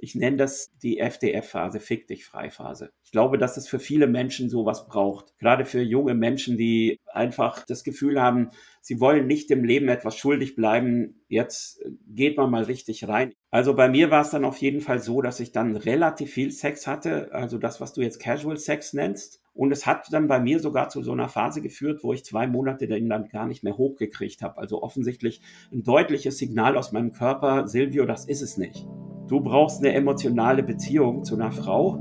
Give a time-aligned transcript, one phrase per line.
[0.00, 2.92] Ich nenne das die FDF-Phase, Fick dich frei-Phase.
[3.04, 5.36] Ich glaube, dass es für viele Menschen sowas braucht.
[5.38, 8.50] Gerade für junge Menschen, die einfach das Gefühl haben,
[8.80, 11.20] sie wollen nicht dem Leben etwas schuldig bleiben.
[11.28, 13.32] Jetzt geht man mal richtig rein.
[13.50, 16.52] Also bei mir war es dann auf jeden Fall so, dass ich dann relativ viel
[16.52, 17.32] Sex hatte.
[17.32, 19.42] Also das, was du jetzt Casual Sex nennst.
[19.58, 22.46] Und es hat dann bei mir sogar zu so einer Phase geführt, wo ich zwei
[22.46, 24.56] Monate den dann gar nicht mehr hochgekriegt habe.
[24.56, 25.40] Also offensichtlich
[25.72, 28.86] ein deutliches Signal aus meinem Körper, Silvio, das ist es nicht.
[29.26, 31.96] Du brauchst eine emotionale Beziehung zu einer Frau.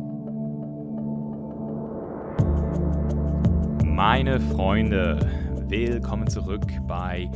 [3.84, 5.17] Meine Freunde,
[5.67, 7.28] willkommen zurück bei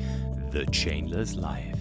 [0.51, 1.79] The Chainless Life,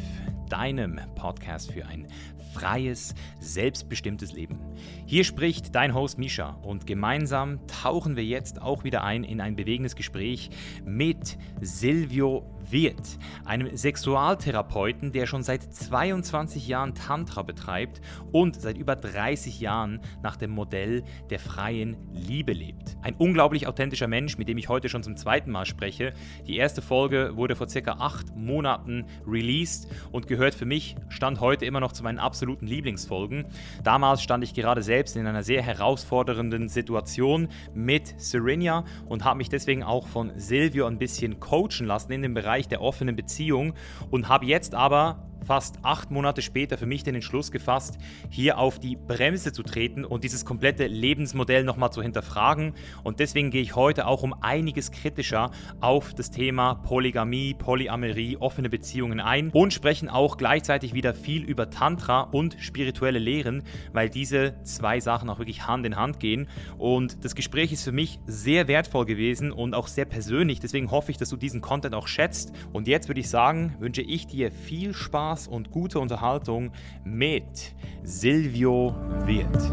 [0.48, 2.06] deinem Podcast für ein
[2.52, 4.58] freies, selbstbestimmtes Leben.
[5.06, 9.56] Hier spricht dein Host Misha und gemeinsam tauchen wir jetzt auch wieder ein in ein
[9.56, 10.50] bewegendes Gespräch
[10.84, 18.00] mit Silvio Wirth, einem Sexualtherapeuten, der schon seit 22 Jahren Tantra betreibt
[18.32, 22.96] und seit über 30 Jahren nach dem Modell der freien Liebe lebt.
[23.02, 26.12] Ein unglaublich authentischer Mensch, mit dem ich heute schon zum zweiten Mal spreche.
[26.46, 31.64] Die erste Folge wurde vor circa acht Monaten released und gehört für mich, stand heute
[31.64, 33.46] immer noch zu meinen absoluten Lieblingsfolgen.
[33.82, 39.48] Damals stand ich gerade selbst in einer sehr herausfordernden Situation mit Serenia und habe mich
[39.48, 43.74] deswegen auch von Silvio ein bisschen coachen lassen in dem Bereich der offenen Beziehung
[44.10, 47.98] und habe jetzt aber fast acht Monate später für mich den Entschluss gefasst,
[48.30, 52.74] hier auf die Bremse zu treten und dieses komplette Lebensmodell nochmal zu hinterfragen.
[53.02, 58.68] Und deswegen gehe ich heute auch um einiges kritischer auf das Thema Polygamie, Polyamorie, offene
[58.68, 64.54] Beziehungen ein und sprechen auch gleichzeitig wieder viel über Tantra und spirituelle Lehren, weil diese
[64.64, 66.48] zwei Sachen auch wirklich Hand in Hand gehen.
[66.78, 70.60] Und das Gespräch ist für mich sehr wertvoll gewesen und auch sehr persönlich.
[70.60, 72.52] Deswegen hoffe ich, dass du diesen Content auch schätzt.
[72.72, 76.72] Und jetzt würde ich sagen, wünsche ich dir viel Spaß Spaß und gute Unterhaltung
[77.04, 79.70] mit Silvio Wirth.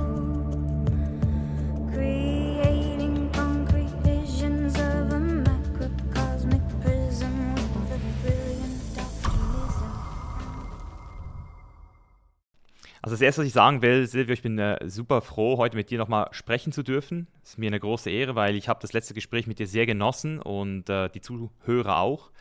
[13.03, 15.89] Also das Erste, was ich sagen will, Silvio, ich bin äh, super froh, heute mit
[15.89, 17.27] dir nochmal sprechen zu dürfen.
[17.41, 19.85] Es ist mir eine große Ehre, weil ich habe das letzte Gespräch mit dir sehr
[19.85, 22.31] genossen und äh, die Zuhörer auch.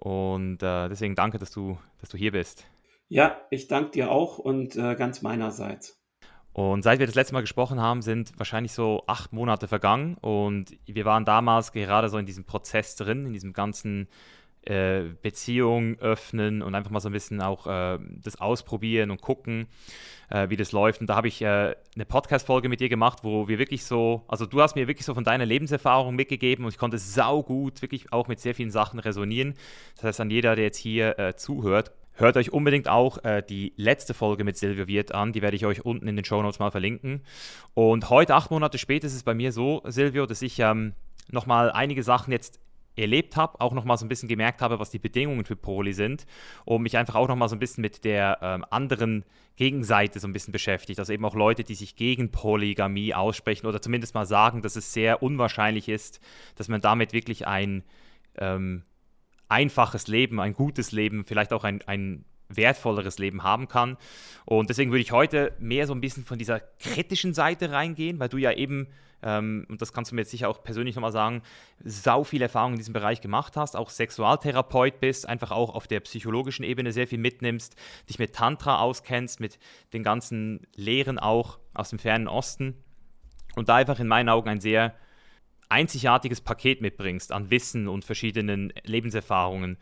[0.00, 2.64] Und äh, deswegen danke, dass du, dass du hier bist.
[3.08, 6.00] Ja, ich danke dir auch und äh, ganz meinerseits.
[6.52, 10.76] Und seit wir das letzte Mal gesprochen haben, sind wahrscheinlich so acht Monate vergangen und
[10.86, 14.08] wir waren damals gerade so in diesem Prozess drin, in diesem ganzen
[14.62, 19.66] äh, Beziehung öffnen und einfach mal so ein bisschen auch äh, das ausprobieren und gucken,
[20.28, 21.00] äh, wie das läuft.
[21.00, 24.46] Und da habe ich äh, eine Podcast-Folge mit dir gemacht, wo wir wirklich so, also
[24.46, 28.12] du hast mir wirklich so von deiner Lebenserfahrung mitgegeben und ich konnte sau gut wirklich
[28.12, 29.54] auch mit sehr vielen Sachen resonieren.
[29.96, 33.72] Das heißt, an jeder, der jetzt hier äh, zuhört, Hört euch unbedingt auch äh, die
[33.76, 36.58] letzte Folge mit Silvio Wirt an, die werde ich euch unten in den Show Notes
[36.58, 37.22] mal verlinken.
[37.72, 40.92] Und heute, acht Monate später, ist es bei mir so, Silvio, dass ich ähm,
[41.30, 42.60] nochmal einige Sachen jetzt
[42.96, 46.26] erlebt habe, auch nochmal so ein bisschen gemerkt habe, was die Bedingungen für Poly sind
[46.64, 49.24] und mich einfach auch nochmal so ein bisschen mit der ähm, anderen
[49.56, 50.98] Gegenseite so ein bisschen beschäftigt.
[50.98, 54.92] Also eben auch Leute, die sich gegen Polygamie aussprechen oder zumindest mal sagen, dass es
[54.92, 56.20] sehr unwahrscheinlich ist,
[56.56, 57.82] dass man damit wirklich ein
[58.38, 58.82] ähm,
[59.48, 63.96] einfaches Leben, ein gutes Leben, vielleicht auch ein, ein wertvolleres Leben haben kann.
[64.44, 68.28] Und deswegen würde ich heute mehr so ein bisschen von dieser kritischen Seite reingehen, weil
[68.28, 68.88] du ja eben
[69.22, 71.42] ähm, und das kannst du mir jetzt sicher auch persönlich nochmal sagen,
[71.84, 76.00] sau viel Erfahrung in diesem Bereich gemacht hast, auch Sexualtherapeut bist, einfach auch auf der
[76.00, 77.76] psychologischen Ebene sehr viel mitnimmst,
[78.08, 79.58] dich mit Tantra auskennst, mit
[79.92, 82.76] den ganzen Lehren auch aus dem fernen Osten
[83.56, 84.94] und da einfach in meinen Augen ein sehr
[85.68, 89.78] einzigartiges Paket mitbringst an Wissen und verschiedenen Lebenserfahrungen.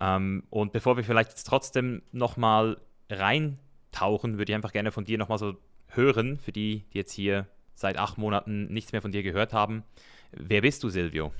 [0.00, 2.78] Ähm, und bevor wir vielleicht jetzt trotzdem nochmal
[3.10, 5.56] reintauchen, würde ich einfach gerne von dir nochmal so
[5.88, 7.46] hören, für die, die jetzt hier
[7.78, 9.84] seit acht Monaten nichts mehr von dir gehört haben.
[10.32, 11.32] Wer bist du, Silvio?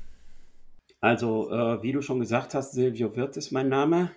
[1.01, 4.11] Also, äh, wie du schon gesagt hast, Silvio Wirth ist mein Name.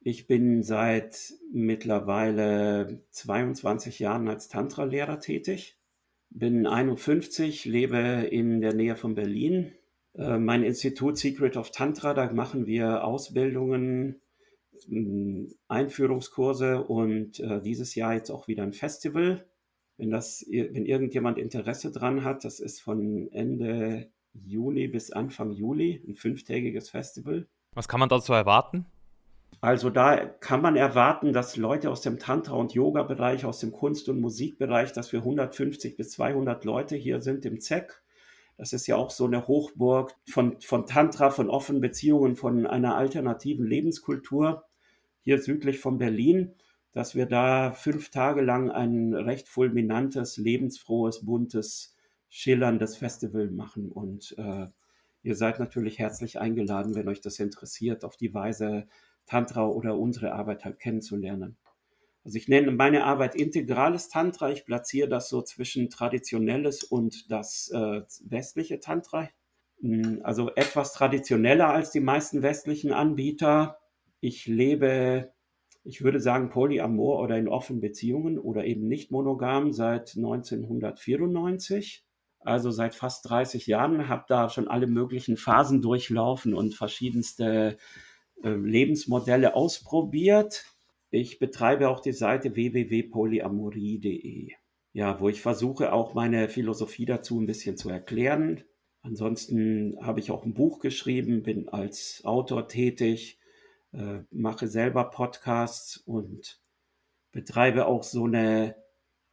[0.00, 5.78] Ich bin seit mittlerweile 22 Jahren als Tantra-Lehrer tätig.
[6.30, 9.72] Bin 51, lebe in der Nähe von Berlin.
[10.14, 14.20] Äh, mein Institut Secret of Tantra, da machen wir Ausbildungen,
[15.68, 19.46] Einführungskurse und äh, dieses Jahr jetzt auch wieder ein Festival
[19.96, 26.02] wenn das, wenn irgendjemand Interesse dran hat, das ist von Ende Juni bis Anfang Juli
[26.06, 27.46] ein fünftägiges Festival.
[27.72, 28.86] Was kann man dazu erwarten?
[29.60, 34.08] Also da kann man erwarten, dass Leute aus dem Tantra- und Yoga-Bereich, aus dem Kunst-
[34.08, 38.02] und Musikbereich, dass wir 150 bis 200 Leute hier sind im ZEC.
[38.56, 42.96] Das ist ja auch so eine Hochburg von, von Tantra, von offenen Beziehungen, von einer
[42.96, 44.64] alternativen Lebenskultur
[45.22, 46.54] hier südlich von Berlin.
[46.94, 51.96] Dass wir da fünf Tage lang ein recht fulminantes, lebensfrohes, buntes,
[52.28, 53.90] schillerndes Festival machen.
[53.90, 54.68] Und äh,
[55.22, 58.86] ihr seid natürlich herzlich eingeladen, wenn euch das interessiert, auf die Weise
[59.26, 61.56] Tantra oder unsere Arbeit halt kennenzulernen.
[62.24, 64.50] Also ich nenne meine Arbeit integrales Tantra.
[64.50, 69.28] Ich platziere das so zwischen traditionelles und das äh, westliche Tantra.
[69.80, 73.78] Hm, also etwas traditioneller als die meisten westlichen Anbieter.
[74.20, 75.33] Ich lebe
[75.84, 82.04] ich würde sagen, Polyamor oder in offenen Beziehungen oder eben nicht monogam seit 1994,
[82.40, 87.76] also seit fast 30 Jahren, habe da schon alle möglichen Phasen durchlaufen und verschiedenste
[88.42, 90.64] äh, Lebensmodelle ausprobiert.
[91.10, 94.52] Ich betreibe auch die Seite www.polyamorie.de,
[94.94, 98.64] ja, wo ich versuche auch meine Philosophie dazu ein bisschen zu erklären.
[99.02, 103.38] Ansonsten habe ich auch ein Buch geschrieben, bin als Autor tätig
[103.94, 106.60] äh, mache selber Podcasts und
[107.32, 108.76] betreibe auch so eine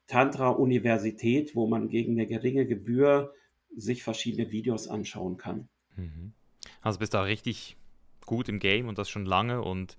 [0.08, 3.34] Tantra-Universität, wo man gegen eine geringe Gebühr
[3.76, 5.70] sich verschiedene Videos anschauen kann.
[5.96, 6.34] Mhm.
[6.82, 7.78] Also bist du auch richtig
[8.26, 9.98] gut im Game und das schon lange und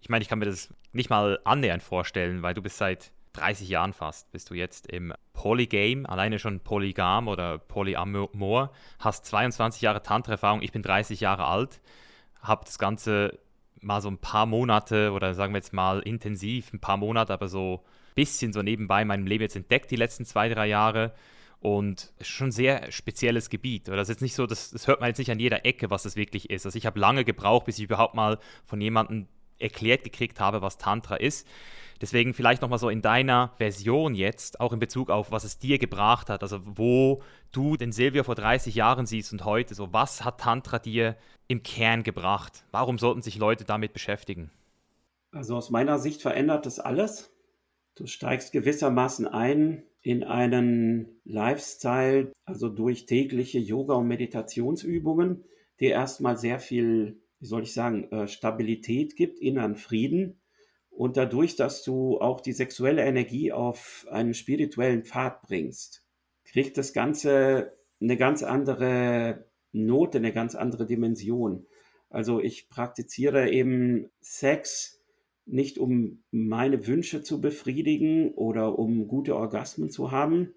[0.00, 3.68] ich meine, ich kann mir das nicht mal annähernd vorstellen, weil du bist seit 30
[3.68, 10.02] Jahren fast, bist du jetzt im Polygame, alleine schon polygam oder polyamor, hast 22 Jahre
[10.02, 11.80] Tantra-Erfahrung, ich bin 30 Jahre alt,
[12.40, 13.38] habe das Ganze
[13.80, 17.48] mal so ein paar Monate oder sagen wir jetzt mal intensiv, ein paar Monate, aber
[17.48, 21.12] so ein bisschen so nebenbei in meinem Leben jetzt entdeckt, die letzten zwei, drei Jahre.
[21.60, 23.88] Und es ist schon ein sehr spezielles Gebiet.
[23.88, 26.04] Das ist jetzt nicht so, das, das hört man jetzt nicht an jeder Ecke, was
[26.04, 26.64] das wirklich ist.
[26.64, 29.28] Also ich habe lange gebraucht, bis ich überhaupt mal von jemandem
[29.58, 31.46] erklärt gekriegt habe, was Tantra ist.
[32.00, 35.78] Deswegen vielleicht nochmal so in deiner Version jetzt, auch in Bezug auf, was es dir
[35.78, 40.24] gebracht hat, also wo du den Silvio vor 30 Jahren siehst und heute, so was
[40.24, 41.16] hat Tantra dir
[41.46, 42.64] im Kern gebracht?
[42.70, 44.50] Warum sollten sich Leute damit beschäftigen?
[45.30, 47.30] Also aus meiner Sicht verändert das alles.
[47.96, 55.44] Du steigst gewissermaßen ein in einen Lifestyle, also durch tägliche Yoga- und Meditationsübungen,
[55.80, 60.39] die erstmal sehr viel, wie soll ich sagen, äh, Stabilität gibt, inneren Frieden
[60.90, 66.04] und dadurch, dass du auch die sexuelle Energie auf einen spirituellen Pfad bringst,
[66.44, 71.66] kriegt das Ganze eine ganz andere Note, eine ganz andere Dimension.
[72.08, 75.00] Also ich praktiziere eben Sex
[75.46, 80.54] nicht um meine Wünsche zu befriedigen oder um gute Orgasmen zu haben,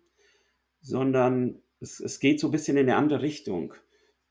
[0.81, 3.74] sondern es, es geht so ein bisschen in eine andere Richtung.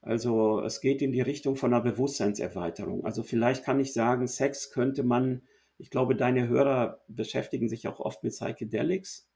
[0.01, 3.05] Also es geht in die Richtung von einer Bewusstseinserweiterung.
[3.05, 5.43] Also vielleicht kann ich sagen, Sex könnte man
[5.77, 9.29] ich glaube, deine Hörer beschäftigen sich auch oft mit Psychedelics.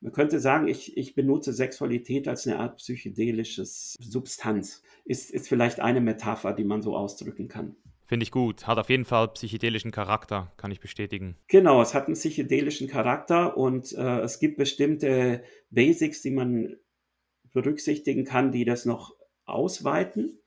[0.00, 4.82] Man könnte sagen, ich, ich benutze Sexualität als eine Art psychedelisches Substanz.
[5.04, 7.76] Ist, ist vielleicht eine Metapher, die man so ausdrücken kann.
[8.04, 8.66] Finde ich gut.
[8.68, 11.36] Hat auf jeden Fall psychedelischen Charakter, kann ich bestätigen.
[11.48, 16.76] Genau, es hat einen psychedelischen Charakter und äh, es gibt bestimmte Basics, die man
[17.52, 20.38] berücksichtigen kann, die das noch ausweiten.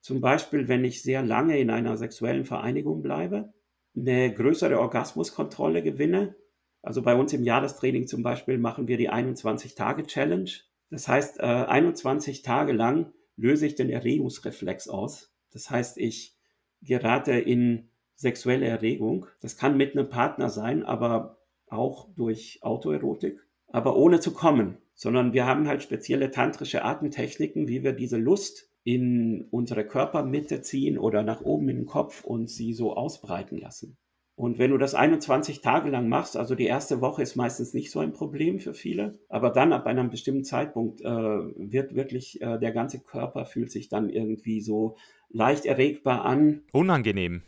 [0.00, 3.52] Zum Beispiel, wenn ich sehr lange in einer sexuellen Vereinigung bleibe,
[4.00, 6.36] eine größere Orgasmuskontrolle gewinne.
[6.82, 10.50] Also bei uns im Jahrestraining zum Beispiel machen wir die 21-Tage-Challenge.
[10.90, 15.32] Das heißt, 21 äh, Tage lang löse ich den Erregungsreflex aus.
[15.52, 16.36] Das heißt, ich
[16.82, 19.26] gerate in sexuelle Erregung.
[19.40, 25.32] Das kann mit einem Partner sein, aber auch durch Autoerotik, aber ohne zu kommen, sondern
[25.32, 31.22] wir haben halt spezielle tantrische Atemtechniken, wie wir diese Lust in unsere Körpermitte ziehen oder
[31.22, 33.98] nach oben in den Kopf und sie so ausbreiten lassen.
[34.34, 37.90] Und wenn du das 21 Tage lang machst, also die erste Woche ist meistens nicht
[37.90, 42.58] so ein Problem für viele, aber dann ab einem bestimmten Zeitpunkt äh, wird wirklich äh,
[42.58, 44.96] der ganze Körper fühlt sich dann irgendwie so
[45.28, 46.62] leicht erregbar an.
[46.72, 47.42] Unangenehm.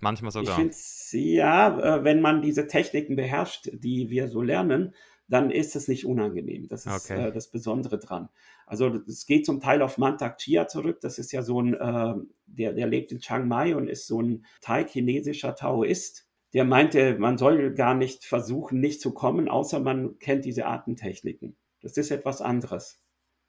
[0.00, 0.58] Manchmal sogar.
[0.58, 4.94] Ich finde ja, äh, wenn man diese Techniken beherrscht, die wir so lernen,
[5.28, 6.68] dann ist es nicht unangenehm.
[6.68, 7.28] Das ist okay.
[7.28, 8.30] äh, das Besondere dran.
[8.68, 11.00] Also es geht zum Teil auf Mantak Chia zurück.
[11.00, 12.14] Das ist ja so ein, äh,
[12.46, 16.26] der, der lebt in Chiang Mai und ist so ein thai-chinesischer Taoist.
[16.52, 21.56] Der meinte, man soll gar nicht versuchen, nicht zu kommen, außer man kennt diese Artentechniken.
[21.80, 23.00] Das ist etwas anderes.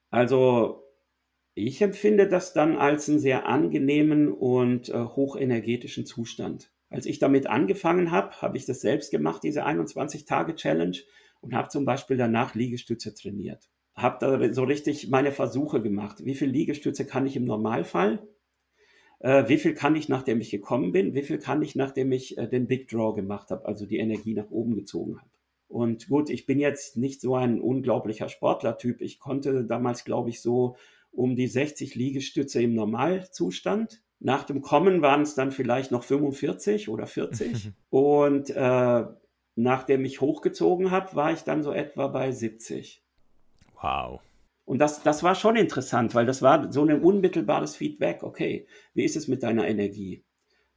[0.09, 0.83] Also
[1.53, 6.71] ich empfinde das dann als einen sehr angenehmen und äh, hochenergetischen Zustand.
[6.89, 10.97] Als ich damit angefangen habe, habe ich das selbst gemacht, diese 21-Tage-Challenge
[11.41, 13.69] und habe zum Beispiel danach Liegestütze trainiert.
[14.01, 16.25] Habe da so richtig meine Versuche gemacht.
[16.25, 18.27] Wie viel Liegestütze kann ich im Normalfall?
[19.19, 21.13] Äh, wie viel kann ich, nachdem ich gekommen bin?
[21.13, 24.33] Wie viel kann ich, nachdem ich äh, den Big Draw gemacht habe, also die Energie
[24.33, 25.29] nach oben gezogen habe?
[25.67, 29.01] Und gut, ich bin jetzt nicht so ein unglaublicher Sportlertyp.
[29.01, 30.75] Ich konnte damals, glaube ich, so
[31.11, 34.01] um die 60 Liegestütze im Normalzustand.
[34.19, 37.71] Nach dem Kommen waren es dann vielleicht noch 45 oder 40.
[37.89, 39.03] Und äh,
[39.55, 43.03] nachdem ich hochgezogen habe, war ich dann so etwa bei 70.
[43.81, 44.21] Wow.
[44.65, 48.21] Und das, das war schon interessant, weil das war so ein unmittelbares Feedback.
[48.21, 50.23] Okay, wie ist es mit deiner Energie?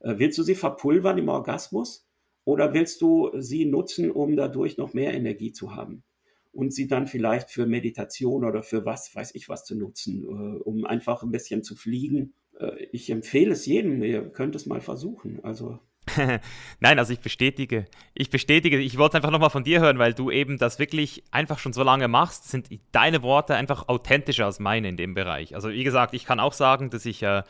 [0.00, 2.08] Äh, willst du sie verpulvern im Orgasmus
[2.44, 6.04] oder willst du sie nutzen, um dadurch noch mehr Energie zu haben?
[6.52, 10.62] Und sie dann vielleicht für Meditation oder für was, weiß ich was zu nutzen, äh,
[10.62, 12.34] um einfach ein bisschen zu fliegen.
[12.58, 15.40] Äh, ich empfehle es jedem, ihr könnt es mal versuchen.
[15.42, 15.78] Also
[16.80, 17.86] Nein, also ich bestätige.
[18.14, 21.58] Ich bestätige, ich wollte einfach nochmal von dir hören, weil du eben das wirklich einfach
[21.58, 25.54] schon so lange machst, sind deine Worte einfach authentischer als meine in dem Bereich.
[25.54, 27.42] Also wie gesagt, ich kann auch sagen, dass ich äh,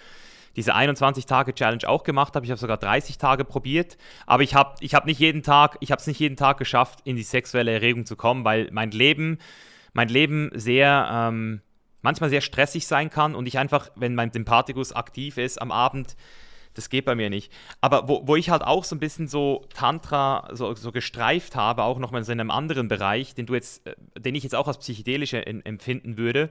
[0.56, 2.44] diese 21-Tage-Challenge auch gemacht habe.
[2.44, 6.36] Ich habe sogar 30 Tage probiert, aber ich habe ich hab nicht es nicht jeden
[6.36, 9.38] Tag geschafft, in die sexuelle Erregung zu kommen, weil mein Leben,
[9.94, 11.62] mein Leben sehr, ähm,
[12.02, 16.16] manchmal sehr stressig sein kann und ich einfach, wenn mein Sympathikus aktiv ist am Abend,
[16.74, 17.52] das geht bei mir nicht.
[17.80, 21.84] Aber wo, wo ich halt auch so ein bisschen so Tantra so, so gestreift habe,
[21.84, 24.78] auch nochmal in einem anderen Bereich, den du jetzt, äh, den ich jetzt auch als
[24.78, 26.50] psychedelisch empfinden würde,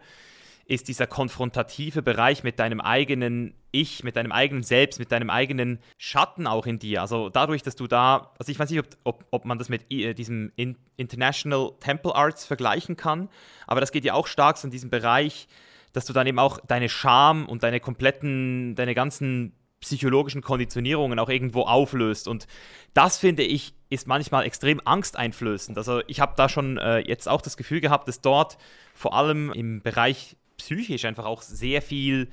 [0.66, 5.80] ist dieser konfrontative Bereich mit deinem eigenen Ich, mit deinem eigenen Selbst, mit deinem eigenen
[5.98, 7.01] Schatten auch in dir.
[7.01, 9.92] Also dadurch, dass du da, also ich weiß nicht, ob, ob, ob man das mit
[9.92, 13.28] äh, diesem in International Temple Arts vergleichen kann,
[13.68, 15.48] aber das geht ja auch stark so in diesem Bereich,
[15.94, 21.29] dass du dann eben auch deine Scham und deine kompletten, deine ganzen psychologischen Konditionierungen auch
[21.29, 22.27] irgendwo auflöst.
[22.27, 22.47] Und
[22.93, 25.77] das finde ich ist manchmal extrem angsteinflößend.
[25.77, 28.57] Also ich habe da schon äh, jetzt auch das Gefühl gehabt, dass dort
[28.93, 32.29] vor allem im Bereich psychisch einfach auch sehr viel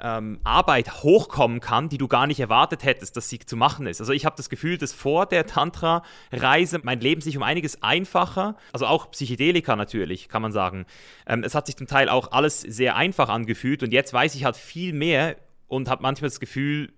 [0.00, 4.00] ähm, Arbeit hochkommen kann, die du gar nicht erwartet hättest, dass sie zu machen ist.
[4.00, 8.56] Also ich habe das Gefühl, dass vor der Tantra-Reise mein Leben sich um einiges einfacher,
[8.72, 10.86] also auch Psychedelika natürlich, kann man sagen.
[11.26, 14.44] Ähm, es hat sich zum Teil auch alles sehr einfach angefühlt und jetzt weiß ich
[14.44, 15.36] halt viel mehr
[15.68, 16.92] und habe manchmal das Gefühl,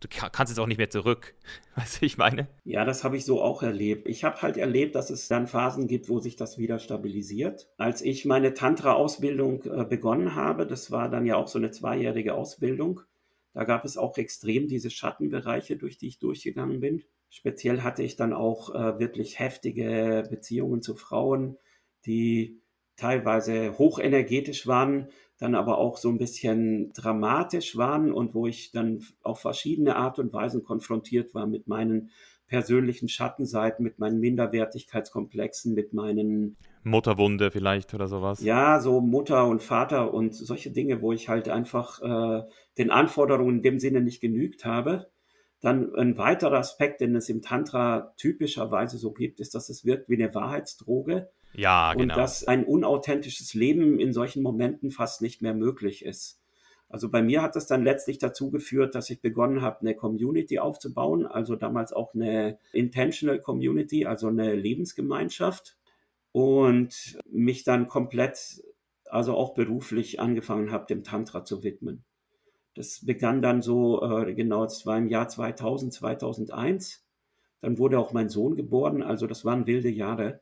[0.00, 1.34] du kannst jetzt auch nicht mehr zurück.
[1.76, 2.48] Weißt du, ich meine?
[2.64, 4.08] Ja, das habe ich so auch erlebt.
[4.08, 7.68] Ich habe halt erlebt, dass es dann Phasen gibt, wo sich das wieder stabilisiert.
[7.76, 12.34] Als ich meine Tantra-Ausbildung äh, begonnen habe, das war dann ja auch so eine zweijährige
[12.34, 13.02] Ausbildung,
[13.52, 17.02] da gab es auch extrem diese Schattenbereiche, durch die ich durchgegangen bin.
[17.30, 21.56] Speziell hatte ich dann auch äh, wirklich heftige Beziehungen zu Frauen,
[22.06, 22.60] die
[22.96, 25.08] teilweise hochenergetisch waren,
[25.40, 30.18] dann aber auch so ein bisschen dramatisch waren und wo ich dann auf verschiedene Art
[30.18, 32.10] und Weisen konfrontiert war mit meinen
[32.46, 38.42] persönlichen Schattenseiten, mit meinen Minderwertigkeitskomplexen, mit meinen Mutterwunde vielleicht oder sowas.
[38.42, 42.42] Ja, so Mutter und Vater und solche Dinge, wo ich halt einfach äh,
[42.76, 45.10] den Anforderungen in dem Sinne nicht genügt habe.
[45.60, 50.08] Dann ein weiterer Aspekt, den es im Tantra typischerweise so gibt, ist, dass es wirkt
[50.08, 51.30] wie eine Wahrheitsdroge.
[51.54, 52.14] Ja, genau.
[52.14, 56.40] Und dass ein unauthentisches Leben in solchen Momenten fast nicht mehr möglich ist.
[56.88, 60.58] Also bei mir hat das dann letztlich dazu geführt, dass ich begonnen habe, eine Community
[60.58, 65.78] aufzubauen, also damals auch eine Intentional Community, also eine Lebensgemeinschaft
[66.32, 68.64] und mich dann komplett,
[69.04, 72.04] also auch beruflich angefangen habe, dem Tantra zu widmen.
[72.74, 77.04] Das begann dann so, äh, genau, es war im Jahr 2000, 2001.
[77.60, 80.40] Dann wurde auch mein Sohn geboren, also das waren wilde Jahre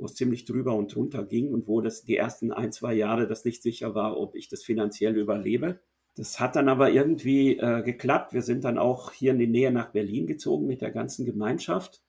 [0.00, 3.26] wo es ziemlich drüber und drunter ging und wo das die ersten ein, zwei Jahre
[3.26, 5.78] das nicht sicher war, ob ich das finanziell überlebe.
[6.16, 8.32] Das hat dann aber irgendwie äh, geklappt.
[8.32, 12.02] Wir sind dann auch hier in die Nähe nach Berlin gezogen mit der ganzen Gemeinschaft.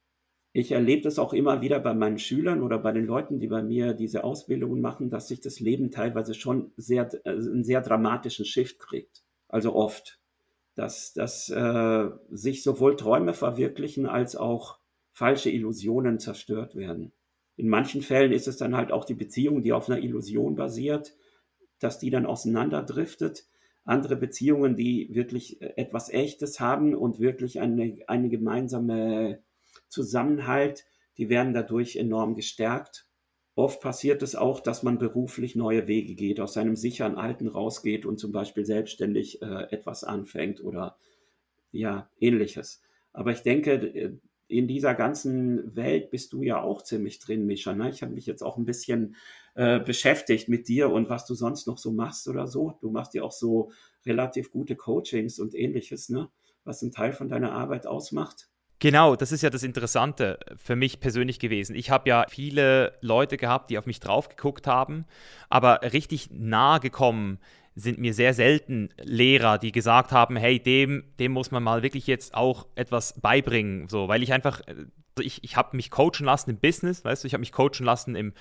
[0.53, 3.61] Ich erlebe das auch immer wieder bei meinen Schülern oder bei den Leuten, die bei
[3.61, 8.45] mir diese Ausbildungen machen, dass sich das Leben teilweise schon sehr, äh, einen sehr dramatischen
[8.45, 9.23] Shift kriegt.
[9.49, 10.19] Also oft.
[10.75, 14.79] Dass, dass äh, sich sowohl Träume verwirklichen als auch
[15.11, 17.11] falsche Illusionen zerstört werden.
[17.61, 21.13] In manchen Fällen ist es dann halt auch die Beziehung, die auf einer Illusion basiert,
[21.77, 23.45] dass die dann auseinanderdriftet.
[23.85, 29.43] Andere Beziehungen, die wirklich äh, etwas Echtes haben und wirklich eine, eine gemeinsame
[29.89, 30.85] Zusammenhalt,
[31.19, 33.05] die werden dadurch enorm gestärkt.
[33.53, 38.07] Oft passiert es auch, dass man beruflich neue Wege geht, aus seinem sicheren Alten rausgeht
[38.07, 40.97] und zum Beispiel selbstständig äh, etwas anfängt oder
[41.71, 42.81] ja, ähnliches.
[43.13, 44.17] Aber ich denke, äh,
[44.51, 47.73] in dieser ganzen Welt bist du ja auch ziemlich drin, Mischa.
[47.73, 47.89] Ne?
[47.89, 49.15] Ich habe mich jetzt auch ein bisschen
[49.55, 52.77] äh, beschäftigt mit dir und was du sonst noch so machst oder so.
[52.81, 53.71] Du machst ja auch so
[54.05, 56.29] relativ gute Coachings und ähnliches, ne?
[56.63, 58.49] was ein Teil von deiner Arbeit ausmacht.
[58.79, 61.75] Genau, das ist ja das Interessante für mich persönlich gewesen.
[61.75, 65.05] Ich habe ja viele Leute gehabt, die auf mich drauf geguckt haben,
[65.49, 67.37] aber richtig nahe gekommen
[67.75, 72.07] sind mir sehr selten Lehrer, die gesagt haben, hey, dem, dem muss man mal wirklich
[72.07, 74.61] jetzt auch etwas beibringen, so, weil ich einfach,
[75.19, 78.15] ich, ich habe mich coachen lassen im Business, weißt du, ich habe mich coachen lassen
[78.15, 78.33] im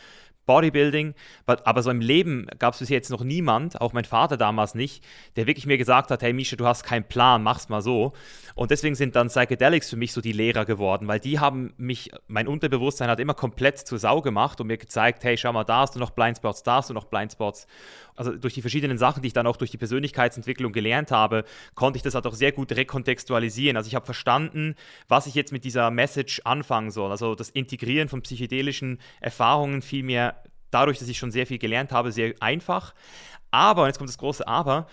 [0.46, 1.14] Bodybuilding,
[1.46, 5.04] aber so im Leben gab es bis jetzt noch niemand, auch mein Vater damals nicht,
[5.36, 8.14] der wirklich mir gesagt hat, hey Misha, du hast keinen Plan, mach's mal so.
[8.56, 12.10] Und deswegen sind dann Psychedelics für mich so die Lehrer geworden, weil die haben mich,
[12.26, 15.82] mein Unterbewusstsein hat immer komplett zur Sau gemacht und mir gezeigt, hey, schau mal, da
[15.82, 17.68] hast du noch Blindspots, da hast du noch Blindspots.
[18.20, 21.96] Also durch die verschiedenen Sachen, die ich dann auch durch die Persönlichkeitsentwicklung gelernt habe, konnte
[21.96, 23.78] ich das halt auch sehr gut rekontextualisieren.
[23.78, 24.74] Also ich habe verstanden,
[25.08, 27.12] was ich jetzt mit dieser Message anfangen soll.
[27.12, 30.34] Also das Integrieren von psychedelischen Erfahrungen fiel mir
[30.70, 32.94] dadurch, dass ich schon sehr viel gelernt habe, sehr einfach.
[33.50, 34.86] Aber, und jetzt kommt das große Aber,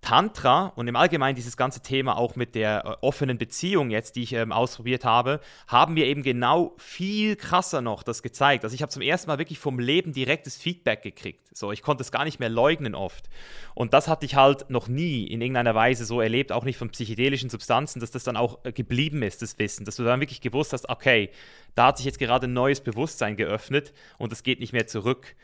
[0.00, 4.24] Tantra und im Allgemeinen dieses ganze Thema auch mit der äh, offenen Beziehung jetzt, die
[4.24, 8.64] ich ähm, ausprobiert habe, haben mir eben genau viel krasser noch das gezeigt.
[8.64, 11.45] Also ich habe zum ersten Mal wirklich vom Leben direktes Feedback gekriegt.
[11.56, 13.30] So, ich konnte es gar nicht mehr leugnen oft.
[13.74, 16.90] Und das hatte ich halt noch nie in irgendeiner Weise so erlebt, auch nicht von
[16.90, 20.42] psychedelischen Substanzen, dass das dann auch äh, geblieben ist, das Wissen, dass du dann wirklich
[20.42, 21.30] gewusst hast, okay,
[21.74, 25.34] da hat sich jetzt gerade ein neues Bewusstsein geöffnet und es geht nicht mehr zurück.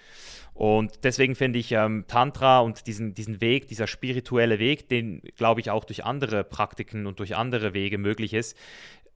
[0.52, 5.62] Und deswegen finde ich ähm, Tantra und diesen, diesen Weg, dieser spirituelle Weg, den glaube
[5.62, 8.54] ich auch durch andere Praktiken und durch andere Wege möglich ist,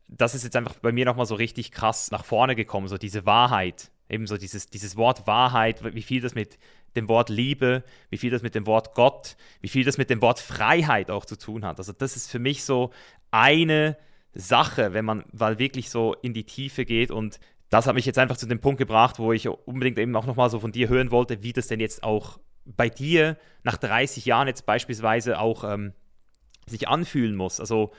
[0.09, 3.27] das ist jetzt einfach bei mir nochmal so richtig krass nach vorne gekommen, so diese
[3.27, 6.59] Wahrheit, eben so dieses, dieses Wort Wahrheit, wie viel das mit
[6.97, 10.23] dem Wort Liebe, wie viel das mit dem Wort Gott, wie viel das mit dem
[10.23, 11.79] Wort Freiheit auch zu tun hat.
[11.79, 12.91] Also das ist für mich so
[13.31, 13.97] eine
[14.33, 17.39] Sache, wenn man mal wirklich so in die Tiefe geht und
[17.69, 20.51] das hat mich jetzt einfach zu dem Punkt gebracht, wo ich unbedingt eben auch nochmal
[20.51, 24.49] so von dir hören wollte, wie das denn jetzt auch bei dir nach 30 Jahren
[24.49, 25.93] jetzt beispielsweise auch ähm,
[26.67, 27.61] sich anfühlen muss.
[27.61, 27.93] Also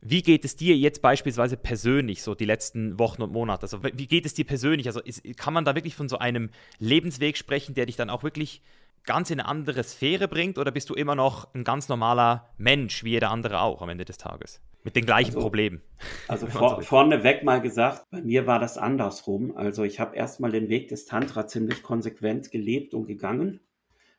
[0.00, 3.62] wie geht es dir jetzt beispielsweise persönlich, so die letzten Wochen und Monate?
[3.62, 4.86] Also wie geht es dir persönlich?
[4.86, 8.22] Also ist, kann man da wirklich von so einem Lebensweg sprechen, der dich dann auch
[8.22, 8.62] wirklich
[9.04, 10.58] ganz in eine andere Sphäre bringt?
[10.58, 14.04] Oder bist du immer noch ein ganz normaler Mensch, wie jeder andere auch am Ende
[14.04, 14.60] des Tages?
[14.84, 15.82] Mit den gleichen also, Problemen.
[16.28, 19.56] Also vor, vorneweg mal gesagt, bei mir war das andersrum.
[19.56, 23.60] Also ich habe erstmal den Weg des Tantra ziemlich konsequent gelebt und gegangen,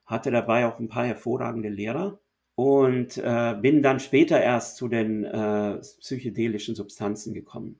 [0.05, 2.19] hatte dabei auch ein paar hervorragende Lehrer
[2.59, 7.79] und äh, bin dann später erst zu den äh, psychedelischen Substanzen gekommen.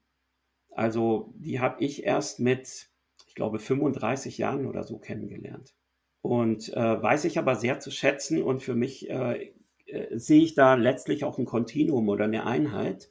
[0.74, 2.88] Also die habe ich erst mit,
[3.28, 5.76] ich glaube, 35 Jahren oder so kennengelernt.
[6.22, 9.52] Und äh, weiß ich aber sehr zu schätzen und für mich äh,
[9.88, 13.10] äh, sehe ich da letztlich auch ein Kontinuum oder eine Einheit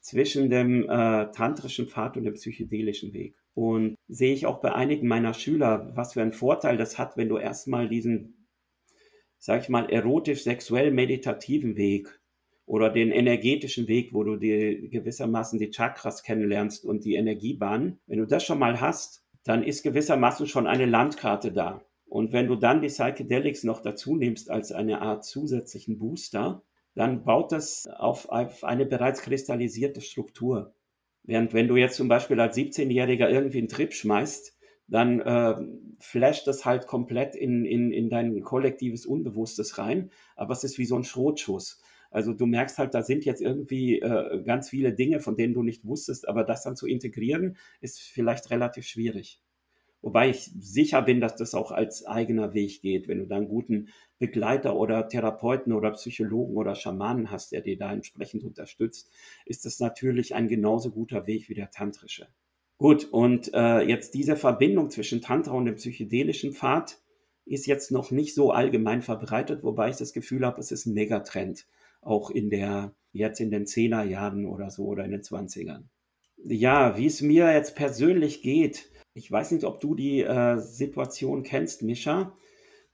[0.00, 3.34] zwischen dem äh, tantrischen Pfad und dem psychedelischen Weg.
[3.54, 7.30] Und sehe ich auch bei einigen meiner Schüler, was für einen Vorteil das hat, wenn
[7.30, 8.37] du erstmal diesen,
[9.38, 12.20] sag ich mal, erotisch-sexuell-meditativen Weg
[12.66, 18.18] oder den energetischen Weg, wo du dir gewissermaßen die Chakras kennenlernst und die Energiebahnen, wenn
[18.18, 21.82] du das schon mal hast, dann ist gewissermaßen schon eine Landkarte da.
[22.06, 26.62] Und wenn du dann die Psychedelics noch dazu nimmst als eine Art zusätzlichen Booster,
[26.94, 30.74] dann baut das auf, auf eine bereits kristallisierte Struktur.
[31.22, 34.57] Während wenn du jetzt zum Beispiel als 17-Jähriger irgendwie einen Trip schmeißt,
[34.88, 35.56] dann äh,
[36.00, 40.10] flasht das halt komplett in, in, in dein kollektives Unbewusstes rein.
[40.34, 41.80] Aber es ist wie so ein Schrotschuss.
[42.10, 45.62] Also du merkst halt, da sind jetzt irgendwie äh, ganz viele Dinge, von denen du
[45.62, 49.42] nicht wusstest, aber das dann zu integrieren, ist vielleicht relativ schwierig.
[50.00, 53.08] Wobei ich sicher bin, dass das auch als eigener Weg geht.
[53.08, 57.76] Wenn du da einen guten Begleiter oder Therapeuten oder Psychologen oder Schamanen hast, der dir
[57.76, 59.10] da entsprechend unterstützt,
[59.44, 62.28] ist das natürlich ein genauso guter Weg wie der tantrische.
[62.78, 66.98] Gut, und äh, jetzt diese Verbindung zwischen Tantra und dem psychedelischen Pfad
[67.44, 70.94] ist jetzt noch nicht so allgemein verbreitet, wobei ich das Gefühl habe, es ist ein
[70.94, 71.66] Megatrend,
[72.02, 75.90] auch in der, jetzt in den Zehnerjahren oder so oder in den Zwanzigern.
[76.36, 81.42] Ja, wie es mir jetzt persönlich geht, ich weiß nicht, ob du die äh, Situation
[81.42, 82.32] kennst, Mischa,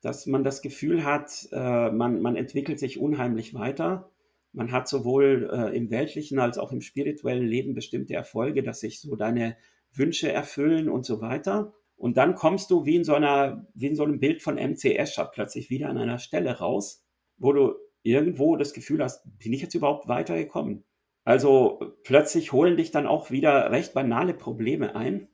[0.00, 4.10] dass man das Gefühl hat, äh, man, man entwickelt sich unheimlich weiter.
[4.52, 9.00] Man hat sowohl äh, im weltlichen als auch im spirituellen Leben bestimmte Erfolge, dass sich
[9.00, 9.56] so deine
[9.94, 11.72] Wünsche erfüllen und so weiter.
[11.96, 14.96] Und dann kommst du wie in so einer, wie in so einem Bild von MC
[14.96, 17.04] Escher plötzlich wieder an einer Stelle raus,
[17.36, 20.84] wo du irgendwo das Gefühl hast, bin ich jetzt überhaupt weitergekommen?
[21.24, 25.28] Also plötzlich holen dich dann auch wieder recht banale Probleme ein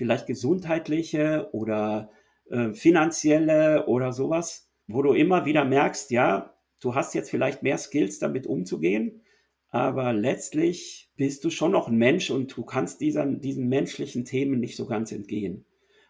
[0.00, 2.10] vielleicht gesundheitliche oder
[2.48, 7.76] äh, finanzielle oder sowas, wo du immer wieder merkst, ja, du hast jetzt vielleicht mehr
[7.76, 9.20] Skills damit umzugehen,
[9.70, 14.60] aber letztlich bist du schon noch ein Mensch und du kannst diesen, diesen menschlichen Themen
[14.60, 15.64] nicht so ganz entgehen.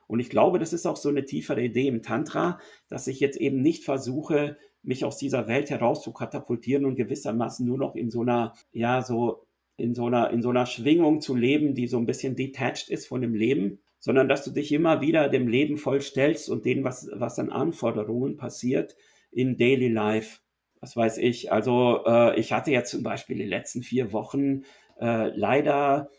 [0.06, 3.36] Und ich glaube, das ist auch so eine tiefere Idee im Tantra, dass ich jetzt
[3.36, 8.10] eben nicht versuche, mich aus dieser Welt heraus zu katapultieren und gewissermaßen nur noch in
[8.10, 9.46] so einer, ja, so
[9.76, 13.06] in so einer, in so einer Schwingung zu leben, die so ein bisschen detached ist
[13.06, 17.08] von dem Leben, sondern dass du dich immer wieder dem Leben vollstellst und dem, was,
[17.12, 18.96] was an Anforderungen passiert
[19.30, 20.40] in Daily Life.
[20.80, 21.52] Was weiß ich.
[21.52, 24.62] Also äh, ich hatte jetzt zum Beispiel die letzten vier Wochen
[25.00, 26.10] äh, leider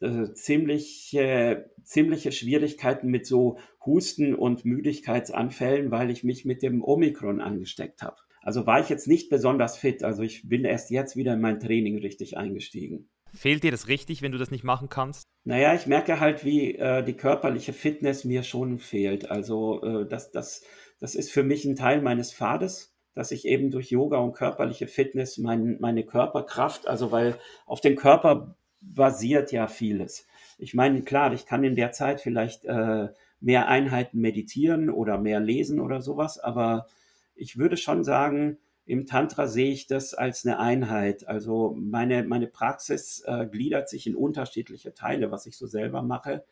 [0.00, 7.40] äh, ziemliche, ziemliche Schwierigkeiten mit so Husten und Müdigkeitsanfällen, weil ich mich mit dem Omikron
[7.40, 8.16] angesteckt habe.
[8.42, 10.02] Also war ich jetzt nicht besonders fit.
[10.02, 13.10] Also ich bin erst jetzt wieder in mein Training richtig eingestiegen.
[13.32, 15.24] Fehlt dir das richtig, wenn du das nicht machen kannst?
[15.44, 19.30] Naja, ich merke halt, wie äh, die körperliche Fitness mir schon fehlt.
[19.30, 20.64] Also äh, das, das,
[20.98, 24.86] das ist für mich ein Teil meines Pfades, dass ich eben durch Yoga und körperliche
[24.86, 30.26] Fitness mein, meine Körperkraft, also weil auf den Körper basiert ja vieles.
[30.56, 35.38] Ich meine, klar, ich kann in der Zeit vielleicht äh, mehr Einheiten meditieren oder mehr
[35.38, 36.86] lesen oder sowas, aber
[37.34, 38.56] ich würde schon sagen,
[38.86, 41.28] im Tantra sehe ich das als eine Einheit.
[41.28, 46.42] Also meine, meine Praxis äh, gliedert sich in unterschiedliche Teile, was ich so selber mache.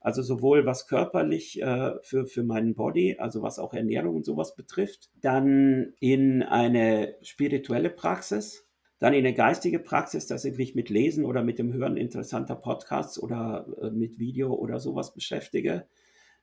[0.00, 4.54] Also sowohl was körperlich äh, für, für meinen Body, also was auch Ernährung und sowas
[4.54, 8.66] betrifft, dann in eine spirituelle Praxis,
[8.98, 12.56] dann in eine geistige Praxis, dass ich mich mit Lesen oder mit dem Hören interessanter
[12.56, 15.86] Podcasts oder äh, mit Video oder sowas beschäftige,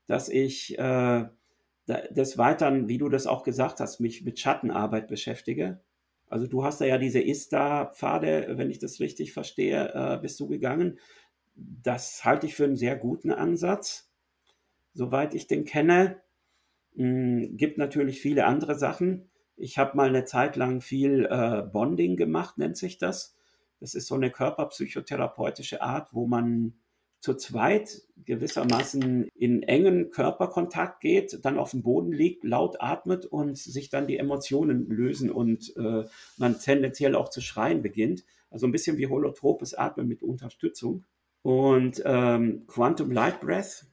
[0.06, 1.26] dass ich äh,
[1.88, 5.80] des Weiteren, wie du das auch gesagt hast, mich mit Schattenarbeit beschäftige.
[6.30, 10.48] Also du hast da ja diese ISTA-Pfade, wenn ich das richtig verstehe, äh, bist du
[10.48, 11.00] gegangen.
[11.58, 14.12] Das halte ich für einen sehr guten Ansatz,
[14.94, 16.22] soweit ich den kenne.
[16.96, 19.30] Hm, gibt natürlich viele andere Sachen.
[19.56, 23.36] Ich habe mal eine Zeit lang viel äh, Bonding gemacht, nennt sich das.
[23.80, 26.74] Das ist so eine körperpsychotherapeutische Art, wo man
[27.20, 33.58] zu zweit gewissermaßen in engen Körperkontakt geht, dann auf dem Boden liegt, laut atmet und
[33.58, 36.06] sich dann die Emotionen lösen und äh,
[36.38, 38.24] man tendenziell auch zu schreien beginnt.
[38.50, 41.06] Also ein bisschen wie holotropes Atmen mit Unterstützung.
[41.42, 43.86] Und ähm, Quantum Light Breath,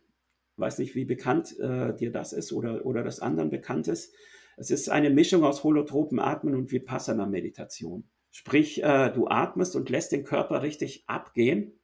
[0.56, 4.12] weiß nicht, wie bekannt äh, dir das ist oder, oder das anderen bekannt ist.
[4.56, 8.08] Es ist eine Mischung aus holotropen Atmen und Vipassana-Meditation.
[8.30, 11.78] Sprich, äh, du atmest und lässt den Körper richtig abgehen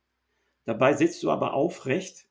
[0.71, 2.29] Dabei sitzt du aber aufrecht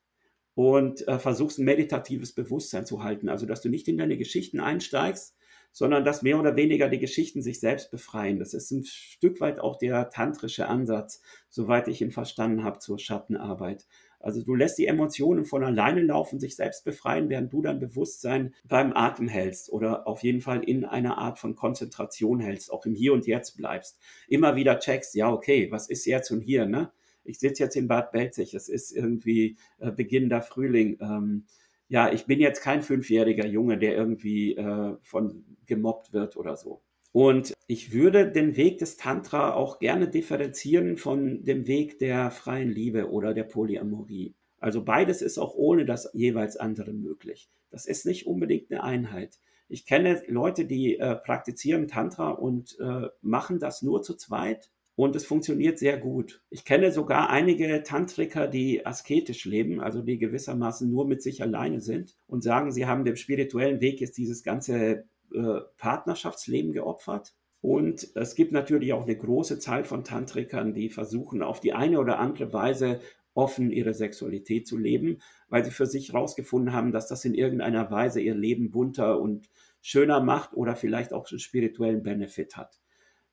[0.54, 3.28] und äh, versuchst ein meditatives Bewusstsein zu halten.
[3.28, 5.36] Also, dass du nicht in deine Geschichten einsteigst,
[5.72, 8.38] sondern dass mehr oder weniger die Geschichten sich selbst befreien.
[8.38, 12.98] Das ist ein Stück weit auch der tantrische Ansatz, soweit ich ihn verstanden habe, zur
[12.98, 13.86] Schattenarbeit.
[14.18, 18.54] Also du lässt die Emotionen von alleine laufen, sich selbst befreien, während du dein Bewusstsein
[18.64, 22.94] beim Atem hältst oder auf jeden Fall in einer Art von Konzentration hältst, auch im
[22.94, 23.98] Hier und Jetzt bleibst.
[24.28, 26.92] Immer wieder checkst, ja, okay, was ist jetzt und hier, ne?
[27.24, 30.98] ich sitze jetzt in Bad Belzig, es ist irgendwie äh, beginnender Frühling.
[31.00, 31.46] Ähm,
[31.90, 36.82] ja, ich bin jetzt kein fünfjähriger Junge, der irgendwie äh, von gemobbt wird oder so.
[37.10, 42.70] Und ich würde den Weg des Tantra auch gerne differenzieren von dem Weg der freien
[42.70, 44.36] Liebe oder der Polyamorie.
[44.60, 47.50] Also beides ist auch ohne das jeweils andere möglich.
[47.70, 49.40] Das ist nicht unbedingt eine Einheit.
[49.68, 55.16] Ich kenne Leute, die äh, praktizieren Tantra und äh, machen das nur zu zweit und
[55.16, 56.42] es funktioniert sehr gut.
[56.50, 61.80] Ich kenne sogar einige Tantriker, die asketisch leben, also die gewissermaßen nur mit sich alleine
[61.80, 67.32] sind und sagen, sie haben dem spirituellen Weg jetzt dieses ganze äh, Partnerschaftsleben geopfert.
[67.62, 71.98] Und es gibt natürlich auch eine große Zahl von Tantrikern, die versuchen, auf die eine
[71.98, 73.00] oder andere Weise
[73.32, 77.90] offen ihre Sexualität zu leben, weil sie für sich herausgefunden haben, dass das in irgendeiner
[77.90, 79.48] Weise ihr Leben bunter und
[79.80, 82.80] schöner macht oder vielleicht auch einen spirituellen Benefit hat.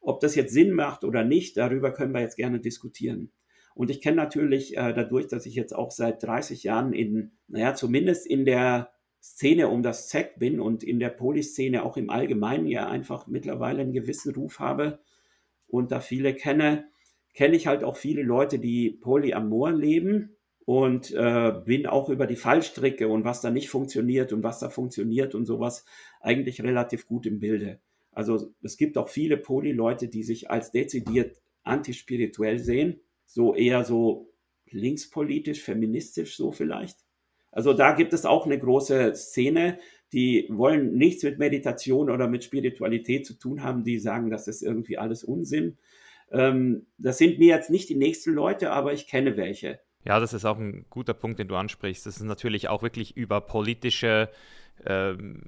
[0.02, 3.32] Ob das jetzt Sinn macht oder nicht, darüber können wir jetzt gerne diskutieren.
[3.76, 7.76] Und ich kenne natürlich äh, dadurch, dass ich jetzt auch seit 30 Jahren in, naja,
[7.76, 12.68] zumindest in der Szene um das ZEC bin und in der Polyszene auch im Allgemeinen
[12.68, 15.00] ja einfach mittlerweile einen gewissen Ruf habe
[15.68, 16.86] und da viele kenne,
[17.34, 22.36] kenne ich halt auch viele Leute, die polyamor leben und äh, bin auch über die
[22.36, 25.86] Fallstricke und was da nicht funktioniert und was da funktioniert und sowas
[26.20, 27.80] eigentlich relativ gut im Bilde.
[28.18, 34.34] Also es gibt auch viele Poly-Leute, die sich als dezidiert antispirituell sehen, so eher so
[34.72, 36.98] linkspolitisch, feministisch so vielleicht.
[37.52, 39.78] Also da gibt es auch eine große Szene,
[40.14, 44.64] die wollen nichts mit Meditation oder mit Spiritualität zu tun haben, die sagen, das ist
[44.64, 45.78] irgendwie alles Unsinn.
[46.32, 49.80] Ähm, das sind mir jetzt nicht die nächsten Leute, aber ich kenne welche.
[50.06, 52.08] Ja, das ist auch ein guter Punkt, den du ansprichst.
[52.08, 54.32] Das ist natürlich auch wirklich über politische
[54.88, 55.44] ähm,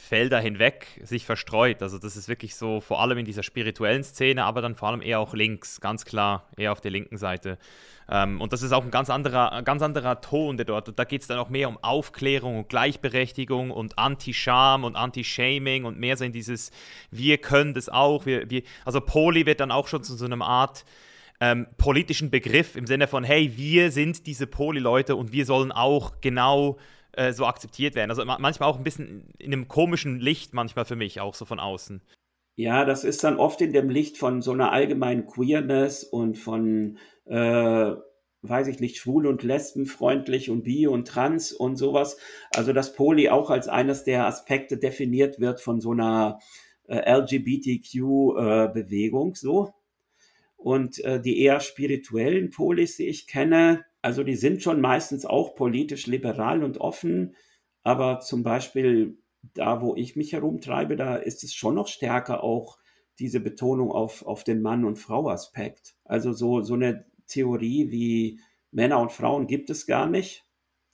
[0.00, 1.82] Felder hinweg sich verstreut.
[1.82, 5.02] Also das ist wirklich so, vor allem in dieser spirituellen Szene, aber dann vor allem
[5.02, 7.58] eher auch links, ganz klar, eher auf der linken Seite.
[8.08, 11.20] Ähm, und das ist auch ein ganz anderer, ganz anderer Ton, der dort, da geht
[11.20, 16.24] es dann auch mehr um Aufklärung und Gleichberechtigung und Anti-Scham und Anti-Shaming und mehr so
[16.24, 16.70] in dieses,
[17.10, 20.44] wir können das auch, wir, wir, also Poli wird dann auch schon zu so einer
[20.44, 20.84] Art,
[21.40, 26.20] ähm, politischen Begriff im Sinne von, hey, wir sind diese Poli-Leute und wir sollen auch
[26.20, 26.78] genau
[27.12, 28.10] äh, so akzeptiert werden.
[28.10, 31.60] Also manchmal auch ein bisschen in einem komischen Licht, manchmal für mich auch so von
[31.60, 32.02] außen.
[32.56, 36.98] Ja, das ist dann oft in dem Licht von so einer allgemeinen Queerness und von
[37.26, 37.92] äh,
[38.42, 42.16] weiß ich nicht, schwul und lesbenfreundlich und bi und trans und sowas.
[42.54, 46.38] Also dass Poly auch als eines der Aspekte definiert wird von so einer
[46.88, 49.74] äh, LGBTQ-Bewegung, äh, so.
[50.60, 55.54] Und äh, die eher spirituellen Polis, die ich kenne, also die sind schon meistens auch
[55.54, 57.34] politisch liberal und offen,
[57.82, 59.18] aber zum Beispiel
[59.54, 62.78] da, wo ich mich herumtreibe, da ist es schon noch stärker auch
[63.18, 65.94] diese Betonung auf, auf den Mann- und Frau-Aspekt.
[66.04, 70.44] Also so, so eine Theorie wie Männer und Frauen gibt es gar nicht.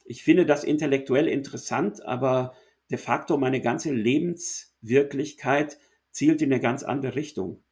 [0.04, 2.54] Ich finde das intellektuell interessant, aber
[2.90, 5.78] de facto meine ganze Lebenswirklichkeit
[6.12, 7.64] zielt in eine ganz andere Richtung.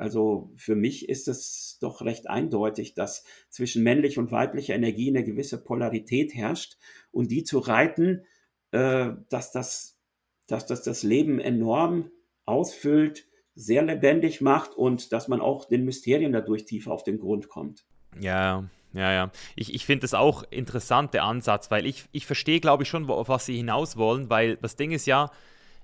[0.00, 5.24] Also für mich ist es doch recht eindeutig, dass zwischen männlich und weiblicher Energie eine
[5.24, 6.78] gewisse Polarität herrscht
[7.10, 8.24] und die zu reiten,
[8.70, 9.98] äh, dass, das,
[10.46, 12.10] dass das das Leben enorm
[12.46, 17.50] ausfüllt, sehr lebendig macht und dass man auch den Mysterien dadurch tiefer auf den Grund
[17.50, 17.84] kommt.
[18.18, 19.30] Ja, ja, ja.
[19.54, 23.10] Ich, ich finde das auch interessant, der Ansatz, weil ich, ich verstehe, glaube ich, schon,
[23.10, 25.30] auf was sie hinaus wollen, weil das Ding ist ja,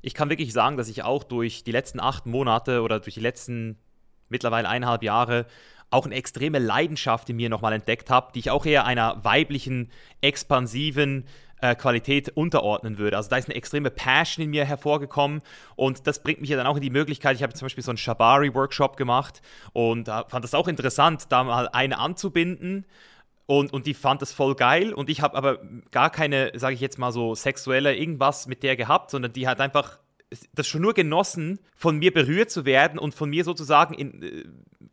[0.00, 3.20] ich kann wirklich sagen, dass ich auch durch die letzten acht Monate oder durch die
[3.20, 3.76] letzten
[4.28, 5.46] mittlerweile eineinhalb Jahre
[5.90, 9.90] auch eine extreme Leidenschaft in mir nochmal entdeckt habe, die ich auch eher einer weiblichen,
[10.20, 11.26] expansiven,
[11.60, 13.16] äh, Qualität unterordnen würde.
[13.16, 15.42] Also da ist eine extreme Passion in mir hervorgekommen
[15.74, 17.92] und das bringt mich ja dann auch in die Möglichkeit, ich habe zum Beispiel so
[17.92, 19.40] einen Shabari-Workshop gemacht
[19.72, 22.84] und äh, fand das auch interessant, da mal eine anzubinden
[23.46, 25.60] und, und die fand das voll geil und ich habe aber
[25.92, 29.60] gar keine, sage ich jetzt mal so, sexuelle irgendwas mit der gehabt, sondern die hat
[29.60, 29.98] einfach
[30.54, 34.44] das schon nur genossen, von mir berührt zu werden und von mir sozusagen in, äh,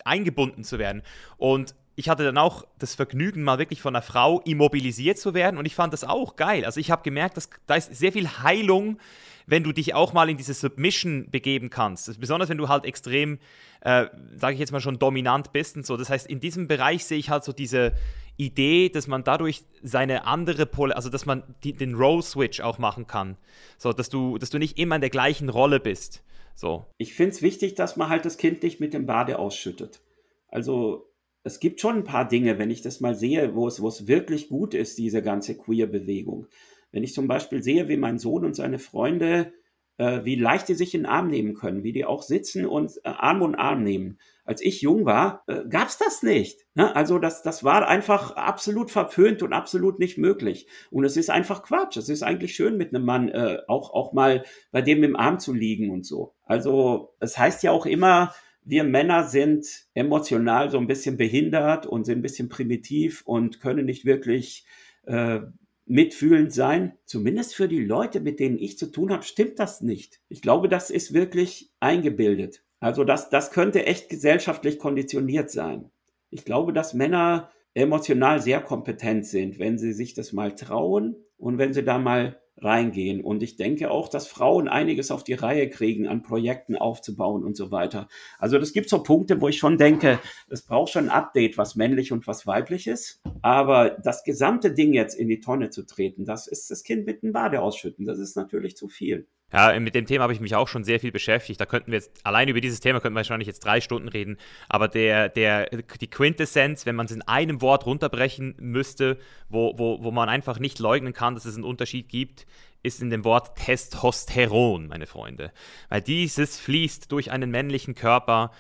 [0.06, 1.02] eingebunden zu werden.
[1.38, 5.58] Und ich hatte dann auch das Vergnügen, mal wirklich von einer Frau immobilisiert zu werden
[5.58, 6.66] und ich fand das auch geil.
[6.66, 8.98] Also ich habe gemerkt, dass da ist sehr viel Heilung,
[9.46, 12.20] wenn du dich auch mal in diese Submission begeben kannst.
[12.20, 13.40] Besonders wenn du halt extrem,
[13.82, 15.98] äh, sage ich jetzt mal schon, dominant bist und so.
[15.98, 17.94] Das heißt, in diesem Bereich sehe ich halt so diese
[18.38, 23.08] Idee, dass man dadurch seine andere Pole, also dass man die, den Role-Switch auch machen
[23.08, 23.38] kann.
[23.78, 26.24] So, dass du, dass du nicht immer in der gleichen Rolle bist.
[26.56, 26.86] So.
[26.98, 30.02] Ich finde es wichtig, dass man halt das Kind nicht mit dem Bade ausschüttet.
[30.48, 31.10] Also
[31.44, 34.08] es gibt schon ein paar Dinge, wenn ich das mal sehe, wo es, wo es
[34.08, 36.48] wirklich gut ist, diese ganze Queer-Bewegung.
[36.94, 39.52] Wenn ich zum Beispiel sehe, wie mein Sohn und seine Freunde,
[39.98, 42.92] äh, wie leicht die sich in den Arm nehmen können, wie die auch sitzen und
[43.04, 44.20] äh, Arm und Arm nehmen.
[44.46, 46.60] Als ich jung war, äh, gab's das nicht.
[46.76, 46.96] Ne?
[46.96, 50.68] Also das, das war einfach absolut verpönt und absolut nicht möglich.
[50.92, 51.98] Und es ist einfach Quatsch.
[51.98, 55.40] Es ist eigentlich schön, mit einem Mann äh, auch, auch mal bei dem im Arm
[55.40, 56.34] zu liegen und so.
[56.46, 58.34] Also es heißt ja auch immer,
[58.66, 63.86] wir Männer sind emotional so ein bisschen behindert und sind ein bisschen primitiv und können
[63.86, 64.66] nicht wirklich
[65.06, 65.42] äh,
[65.86, 66.98] mitfühlend sein.
[67.06, 70.22] Zumindest für die Leute, mit denen ich zu tun habe, stimmt das nicht.
[70.30, 72.64] Ich glaube, das ist wirklich eingebildet.
[72.80, 75.90] Also das, das könnte echt gesellschaftlich konditioniert sein.
[76.30, 81.58] Ich glaube, dass Männer emotional sehr kompetent sind, wenn sie sich das mal trauen und
[81.58, 83.22] wenn sie da mal reingehen.
[83.22, 87.56] Und ich denke auch, dass Frauen einiges auf die Reihe kriegen, an Projekten aufzubauen und
[87.56, 88.08] so weiter.
[88.40, 91.76] Also das gibt so Punkte, wo ich schon denke, es braucht schon ein Update, was
[91.76, 93.22] männlich und was weiblich ist.
[93.42, 97.24] Aber das gesamte Ding jetzt in die Tonne zu treten, das ist das Kind mit
[97.24, 98.06] dem Bade ausschütten.
[98.06, 99.28] Das ist natürlich zu viel.
[99.54, 101.62] Ja, mit dem Thema habe ich mich auch schon sehr viel beschäftigt.
[101.62, 104.38] Da könnten wir jetzt, allein über dieses Thema könnten wir wahrscheinlich jetzt drei Stunden reden.
[104.68, 110.04] Aber der, der, die Quintessenz, wenn man es in einem Wort runterbrechen müsste, wo, wo,
[110.04, 112.48] wo man einfach nicht leugnen kann, dass es einen Unterschied gibt,
[112.82, 115.52] ist in dem Wort Testosteron, meine Freunde.
[115.88, 118.52] Weil dieses fließt durch einen männlichen Körper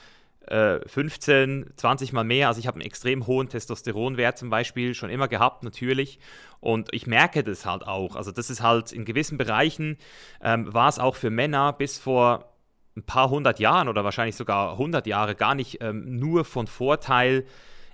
[0.47, 2.47] 15, äh, 20 Mal mehr.
[2.47, 6.19] Also ich habe einen extrem hohen Testosteronwert zum Beispiel schon immer gehabt, natürlich.
[6.59, 8.15] Und ich merke das halt auch.
[8.15, 9.97] Also das ist halt in gewissen Bereichen,
[10.41, 12.53] ähm, war es auch für Männer bis vor
[12.95, 17.45] ein paar hundert Jahren oder wahrscheinlich sogar 100 Jahre gar nicht ähm, nur von Vorteil,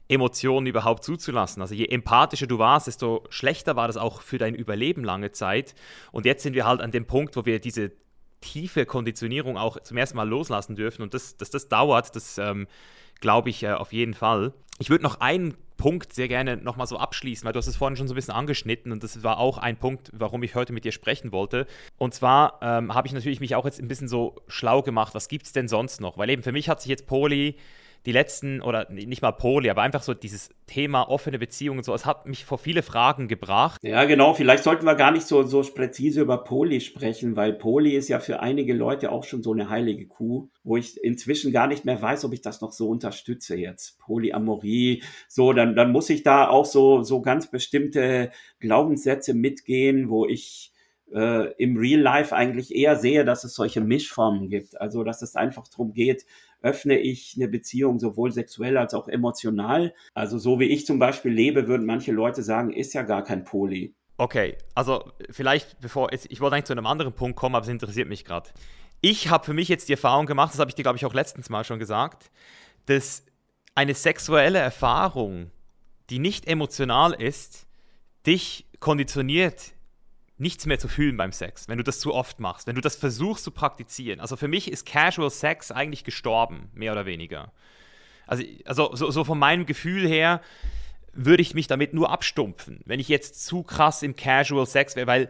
[0.09, 1.61] Emotionen überhaupt zuzulassen.
[1.61, 5.75] Also je empathischer du warst, desto schlechter war das auch für dein Überleben lange Zeit.
[6.11, 7.91] Und jetzt sind wir halt an dem Punkt, wo wir diese
[8.41, 11.01] tiefe Konditionierung auch zum ersten Mal loslassen dürfen.
[11.01, 12.67] Und das, dass das dauert, das ähm,
[13.19, 14.53] glaube ich äh, auf jeden Fall.
[14.79, 17.95] Ich würde noch einen Punkt sehr gerne nochmal so abschließen, weil du hast es vorhin
[17.95, 20.83] schon so ein bisschen angeschnitten und das war auch ein Punkt, warum ich heute mit
[20.83, 21.67] dir sprechen wollte.
[21.97, 25.29] Und zwar ähm, habe ich natürlich mich auch jetzt ein bisschen so schlau gemacht, was
[25.29, 26.17] gibt es denn sonst noch?
[26.17, 27.55] Weil eben für mich hat sich jetzt Poli
[28.05, 32.05] die letzten, oder nicht mal Poli, aber einfach so dieses Thema offene Beziehungen, so, es
[32.05, 33.81] hat mich vor viele Fragen gebracht.
[33.83, 37.95] Ja, genau, vielleicht sollten wir gar nicht so, so präzise über Poli sprechen, weil Poli
[37.95, 41.67] ist ja für einige Leute auch schon so eine heilige Kuh, wo ich inzwischen gar
[41.67, 43.99] nicht mehr weiß, ob ich das noch so unterstütze jetzt.
[43.99, 50.25] Polyamorie, so, dann, dann muss ich da auch so, so ganz bestimmte Glaubenssätze mitgehen, wo
[50.25, 50.73] ich
[51.13, 54.79] äh, im Real Life eigentlich eher sehe, dass es solche Mischformen gibt.
[54.79, 56.25] Also dass es einfach darum geht,
[56.61, 59.93] öffne ich eine Beziehung sowohl sexuell als auch emotional.
[60.13, 63.43] Also so wie ich zum Beispiel lebe, würden manche Leute sagen, ist ja gar kein
[63.43, 63.95] Poly.
[64.17, 68.09] Okay, also vielleicht bevor, ich wollte eigentlich zu einem anderen Punkt kommen, aber es interessiert
[68.09, 68.49] mich gerade.
[69.01, 71.13] Ich habe für mich jetzt die Erfahrung gemacht, das habe ich dir, glaube ich, auch
[71.13, 72.29] letztens mal schon gesagt,
[72.85, 73.23] dass
[73.75, 75.51] eine sexuelle Erfahrung,
[76.09, 77.65] die nicht emotional ist,
[78.27, 79.71] dich konditioniert,
[80.39, 82.95] nichts mehr zu fühlen beim Sex, wenn du das zu oft machst, wenn du das
[82.95, 84.19] versuchst zu praktizieren.
[84.19, 87.51] Also für mich ist Casual Sex eigentlich gestorben, mehr oder weniger.
[88.25, 90.41] Also, also so, so von meinem Gefühl her
[91.13, 95.07] würde ich mich damit nur abstumpfen, wenn ich jetzt zu krass im Casual Sex wäre,
[95.07, 95.29] weil,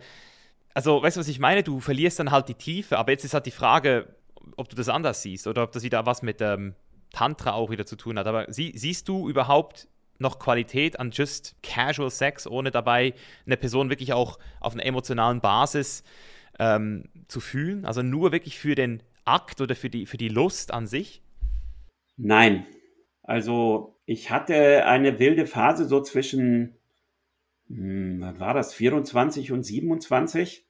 [0.73, 1.63] also weißt du, was ich meine?
[1.63, 4.15] Du verlierst dann halt die Tiefe, aber jetzt ist halt die Frage,
[4.57, 6.75] ob du das anders siehst oder ob das wieder was mit ähm,
[7.11, 8.27] Tantra auch wieder zu tun hat.
[8.27, 9.87] Aber sie, siehst du überhaupt
[10.19, 13.13] noch Qualität an just Casual Sex, ohne dabei
[13.45, 16.03] eine Person wirklich auch auf einer emotionalen Basis
[16.59, 17.85] ähm, zu fühlen?
[17.85, 21.21] Also nur wirklich für den Akt oder für die, für die Lust an sich?
[22.17, 22.65] Nein.
[23.23, 26.75] Also ich hatte eine wilde Phase so zwischen,
[27.67, 30.67] hm, was war das, 24 und 27,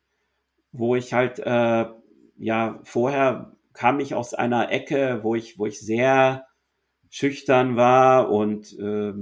[0.72, 1.86] wo ich halt, äh,
[2.38, 6.46] ja, vorher kam ich aus einer Ecke, wo ich, wo ich sehr
[7.10, 9.14] schüchtern war und äh,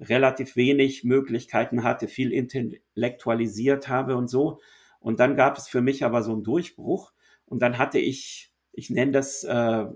[0.00, 4.60] relativ wenig Möglichkeiten hatte, viel intellektualisiert habe und so.
[5.00, 7.12] Und dann gab es für mich aber so einen Durchbruch.
[7.44, 9.86] Und dann hatte ich, ich nenne das äh,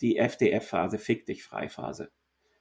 [0.00, 2.10] die FDF-Phase, Fick dich frei-Phase.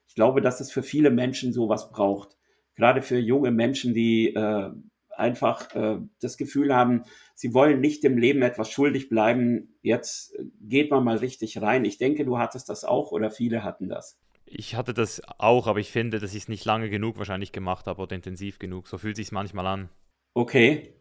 [0.07, 2.37] Ich glaube, dass es für viele Menschen sowas braucht.
[2.75, 4.71] Gerade für junge Menschen, die äh,
[5.15, 7.03] einfach äh, das Gefühl haben,
[7.35, 9.75] sie wollen nicht dem Leben etwas schuldig bleiben.
[9.81, 11.85] Jetzt geht man mal richtig rein.
[11.85, 14.19] Ich denke, du hattest das auch oder viele hatten das.
[14.53, 17.87] Ich hatte das auch, aber ich finde, dass ich es nicht lange genug wahrscheinlich gemacht
[17.87, 18.87] habe oder intensiv genug.
[18.87, 19.89] So fühlt sich manchmal an.
[20.33, 20.93] Okay.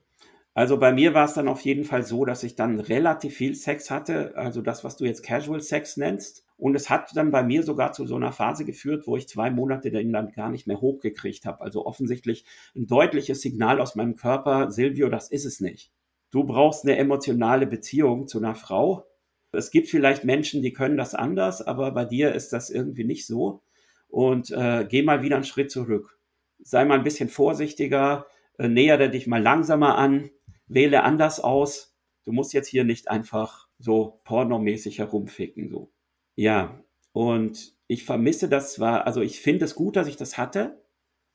[0.55, 3.55] Also bei mir war es dann auf jeden Fall so, dass ich dann relativ viel
[3.55, 6.45] Sex hatte, also das, was du jetzt Casual Sex nennst.
[6.57, 9.51] Und es hat dann bei mir sogar zu so einer Phase geführt, wo ich zwei
[9.51, 11.61] Monate den dann gar nicht mehr hochgekriegt habe.
[11.63, 12.45] Also offensichtlich
[12.77, 15.91] ein deutliches Signal aus meinem Körper, Silvio, das ist es nicht.
[16.31, 19.07] Du brauchst eine emotionale Beziehung zu einer Frau,
[19.53, 23.27] es gibt vielleicht Menschen, die können das anders, aber bei dir ist das irgendwie nicht
[23.27, 23.63] so.
[24.09, 26.19] Und äh, geh mal wieder einen Schritt zurück.
[26.63, 28.27] Sei mal ein bisschen vorsichtiger,
[28.59, 30.31] äh, nähere dich mal langsamer an,
[30.67, 31.97] wähle anders aus.
[32.25, 35.69] Du musst jetzt hier nicht einfach so pornomäßig herumficken.
[35.69, 35.91] So.
[36.37, 36.83] Ja,
[37.13, 40.83] und ich vermisse das zwar, also ich finde es gut, dass ich das hatte,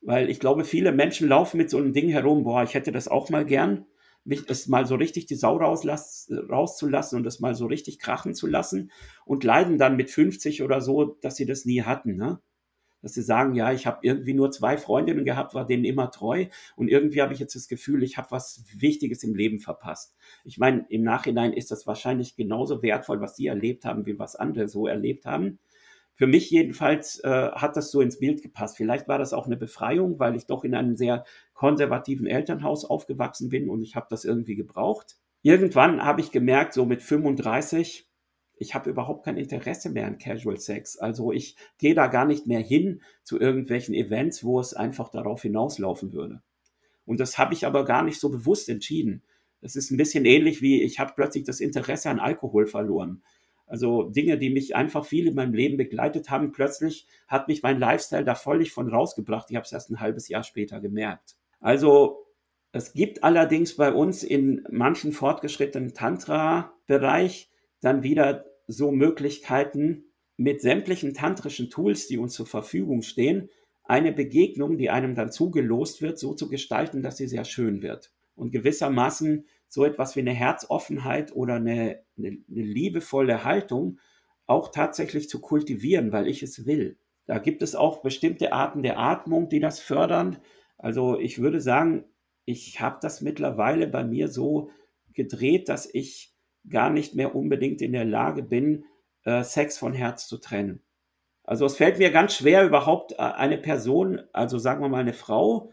[0.00, 3.08] weil ich glaube, viele Menschen laufen mit so einem Ding herum, boah, ich hätte das
[3.08, 3.86] auch mal gern
[4.48, 8.90] es mal so richtig die Sau rauszulassen und es mal so richtig krachen zu lassen
[9.24, 12.40] und leiden dann mit 50 oder so, dass sie das nie hatten, ne?
[13.02, 16.46] Dass sie sagen, ja, ich habe irgendwie nur zwei Freundinnen gehabt, war denen immer treu
[16.74, 20.16] und irgendwie habe ich jetzt das Gefühl, ich habe was Wichtiges im Leben verpasst.
[20.44, 24.34] Ich meine, im Nachhinein ist das wahrscheinlich genauso wertvoll, was sie erlebt haben, wie was
[24.34, 25.60] andere so erlebt haben
[26.16, 28.78] für mich jedenfalls äh, hat das so ins Bild gepasst.
[28.78, 31.24] Vielleicht war das auch eine Befreiung, weil ich doch in einem sehr
[31.56, 35.16] konservativen Elternhaus aufgewachsen bin und ich habe das irgendwie gebraucht.
[35.42, 38.08] Irgendwann habe ich gemerkt, so mit 35,
[38.58, 40.98] ich habe überhaupt kein Interesse mehr an Casual Sex.
[40.98, 45.42] Also ich gehe da gar nicht mehr hin zu irgendwelchen Events, wo es einfach darauf
[45.42, 46.42] hinauslaufen würde.
[47.04, 49.22] Und das habe ich aber gar nicht so bewusst entschieden.
[49.60, 53.22] Es ist ein bisschen ähnlich wie ich habe plötzlich das Interesse an Alkohol verloren.
[53.66, 56.52] Also Dinge, die mich einfach viel in meinem Leben begleitet haben.
[56.52, 59.50] Plötzlich hat mich mein Lifestyle da völlig von rausgebracht.
[59.50, 61.36] Ich habe es erst ein halbes Jahr später gemerkt.
[61.60, 62.26] Also
[62.72, 70.04] es gibt allerdings bei uns in manchen fortgeschrittenen Tantra-Bereich dann wieder so Möglichkeiten
[70.36, 73.48] mit sämtlichen tantrischen Tools, die uns zur Verfügung stehen,
[73.84, 78.12] eine Begegnung, die einem dann zugelost wird, so zu gestalten, dass sie sehr schön wird.
[78.34, 83.98] Und gewissermaßen so etwas wie eine Herzoffenheit oder eine, eine, eine liebevolle Haltung
[84.46, 86.98] auch tatsächlich zu kultivieren, weil ich es will.
[87.26, 90.38] Da gibt es auch bestimmte Arten der Atmung, die das fördern.
[90.78, 92.04] Also ich würde sagen,
[92.44, 94.70] ich habe das mittlerweile bei mir so
[95.12, 96.34] gedreht, dass ich
[96.68, 98.84] gar nicht mehr unbedingt in der Lage bin,
[99.24, 100.82] äh, Sex von Herz zu trennen.
[101.44, 105.12] Also es fällt mir ganz schwer, überhaupt äh, eine Person, also sagen wir mal eine
[105.12, 105.70] Frau,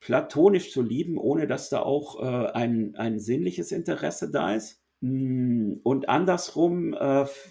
[0.00, 4.82] platonisch zu lieben, ohne dass da auch äh, ein, ein sinnliches Interesse da ist.
[5.00, 6.94] Mm, und andersrum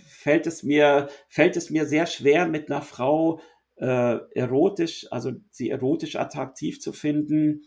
[0.07, 3.39] fällt es mir fällt es mir sehr schwer mit einer Frau
[3.79, 7.63] äh, erotisch, also sie erotisch attraktiv zu finden,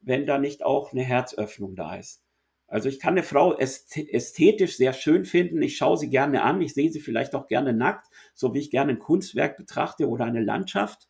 [0.00, 2.22] wenn da nicht auch eine Herzöffnung da ist.
[2.66, 6.74] Also ich kann eine Frau ästhetisch sehr schön finden, ich schaue sie gerne an, ich
[6.74, 10.42] sehe sie vielleicht auch gerne nackt, so wie ich gerne ein Kunstwerk betrachte oder eine
[10.42, 11.08] Landschaft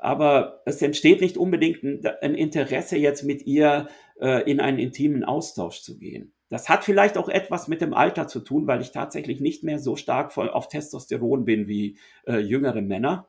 [0.00, 3.88] aber es entsteht nicht unbedingt ein, ein Interesse jetzt mit ihr
[4.20, 6.32] äh, in einen intimen Austausch zu gehen.
[6.48, 9.78] Das hat vielleicht auch etwas mit dem Alter zu tun, weil ich tatsächlich nicht mehr
[9.78, 13.28] so stark auf Testosteron bin wie äh, jüngere Männer.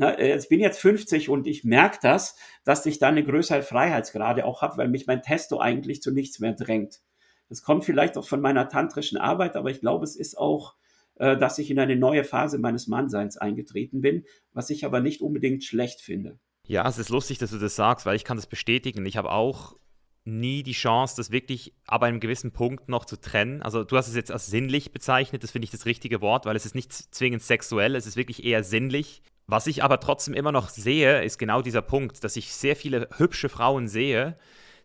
[0.00, 4.44] Äh, ich bin jetzt 50 und ich merke das, dass ich da eine größere Freiheitsgrade
[4.44, 7.00] auch habe, weil mich mein Testo eigentlich zu nichts mehr drängt.
[7.48, 10.74] Das kommt vielleicht auch von meiner tantrischen Arbeit, aber ich glaube, es ist auch,
[11.16, 15.20] äh, dass ich in eine neue Phase meines Mannseins eingetreten bin, was ich aber nicht
[15.20, 16.38] unbedingt schlecht finde.
[16.66, 19.04] Ja, es ist lustig, dass du das sagst, weil ich kann das bestätigen.
[19.04, 19.76] Ich habe auch
[20.24, 23.60] nie die Chance, das wirklich ab einem gewissen Punkt noch zu trennen.
[23.62, 26.56] Also du hast es jetzt als sinnlich bezeichnet, das finde ich das richtige Wort, weil
[26.56, 29.22] es ist nicht zwingend sexuell, es ist wirklich eher sinnlich.
[29.46, 33.08] Was ich aber trotzdem immer noch sehe, ist genau dieser Punkt, dass ich sehr viele
[33.16, 34.36] hübsche Frauen sehe,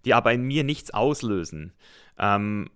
[0.06, 1.74] die aber in mir nichts auslösen.
[2.18, 2.70] Ähm,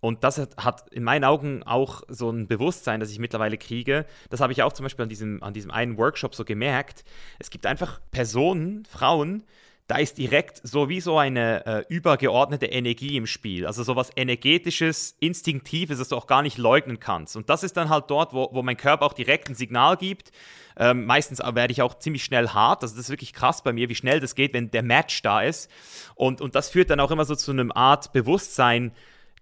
[0.00, 4.04] und das hat in meinen Augen auch so ein Bewusstsein, das ich mittlerweile kriege.
[4.28, 7.04] Das habe ich auch zum Beispiel an diesem, an diesem einen Workshop so gemerkt.
[7.38, 9.44] Es gibt einfach Personen, Frauen,
[9.86, 13.66] da ist direkt sowieso eine äh, übergeordnete Energie im Spiel.
[13.66, 17.36] Also sowas energetisches, instinktives, das du auch gar nicht leugnen kannst.
[17.36, 20.30] Und das ist dann halt dort, wo, wo mein Körper auch direkt ein Signal gibt.
[20.76, 22.82] Ähm, meistens werde ich auch ziemlich schnell hart.
[22.82, 25.42] Also das ist wirklich krass bei mir, wie schnell das geht, wenn der Match da
[25.42, 25.70] ist.
[26.14, 28.92] Und, und das führt dann auch immer so zu einem Art Bewusstsein,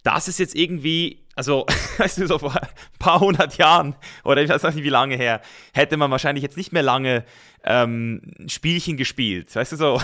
[0.03, 1.67] das ist jetzt irgendwie, also,
[1.99, 2.69] weißt du, so vor ein
[2.99, 5.41] paar hundert Jahren oder ich weiß nicht wie lange her,
[5.73, 7.25] hätte man wahrscheinlich jetzt nicht mehr lange
[7.65, 10.01] ähm, Spielchen gespielt, weißt du so.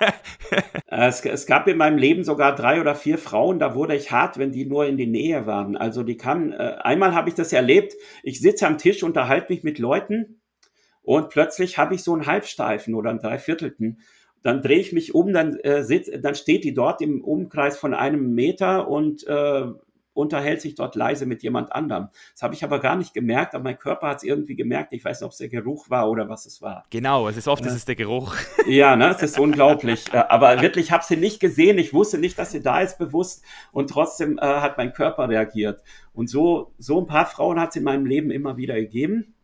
[0.86, 4.38] es, es, gab in meinem Leben sogar drei oder vier Frauen, da wurde ich hart,
[4.38, 5.76] wenn die nur in die Nähe waren.
[5.76, 9.62] Also die kann, äh, einmal habe ich das erlebt, ich sitze am Tisch, unterhalte mich
[9.62, 10.40] mit Leuten
[11.02, 14.00] und plötzlich habe ich so einen Halbsteifen oder einen Dreiviertelten
[14.42, 17.92] dann drehe ich mich um, dann, äh, sitz, dann steht die dort im Umkreis von
[17.92, 19.66] einem Meter und äh,
[20.12, 22.08] unterhält sich dort leise mit jemand anderem.
[22.32, 24.92] Das habe ich aber gar nicht gemerkt, aber mein Körper hat es irgendwie gemerkt.
[24.92, 26.84] Ich weiß nicht, ob es der Geruch war oder was es war.
[26.90, 28.34] Genau, es ist oft, äh, es ist der Geruch.
[28.66, 30.12] Ja, ne, es ist unglaublich.
[30.12, 31.78] Äh, aber wirklich, ich habe sie nicht gesehen.
[31.78, 33.42] Ich wusste nicht, dass sie da ist, bewusst.
[33.72, 35.82] Und trotzdem äh, hat mein Körper reagiert.
[36.12, 39.34] Und so, so ein paar Frauen hat es in meinem Leben immer wieder gegeben.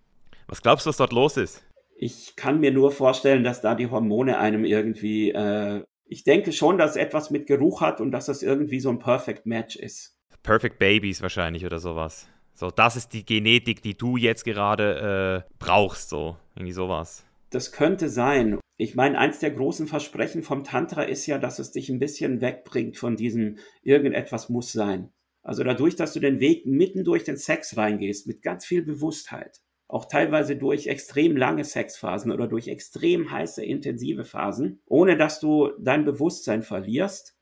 [0.46, 1.66] Was glaubst du, was dort los ist?
[1.96, 6.78] ich kann mir nur vorstellen, dass da die Hormone einem irgendwie, äh, ich denke schon,
[6.78, 10.15] dass es etwas mit Geruch hat und dass das irgendwie so ein Perfect Match ist.
[10.46, 12.28] Perfect Babies wahrscheinlich oder sowas.
[12.54, 17.24] So, das ist die Genetik, die du jetzt gerade äh, brauchst, so, irgendwie sowas.
[17.50, 18.58] Das könnte sein.
[18.76, 22.40] Ich meine, eins der großen Versprechen vom Tantra ist ja, dass es dich ein bisschen
[22.40, 25.10] wegbringt von diesem irgendetwas muss sein.
[25.42, 29.60] Also dadurch, dass du den Weg mitten durch den Sex reingehst, mit ganz viel Bewusstheit,
[29.88, 35.70] auch teilweise durch extrem lange Sexphasen oder durch extrem heiße, intensive Phasen, ohne dass du
[35.80, 37.35] dein Bewusstsein verlierst,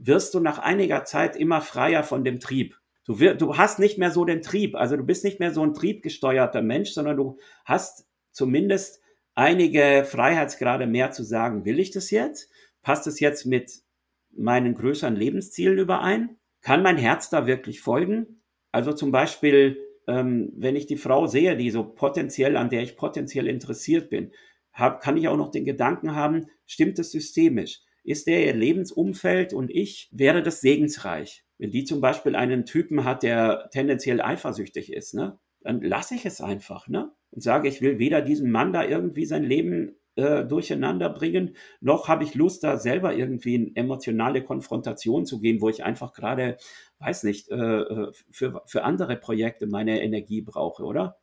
[0.00, 2.76] wirst du nach einiger Zeit immer freier von dem Trieb.
[3.04, 5.62] Du, wir, du hast nicht mehr so den Trieb, also du bist nicht mehr so
[5.62, 9.00] ein triebgesteuerter Mensch, sondern du hast zumindest
[9.34, 12.50] einige Freiheitsgrade mehr zu sagen, will ich das jetzt?
[12.82, 13.82] Passt es jetzt mit
[14.30, 16.38] meinen größeren Lebenszielen überein?
[16.62, 18.42] Kann mein Herz da wirklich folgen?
[18.72, 19.78] Also zum Beispiel
[20.10, 24.32] ähm, wenn ich die Frau sehe, die so potenziell, an der ich potenziell interessiert bin,
[24.72, 27.82] hab, kann ich auch noch den Gedanken haben, stimmt es systemisch?
[28.10, 31.44] Ist der ihr Lebensumfeld und ich, wäre das segensreich?
[31.58, 35.38] Wenn die zum Beispiel einen Typen hat, der tendenziell eifersüchtig ist, ne?
[35.60, 37.12] dann lasse ich es einfach, ne?
[37.30, 42.08] Und sage, ich will weder diesem Mann da irgendwie sein Leben äh, durcheinander bringen, noch
[42.08, 46.56] habe ich Lust, da selber irgendwie in emotionale Konfrontation zu gehen, wo ich einfach gerade
[46.98, 51.20] weiß nicht, äh, äh, für, für andere Projekte meine Energie brauche, oder?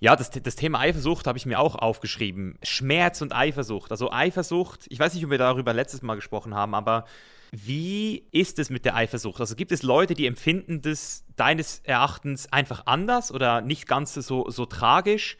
[0.00, 2.56] Ja, das, das Thema Eifersucht habe ich mir auch aufgeschrieben.
[2.62, 3.90] Schmerz und Eifersucht.
[3.90, 7.04] Also Eifersucht, ich weiß nicht, ob wir darüber letztes Mal gesprochen haben, aber
[7.50, 9.40] wie ist es mit der Eifersucht?
[9.40, 14.48] Also gibt es Leute, die empfinden das deines Erachtens einfach anders oder nicht ganz so,
[14.50, 15.36] so tragisch?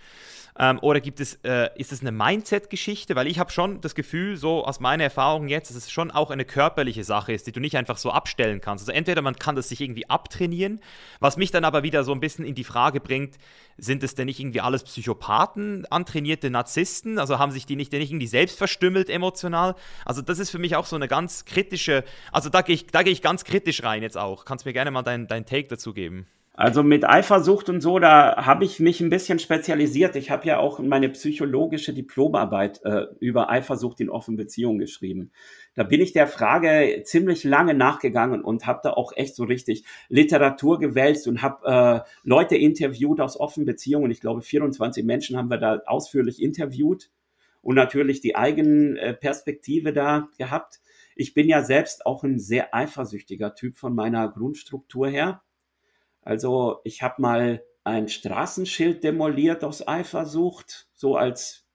[0.58, 3.14] Ähm, oder gibt es, äh, ist es eine Mindset-Geschichte?
[3.14, 6.30] Weil ich habe schon das Gefühl, so aus meiner Erfahrung jetzt, dass es schon auch
[6.30, 8.82] eine körperliche Sache ist, die du nicht einfach so abstellen kannst.
[8.82, 10.80] Also entweder man kann das sich irgendwie abtrainieren,
[11.20, 13.36] was mich dann aber wieder so ein bisschen in die Frage bringt,
[13.76, 17.20] sind es denn nicht irgendwie alles Psychopathen, antrainierte Narzissten?
[17.20, 19.76] Also haben sich die nicht, nicht irgendwie selbst verstümmelt emotional?
[20.04, 22.02] Also das ist für mich auch so eine ganz kritische,
[22.32, 24.44] also da gehe ich, geh ich ganz kritisch rein jetzt auch.
[24.44, 26.26] Kannst mir gerne mal deinen dein Take dazu geben.
[26.60, 30.16] Also mit Eifersucht und so, da habe ich mich ein bisschen spezialisiert.
[30.16, 35.30] Ich habe ja auch meine psychologische Diplomarbeit äh, über Eifersucht in offenen Beziehungen geschrieben.
[35.76, 39.84] Da bin ich der Frage ziemlich lange nachgegangen und habe da auch echt so richtig
[40.08, 44.10] Literatur gewälzt und habe äh, Leute interviewt aus offenen Beziehungen.
[44.10, 47.08] Ich glaube, 24 Menschen haben wir da ausführlich interviewt
[47.62, 50.80] und natürlich die eigene äh, Perspektive da gehabt.
[51.14, 55.40] Ich bin ja selbst auch ein sehr eifersüchtiger Typ von meiner Grundstruktur her
[56.22, 61.66] also ich habe mal ein Straßenschild demoliert aus Eifersucht, so als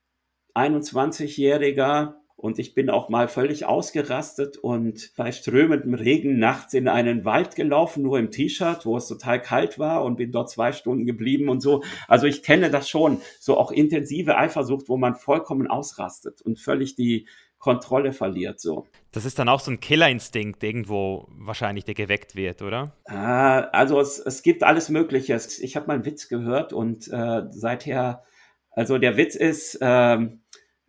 [0.56, 2.16] 21-Jähriger.
[2.36, 7.56] Und ich bin auch mal völlig ausgerastet und bei strömendem Regen nachts in einen Wald
[7.56, 11.48] gelaufen, nur im T-Shirt, wo es total kalt war und bin dort zwei Stunden geblieben
[11.48, 11.84] und so.
[12.10, 16.96] Also ich kenne das schon, so auch intensive Eifersucht, wo man vollkommen ausrastet und völlig
[16.96, 17.28] die
[17.64, 18.86] Kontrolle verliert, so.
[19.14, 22.98] Das ist dann auch so ein Killerinstinkt irgendwo wahrscheinlich, der geweckt wird, oder?
[23.06, 25.40] Ah, also es, es gibt alles Mögliche.
[25.62, 28.24] Ich habe mal einen Witz gehört und äh, seither,
[28.72, 30.42] also der Witz ist, ähm,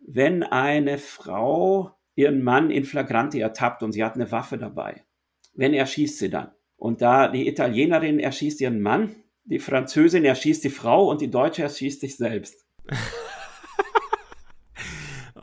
[0.05, 5.05] wenn eine Frau ihren Mann in Flagranti ertappt und sie hat eine Waffe dabei.
[5.53, 6.51] Wenn erschießt sie dann.
[6.75, 9.15] Und da die Italienerin erschießt ihren Mann,
[9.45, 12.65] die Französin erschießt die Frau und die Deutsche erschießt sich selbst.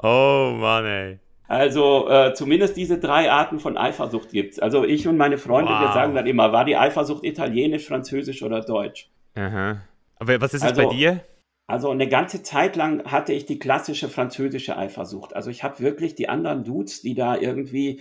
[0.03, 1.19] oh Mann, ey.
[1.49, 4.59] Also äh, zumindest diese drei Arten von Eifersucht gibt's.
[4.59, 5.81] Also ich und meine Freunde, wow.
[5.83, 9.11] wir sagen dann immer, war die Eifersucht italienisch, französisch oder deutsch?
[9.35, 9.83] Aha.
[10.19, 11.21] Aber was ist es also, bei dir?
[11.67, 15.37] Also eine ganze Zeit lang hatte ich die klassische französische Eifersucht.
[15.37, 18.01] Also ich habe wirklich die anderen Dudes, die da irgendwie,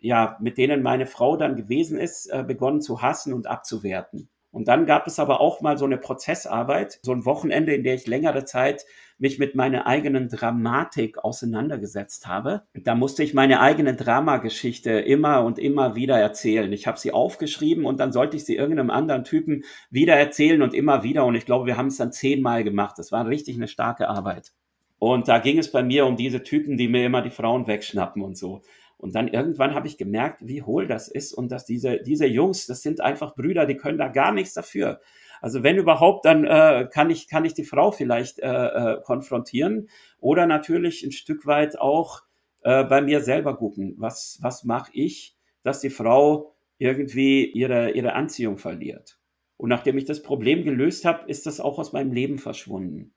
[0.00, 4.28] ja, mit denen meine Frau dann gewesen ist, äh, begonnen zu hassen und abzuwerten.
[4.56, 7.92] Und dann gab es aber auch mal so eine Prozessarbeit, so ein Wochenende, in der
[7.92, 8.86] ich längere Zeit
[9.18, 12.62] mich mit meiner eigenen Dramatik auseinandergesetzt habe.
[12.72, 16.72] Da musste ich meine eigene Dramageschichte immer und immer wieder erzählen.
[16.72, 20.72] Ich habe sie aufgeschrieben und dann sollte ich sie irgendeinem anderen Typen wieder erzählen und
[20.72, 21.26] immer wieder.
[21.26, 22.94] Und ich glaube, wir haben es dann zehnmal gemacht.
[22.96, 24.54] Das war richtig eine starke Arbeit.
[24.98, 28.22] Und da ging es bei mir um diese Typen, die mir immer die Frauen wegschnappen
[28.22, 28.62] und so.
[28.98, 32.66] Und dann irgendwann habe ich gemerkt, wie hohl das ist und dass diese, diese Jungs,
[32.66, 35.00] das sind einfach Brüder, die können da gar nichts dafür.
[35.40, 39.88] Also wenn überhaupt, dann äh, kann, ich, kann ich die Frau vielleicht äh, äh, konfrontieren
[40.18, 42.22] oder natürlich ein Stück weit auch
[42.62, 48.14] äh, bei mir selber gucken, was, was mache ich, dass die Frau irgendwie ihre, ihre
[48.14, 49.18] Anziehung verliert.
[49.58, 53.14] Und nachdem ich das Problem gelöst habe, ist das auch aus meinem Leben verschwunden.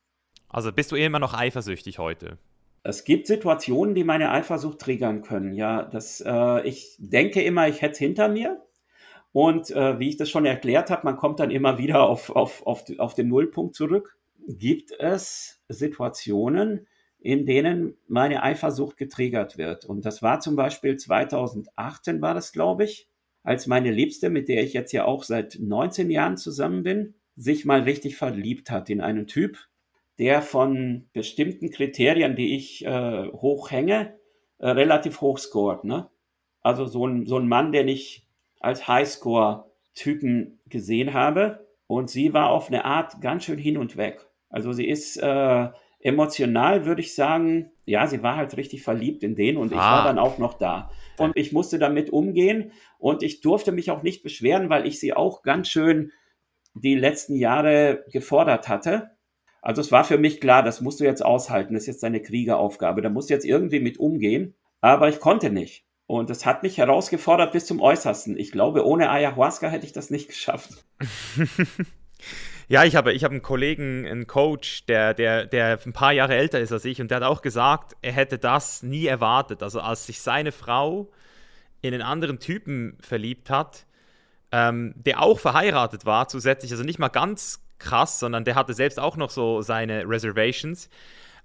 [0.47, 2.38] Also bist du immer noch eifersüchtig heute?
[2.89, 5.53] Es gibt Situationen, die meine Eifersucht triggern können.
[5.53, 8.63] Ja, das, äh, ich denke immer, ich hätte es hinter mir.
[9.31, 12.65] Und äh, wie ich das schon erklärt habe, man kommt dann immer wieder auf, auf,
[12.65, 14.17] auf, auf den Nullpunkt zurück.
[14.47, 16.87] Gibt es Situationen,
[17.19, 19.85] in denen meine Eifersucht getriggert wird?
[19.85, 23.07] Und das war zum Beispiel 2018 war das, glaube ich,
[23.43, 27.65] als meine Liebste, mit der ich jetzt ja auch seit 19 Jahren zusammen bin, sich
[27.65, 29.68] mal richtig verliebt hat in einen Typ,
[30.20, 34.20] der von bestimmten Kriterien, die ich äh, hochhänge,
[34.59, 35.86] äh, relativ hoch scoret.
[35.86, 36.09] Ne?
[36.61, 38.28] Also so ein, so ein Mann, der nicht
[38.59, 41.65] als Highscore-Typen gesehen habe.
[41.88, 44.28] Und sie war auf eine Art ganz schön hin und weg.
[44.49, 45.70] Also sie ist äh,
[46.01, 49.76] emotional, würde ich sagen, ja, sie war halt richtig verliebt in den und ah.
[49.76, 50.91] ich war dann auch noch da.
[51.17, 55.13] Und ich musste damit umgehen und ich durfte mich auch nicht beschweren, weil ich sie
[55.13, 56.11] auch ganz schön
[56.74, 59.11] die letzten Jahre gefordert hatte.
[59.62, 62.22] Also es war für mich klar, das musst du jetzt aushalten, das ist jetzt deine
[62.22, 64.55] Kriegeraufgabe, da musst du jetzt irgendwie mit umgehen.
[64.82, 65.86] Aber ich konnte nicht.
[66.07, 68.36] Und das hat mich herausgefordert bis zum Äußersten.
[68.38, 70.72] Ich glaube, ohne Ayahuasca hätte ich das nicht geschafft.
[72.68, 76.36] ja, ich habe, ich habe einen Kollegen, einen Coach, der, der, der ein paar Jahre
[76.36, 79.62] älter ist als ich und der hat auch gesagt, er hätte das nie erwartet.
[79.62, 81.12] Also als sich seine Frau
[81.82, 83.86] in einen anderen Typen verliebt hat,
[84.51, 88.99] ähm, der auch verheiratet war zusätzlich, also nicht mal ganz krass, sondern der hatte selbst
[88.99, 90.89] auch noch so seine Reservations,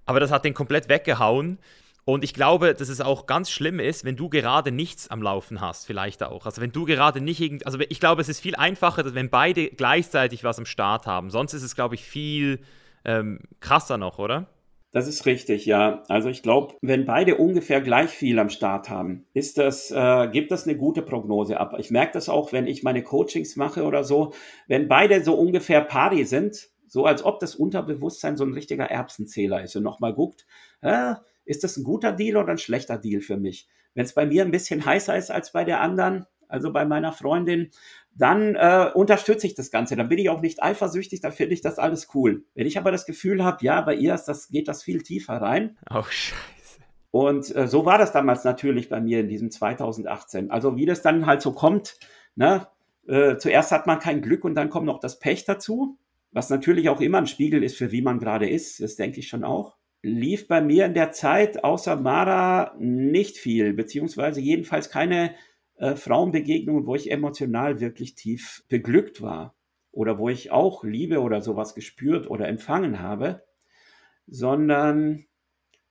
[0.07, 1.59] aber das hat den komplett weggehauen.
[2.07, 5.63] Und ich glaube, dass es auch ganz schlimm ist, wenn du gerade nichts am Laufen
[5.63, 6.45] hast, vielleicht auch.
[6.45, 9.69] Also wenn du gerade nicht irgend, also ich glaube, es ist viel einfacher, wenn beide
[9.69, 11.31] gleichzeitig was am Start haben.
[11.31, 12.61] Sonst ist es, glaube ich, viel
[13.07, 14.47] ähm, krasser noch, oder?
[14.95, 16.05] Das ist richtig, ja.
[16.09, 20.53] Also ich glaube, wenn beide ungefähr gleich viel am Start haben, ist das, äh, gibt
[20.53, 21.75] das eine gute Prognose ab.
[21.79, 24.35] Ich merke das auch, wenn ich meine Coachings mache oder so.
[24.69, 29.65] Wenn beide so ungefähr pari sind, so als ob das Unterbewusstsein so ein richtiger Erbsenzähler
[29.65, 30.47] ist und nochmal guckt,
[30.81, 31.15] äh,
[31.45, 33.67] ist das ein guter Deal oder ein schlechter Deal für mich?
[33.95, 37.13] Wenn es bei mir ein bisschen heißer ist als bei der anderen, also bei meiner
[37.13, 37.73] Freundin,
[38.17, 39.97] dann äh, unterstütze ich das Ganze.
[39.97, 42.45] Dann bin ich auch nicht eifersüchtig, dann finde ich das alles cool.
[42.55, 45.35] Wenn ich aber das Gefühl habe, ja, bei ihr ist das, geht das viel tiefer
[45.35, 45.77] rein.
[45.91, 46.35] Oh, scheiße.
[47.11, 50.51] Und äh, so war das damals natürlich bei mir in diesem 2018.
[50.51, 51.99] Also wie das dann halt so kommt,
[52.35, 52.67] ne?
[53.07, 55.99] Äh, zuerst hat man kein Glück und dann kommt noch das Pech dazu,
[56.33, 58.81] was natürlich auch immer ein Spiegel ist, für wie man gerade ist.
[58.81, 63.73] Das denke ich schon auch lief bei mir in der Zeit außer Mara nicht viel,
[63.73, 65.35] beziehungsweise jedenfalls keine
[65.85, 69.55] äh, Frauenbegegnungen, wo ich emotional wirklich tief beglückt war
[69.93, 73.43] oder wo ich auch Liebe oder sowas gespürt oder empfangen habe,
[74.27, 75.27] sondern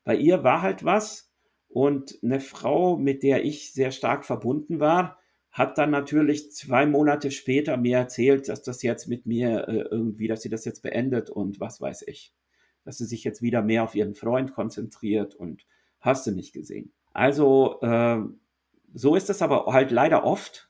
[0.04, 1.32] bei ihr war halt was
[1.70, 5.20] und eine Frau, mit der ich sehr stark verbunden war,
[5.52, 10.28] hat dann natürlich zwei Monate später mir erzählt, dass das jetzt mit mir äh, irgendwie,
[10.28, 12.34] dass sie das jetzt beendet und was weiß ich
[12.84, 15.66] dass sie sich jetzt wieder mehr auf ihren Freund konzentriert und
[16.00, 16.92] hast du nicht gesehen.
[17.14, 18.20] Also äh,
[18.94, 20.70] so ist es aber halt leider oft.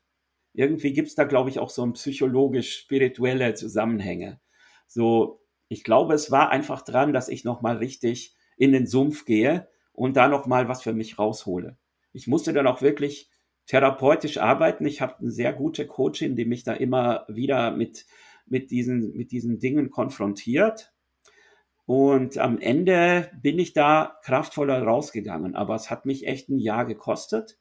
[0.54, 4.40] Irgendwie gibt es da, glaube ich, auch so ein psychologisch-spirituelle Zusammenhänge.
[4.88, 9.68] So, ich glaube, es war einfach dran, dass ich nochmal richtig in den Sumpf gehe
[9.92, 11.78] und da nochmal was für mich raushole.
[12.12, 13.30] Ich musste dann auch wirklich
[13.66, 14.86] therapeutisch arbeiten.
[14.86, 18.06] Ich habe eine sehr gute Coachin, die mich da immer wieder mit,
[18.46, 20.94] mit, diesen, mit diesen Dingen konfrontiert.
[21.86, 25.56] Und am Ende bin ich da kraftvoller rausgegangen.
[25.56, 27.58] Aber es hat mich echt ein Jahr gekostet.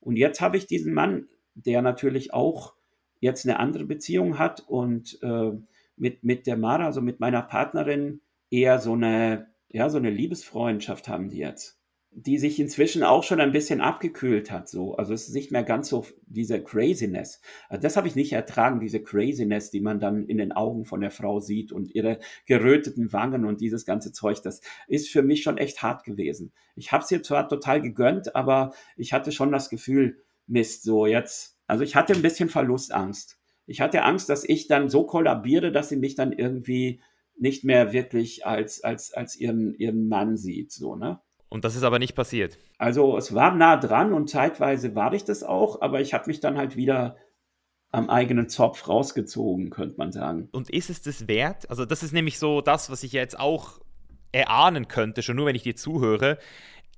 [0.00, 2.74] Und jetzt habe ich diesen Mann, der natürlich auch
[3.20, 5.52] jetzt eine andere Beziehung hat und äh,
[5.96, 11.08] mit, mit der Mara, also mit meiner Partnerin, eher so eine, ja, so eine Liebesfreundschaft
[11.08, 11.79] haben die jetzt
[12.12, 14.68] die sich inzwischen auch schon ein bisschen abgekühlt hat.
[14.68, 14.96] So.
[14.96, 17.40] Also es ist nicht mehr ganz so diese Craziness.
[17.68, 21.00] Also das habe ich nicht ertragen, diese Craziness, die man dann in den Augen von
[21.00, 24.42] der Frau sieht und ihre geröteten Wangen und dieses ganze Zeug.
[24.42, 26.52] Das ist für mich schon echt hart gewesen.
[26.74, 31.06] Ich habe es ihr zwar total gegönnt, aber ich hatte schon das Gefühl, Mist, so
[31.06, 31.58] jetzt.
[31.68, 33.38] Also ich hatte ein bisschen Verlustangst.
[33.66, 37.00] Ich hatte Angst, dass ich dann so kollabiere, dass sie mich dann irgendwie
[37.38, 41.20] nicht mehr wirklich als, als, als ihren, ihren Mann sieht, so, ne?
[41.50, 42.58] Und das ist aber nicht passiert.
[42.78, 46.40] Also es war nah dran und zeitweise war ich das auch, aber ich habe mich
[46.40, 47.16] dann halt wieder
[47.90, 50.48] am eigenen Zopf rausgezogen, könnte man sagen.
[50.52, 51.68] Und ist es das wert?
[51.68, 53.80] Also das ist nämlich so das, was ich jetzt auch
[54.30, 56.38] erahnen könnte, schon nur wenn ich dir zuhöre.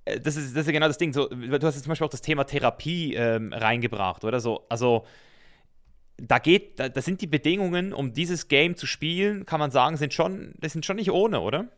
[0.04, 1.14] Äh, das ist, das ist genau das Ding.
[1.14, 4.66] So, du hast jetzt zum Beispiel auch das Thema Therapie ähm, reingebracht, oder so.
[4.68, 5.06] Also
[6.18, 9.96] da geht, da, da sind die Bedingungen, um dieses Game zu spielen, kann man sagen,
[9.96, 11.68] sind schon, das sind schon nicht ohne, oder?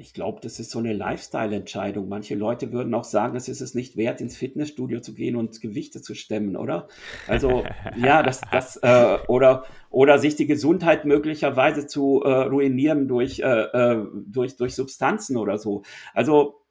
[0.00, 2.08] Ich glaube, das ist so eine Lifestyle-Entscheidung.
[2.08, 5.60] Manche Leute würden auch sagen, es ist es nicht wert, ins Fitnessstudio zu gehen und
[5.60, 6.88] Gewichte zu stemmen, oder?
[7.28, 7.64] Also
[7.96, 13.44] ja, das, das äh, oder oder sich die Gesundheit möglicherweise zu äh, ruinieren durch äh,
[13.44, 15.82] äh, durch durch Substanzen oder so.
[16.14, 16.62] Also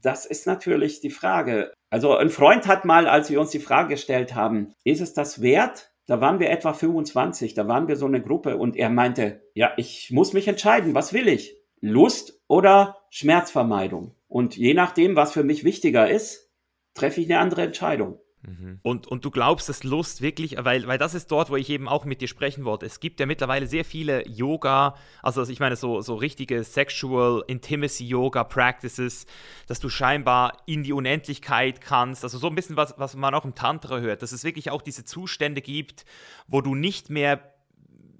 [0.00, 1.72] das ist natürlich die Frage.
[1.90, 5.42] Also ein Freund hat mal, als wir uns die Frage gestellt haben, ist es das
[5.42, 5.90] wert?
[6.06, 9.72] Da waren wir etwa 25, da waren wir so eine Gruppe und er meinte, ja,
[9.76, 11.57] ich muss mich entscheiden, was will ich?
[11.80, 14.14] Lust oder Schmerzvermeidung.
[14.28, 16.50] Und je nachdem, was für mich wichtiger ist,
[16.94, 18.18] treffe ich eine andere Entscheidung.
[18.42, 18.78] Mhm.
[18.82, 21.88] Und, und du glaubst, dass Lust wirklich, weil, weil das ist dort, wo ich eben
[21.88, 22.86] auch mit dir sprechen wollte.
[22.86, 28.06] Es gibt ja mittlerweile sehr viele Yoga, also ich meine so, so richtige Sexual Intimacy
[28.06, 29.26] Yoga Practices,
[29.66, 32.22] dass du scheinbar in die Unendlichkeit kannst.
[32.22, 34.82] Also so ein bisschen was, was man auch im Tantra hört, dass es wirklich auch
[34.82, 36.04] diese Zustände gibt,
[36.46, 37.54] wo du nicht mehr,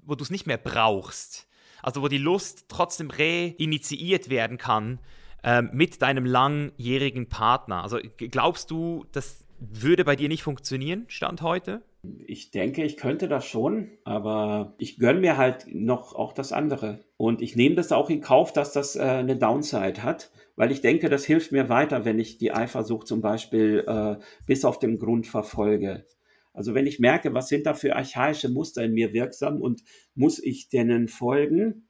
[0.04, 1.47] wo du es nicht mehr brauchst
[1.82, 4.98] also wo die Lust trotzdem reinitiiert werden kann
[5.42, 7.82] ähm, mit deinem langjährigen Partner.
[7.82, 11.82] Also glaubst du, das würde bei dir nicht funktionieren, Stand heute?
[12.26, 17.00] Ich denke, ich könnte das schon, aber ich gönne mir halt noch auch das andere.
[17.16, 20.80] Und ich nehme das auch in Kauf, dass das äh, eine Downside hat, weil ich
[20.80, 24.16] denke, das hilft mir weiter, wenn ich die Eifersucht zum Beispiel äh,
[24.46, 26.04] bis auf den Grund verfolge.
[26.58, 29.84] Also wenn ich merke, was sind da für archaische Muster in mir wirksam und
[30.16, 31.88] muss ich denen folgen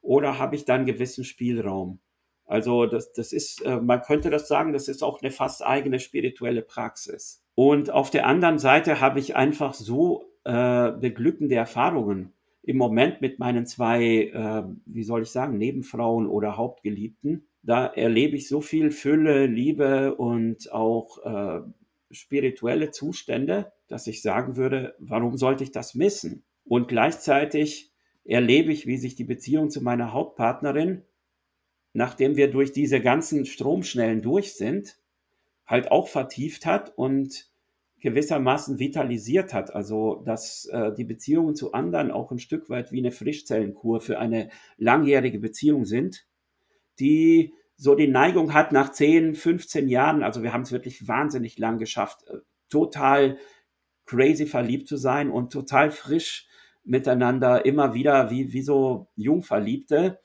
[0.00, 2.00] oder habe ich da einen gewissen Spielraum?
[2.44, 6.00] Also das, das ist, äh, man könnte das sagen, das ist auch eine fast eigene
[6.00, 7.44] spirituelle Praxis.
[7.54, 12.32] Und auf der anderen Seite habe ich einfach so äh, beglückende Erfahrungen
[12.64, 17.46] im Moment mit meinen zwei, äh, wie soll ich sagen, Nebenfrauen oder Hauptgeliebten.
[17.62, 21.60] Da erlebe ich so viel Fülle, Liebe und auch äh,
[22.12, 26.44] spirituelle Zustände, dass ich sagen würde, warum sollte ich das missen?
[26.64, 27.92] Und gleichzeitig
[28.24, 31.02] erlebe ich, wie sich die Beziehung zu meiner Hauptpartnerin,
[31.92, 34.98] nachdem wir durch diese ganzen Stromschnellen durch sind,
[35.66, 37.50] halt auch vertieft hat und
[38.00, 39.74] gewissermaßen vitalisiert hat.
[39.74, 44.18] Also, dass äh, die Beziehungen zu anderen auch ein Stück weit wie eine Frischzellenkur für
[44.18, 46.26] eine langjährige Beziehung sind,
[46.98, 51.58] die so die Neigung hat, nach 10, 15 Jahren, also wir haben es wirklich wahnsinnig
[51.58, 52.36] lang geschafft, äh,
[52.68, 53.38] total
[54.06, 56.46] crazy verliebt zu sein und total frisch
[56.84, 60.20] miteinander, immer wieder wie, wie so Jungverliebte.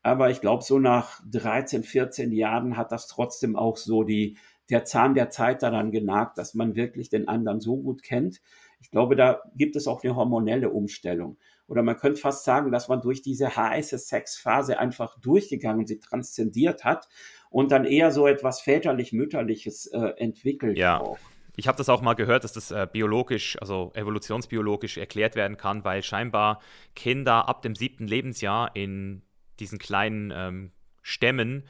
[0.00, 4.38] Aber ich glaube, so nach 13, 14 Jahren hat das trotzdem auch so die,
[4.70, 8.40] der Zahn der Zeit daran genagt, dass man wirklich den anderen so gut kennt.
[8.80, 11.36] Ich glaube, da gibt es auch eine hormonelle Umstellung
[11.66, 16.84] oder man könnte fast sagen, dass man durch diese heiße Sexphase einfach durchgegangen, sie transzendiert
[16.84, 17.08] hat
[17.50, 20.76] und dann eher so etwas väterlich-mütterliches äh, entwickelt.
[20.76, 21.00] Ja.
[21.00, 21.18] Auch.
[21.56, 25.84] Ich habe das auch mal gehört, dass das äh, biologisch, also evolutionsbiologisch erklärt werden kann,
[25.84, 26.60] weil scheinbar
[26.96, 29.22] Kinder ab dem siebten Lebensjahr in
[29.60, 31.64] diesen kleinen ähm, Stämmen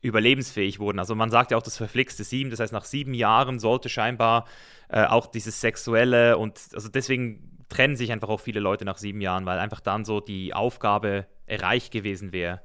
[0.00, 0.98] überlebensfähig wurden.
[0.98, 4.46] Also man sagt ja auch das verflixte Sieben, das heißt nach sieben Jahren sollte scheinbar
[4.88, 9.20] äh, auch dieses Sexuelle und also deswegen trennen sich einfach auch viele Leute nach sieben
[9.20, 12.62] Jahren, weil einfach dann so die Aufgabe erreicht gewesen wäre.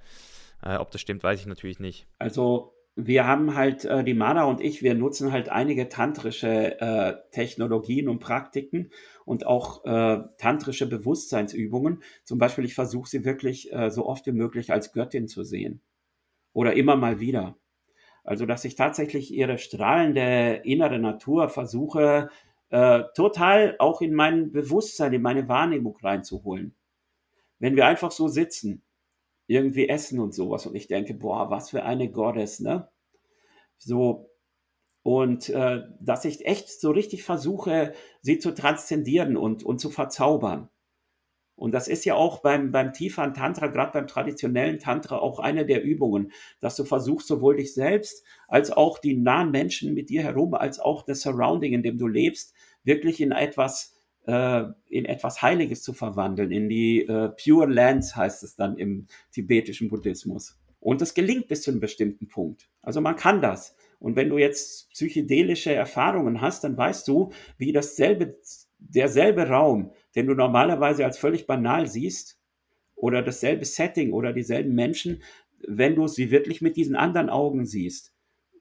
[0.64, 2.08] Äh, ob das stimmt, weiß ich natürlich nicht.
[2.20, 7.16] Also wir haben halt, äh, die Mana und ich, wir nutzen halt einige tantrische äh,
[7.32, 8.92] Technologien und Praktiken
[9.26, 12.04] und auch äh, tantrische Bewusstseinsübungen.
[12.24, 15.82] Zum Beispiel, ich versuche sie wirklich äh, so oft wie möglich als Göttin zu sehen.
[16.54, 17.56] Oder immer mal wieder.
[18.24, 22.30] Also, dass ich tatsächlich ihre strahlende innere Natur versuche,
[22.72, 26.76] äh, total auch in mein Bewusstsein, in meine Wahrnehmung reinzuholen.
[27.60, 28.84] Wenn wir einfach so sitzen,
[29.48, 32.90] irgendwie essen und sowas und ich denke, boah, was für eine Goddess, ne?
[33.78, 34.30] So,
[35.04, 40.70] und äh, dass ich echt so richtig versuche, sie zu transzendieren und, und zu verzaubern.
[41.62, 45.64] Und das ist ja auch beim, beim tieferen Tantra, gerade beim traditionellen Tantra, auch eine
[45.64, 50.24] der Übungen, dass du versuchst, sowohl dich selbst als auch die nahen Menschen mit dir
[50.24, 53.94] herum, als auch das Surrounding, in dem du lebst, wirklich in etwas,
[54.26, 59.06] äh, in etwas Heiliges zu verwandeln, in die äh, Pure Lands heißt es dann im
[59.32, 60.60] tibetischen Buddhismus.
[60.80, 62.72] Und das gelingt bis zu einem bestimmten Punkt.
[62.82, 63.76] Also man kann das.
[64.00, 68.40] Und wenn du jetzt psychedelische Erfahrungen hast, dann weißt du, wie dasselbe,
[68.80, 72.42] derselbe Raum, den du normalerweise als völlig banal siehst,
[73.02, 75.24] oder dasselbe Setting oder dieselben Menschen,
[75.68, 78.14] wenn du sie wirklich mit diesen anderen Augen siehst,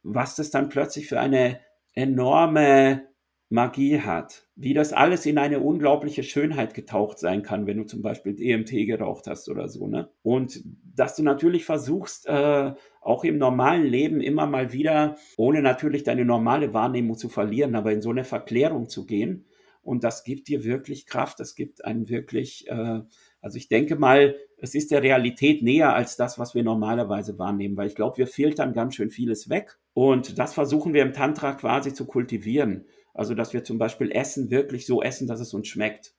[0.03, 1.61] was das dann plötzlich für eine
[1.93, 3.07] enorme
[3.51, 8.01] Magie hat, wie das alles in eine unglaubliche Schönheit getaucht sein kann, wenn du zum
[8.01, 10.09] Beispiel DMT geraucht hast oder so, ne?
[10.23, 10.63] Und
[10.95, 16.25] dass du natürlich versuchst, äh, auch im normalen Leben immer mal wieder, ohne natürlich deine
[16.25, 19.47] normale Wahrnehmung zu verlieren, aber in so eine Verklärung zu gehen.
[19.83, 23.01] Und das gibt dir wirklich Kraft, das gibt einem wirklich, äh,
[23.41, 27.77] also ich denke mal, es ist der Realität näher als das, was wir normalerweise wahrnehmen,
[27.77, 29.79] weil ich glaube, wir filtern ganz schön vieles weg.
[29.95, 32.87] Und das versuchen wir im Tantra quasi zu kultivieren.
[33.15, 36.15] Also, dass wir zum Beispiel Essen wirklich so essen, dass es uns schmeckt.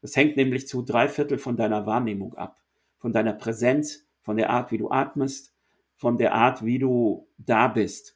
[0.00, 2.60] Das hängt nämlich zu drei Viertel von deiner Wahrnehmung ab.
[2.98, 5.54] Von deiner Präsenz, von der Art, wie du atmest,
[5.94, 8.15] von der Art, wie du da bist.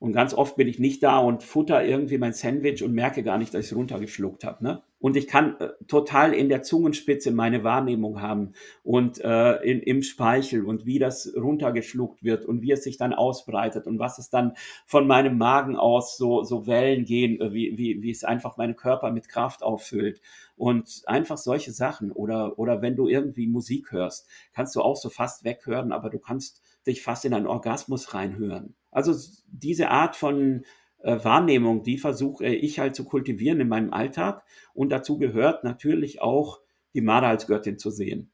[0.00, 3.36] Und ganz oft bin ich nicht da und futter irgendwie mein Sandwich und merke gar
[3.36, 4.64] nicht, dass ich es runtergeschluckt habe.
[4.64, 4.82] Ne?
[4.98, 10.02] Und ich kann äh, total in der Zungenspitze meine Wahrnehmung haben und äh, in, im
[10.02, 14.30] Speichel und wie das runtergeschluckt wird und wie es sich dann ausbreitet und was es
[14.30, 14.54] dann
[14.86, 18.76] von meinem Magen aus so, so Wellen gehen, äh, wie, wie, wie es einfach meinen
[18.76, 20.22] Körper mit Kraft auffüllt.
[20.56, 22.10] Und einfach solche Sachen.
[22.10, 26.18] Oder, oder wenn du irgendwie Musik hörst, kannst du auch so fast weghören, aber du
[26.18, 28.74] kannst dich fast in einen Orgasmus reinhören.
[28.90, 29.14] Also
[29.46, 30.64] diese Art von
[31.02, 34.44] äh, Wahrnehmung, die versuche ich halt zu kultivieren in meinem Alltag.
[34.74, 36.60] Und dazu gehört natürlich auch,
[36.94, 38.32] die Mara als Göttin zu sehen.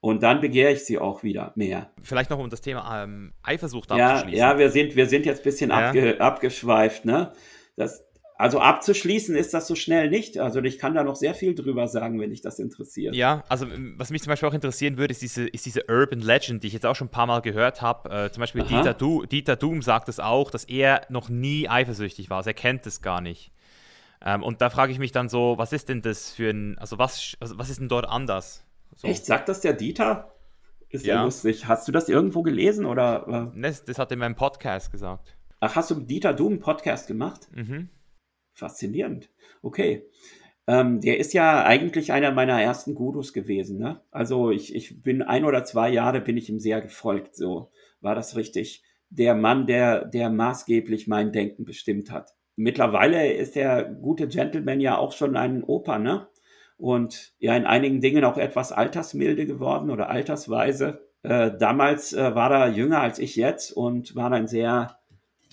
[0.00, 1.90] Und dann begehre ich sie auch wieder mehr.
[2.02, 4.38] Vielleicht noch um das Thema ähm, Eifersucht abzuschließen.
[4.38, 5.88] Ja, ja wir, sind, wir sind jetzt ein bisschen ja.
[5.88, 7.06] abge, abgeschweift.
[7.06, 7.32] Ne?
[7.76, 8.03] Das,
[8.36, 10.38] also abzuschließen ist das so schnell nicht.
[10.38, 13.14] Also ich kann da noch sehr viel drüber sagen, wenn dich das interessiert.
[13.14, 16.18] Ja, also ähm, was mich zum Beispiel auch interessieren würde, ist diese, ist diese Urban
[16.18, 18.10] Legend, die ich jetzt auch schon ein paar Mal gehört habe.
[18.10, 22.28] Äh, zum Beispiel Dieter, du, Dieter Doom sagt es auch, dass er noch nie eifersüchtig
[22.28, 22.38] war.
[22.38, 23.52] Also er kennt es gar nicht.
[24.20, 26.98] Ähm, und da frage ich mich dann so, was ist denn das für ein, also
[26.98, 28.64] was, also was ist denn dort anders?
[28.96, 29.06] So.
[29.06, 30.32] Echt, sagt das der Dieter?
[30.88, 31.16] Ist ja.
[31.16, 31.68] ja lustig.
[31.68, 33.52] Hast du das irgendwo gelesen oder?
[33.54, 33.60] Äh?
[33.60, 35.36] Das, das hat er in meinem Podcast gesagt.
[35.60, 37.48] Ach, hast du mit Dieter Doom einen Podcast gemacht?
[37.52, 37.88] Mhm.
[38.54, 39.28] Faszinierend.
[39.62, 40.06] Okay.
[40.66, 43.78] Ähm, der ist ja eigentlich einer meiner ersten Gurus gewesen.
[43.78, 44.00] Ne?
[44.10, 47.36] Also ich, ich bin ein oder zwei Jahre bin ich ihm sehr gefolgt.
[47.36, 48.82] So war das richtig.
[49.10, 52.34] Der Mann, der, der maßgeblich mein Denken bestimmt hat.
[52.56, 56.28] Mittlerweile ist der gute Gentleman ja auch schon ein Opa, ne?
[56.76, 61.06] Und ja, in einigen Dingen auch etwas altersmilde geworden oder altersweise.
[61.22, 64.98] Äh, damals äh, war er jünger als ich jetzt und war ein sehr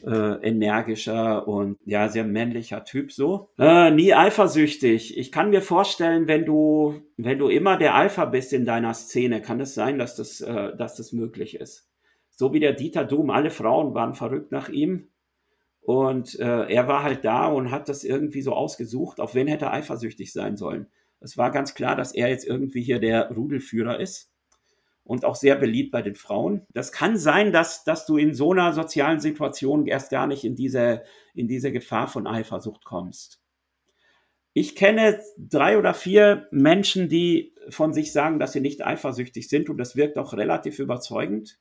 [0.06, 3.49] äh, energischer und ja, sehr männlicher Typ so.
[3.58, 5.18] Äh, nie eifersüchtig.
[5.18, 9.41] Ich kann mir vorstellen, wenn du, wenn du immer der Alpha bist in deiner Szene,
[9.41, 11.89] kann es sein, dass das, äh, dass das möglich ist.
[12.30, 15.10] So wie der Dieter Doom, alle Frauen waren verrückt nach ihm.
[15.82, 19.66] Und äh, er war halt da und hat das irgendwie so ausgesucht, auf wen hätte
[19.66, 20.88] er eifersüchtig sein sollen.
[21.20, 24.31] Es war ganz klar, dass er jetzt irgendwie hier der Rudelführer ist
[25.04, 26.66] und auch sehr beliebt bei den Frauen.
[26.74, 30.56] Das kann sein, dass, dass du in so einer sozialen Situation erst gar nicht in
[30.56, 33.41] diese, in diese Gefahr von Eifersucht kommst.
[34.54, 39.70] Ich kenne drei oder vier Menschen, die von sich sagen, dass sie nicht eifersüchtig sind
[39.70, 41.60] und das wirkt auch relativ überzeugend.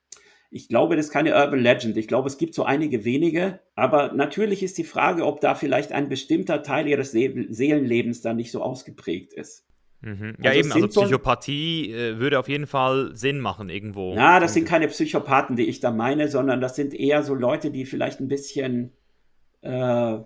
[0.53, 1.97] Ich glaube, das ist keine Urban Legend.
[1.97, 3.61] Ich glaube, es gibt so einige wenige.
[3.76, 8.51] Aber natürlich ist die Frage, ob da vielleicht ein bestimmter Teil ihres Seelenlebens dann nicht
[8.51, 9.70] so ausgeprägt ist.
[10.03, 10.36] Mhm.
[10.42, 14.14] Ja, also eben, also Psychopathie äh, würde auf jeden Fall Sinn machen irgendwo.
[14.14, 17.70] Ja, das sind keine Psychopathen, die ich da meine, sondern das sind eher so Leute,
[17.70, 18.92] die vielleicht ein bisschen,
[19.61, 20.18] äh,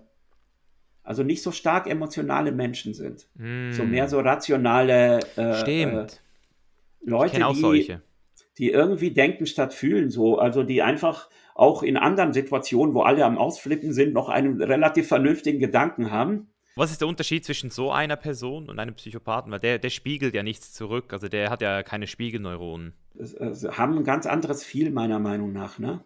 [1.03, 3.27] also nicht so stark emotionale Menschen sind.
[3.35, 3.71] Mm.
[3.71, 6.21] So mehr so rationale äh, Stimmt.
[7.01, 8.01] Leute, ich auch die, solche.
[8.57, 13.25] die irgendwie denken statt fühlen so, also die einfach auch in anderen Situationen, wo alle
[13.25, 16.47] am Ausflippen sind, noch einen relativ vernünftigen Gedanken haben.
[16.77, 19.49] Was ist der Unterschied zwischen so einer Person und einem Psychopathen?
[19.51, 22.93] Weil der, der spiegelt ja nichts zurück, also der hat ja keine Spiegelneuronen.
[23.13, 26.03] Sie haben ein ganz anderes Viel meiner Meinung nach, ne?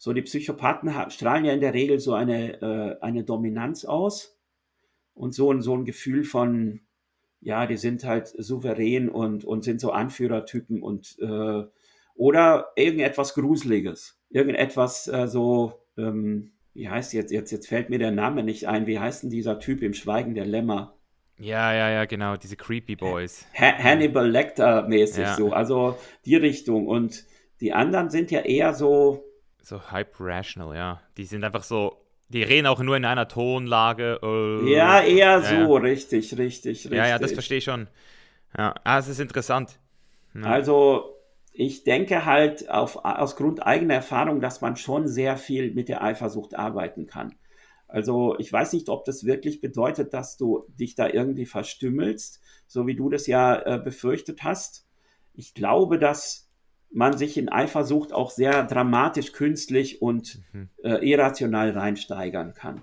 [0.00, 4.38] So, die Psychopathen strahlen ja in der Regel so eine, äh, eine Dominanz aus
[5.14, 6.82] und so, ein so ein Gefühl von,
[7.40, 11.64] ja, die sind halt souverän und, und sind so Anführertypen und äh,
[12.14, 18.12] oder irgendetwas Gruseliges, irgendetwas äh, so, ähm, wie heißt jetzt, jetzt, jetzt fällt mir der
[18.12, 20.94] Name nicht ein, wie heißt denn dieser Typ im Schweigen der Lämmer?
[21.36, 23.44] Ja, ja, ja, genau, diese Creepy Boys.
[23.58, 25.34] Ha Hannibal Lecter-mäßig ja.
[25.34, 26.86] so, also die Richtung.
[26.86, 27.24] Und
[27.60, 29.24] die anderen sind ja eher so.
[29.60, 31.00] So hype rational, ja.
[31.16, 31.96] Die sind einfach so
[32.28, 34.20] die reden auch nur in einer Tonlage.
[34.22, 35.82] Äh, ja, eher ja, so, ja.
[35.82, 36.92] richtig, richtig, richtig.
[36.92, 37.88] Ja, ja, das verstehe ich schon.
[38.56, 39.80] Ja, ah, es ist interessant.
[40.42, 41.17] Also,
[41.58, 46.04] ich denke halt auf, aus Grund eigener Erfahrung, dass man schon sehr viel mit der
[46.04, 47.34] Eifersucht arbeiten kann.
[47.88, 52.86] Also, ich weiß nicht, ob das wirklich bedeutet, dass du dich da irgendwie verstümmelst, so
[52.86, 54.86] wie du das ja äh, befürchtet hast.
[55.34, 56.48] Ich glaube, dass
[56.92, 60.68] man sich in Eifersucht auch sehr dramatisch, künstlich und mhm.
[60.84, 62.82] äh, irrational reinsteigern kann.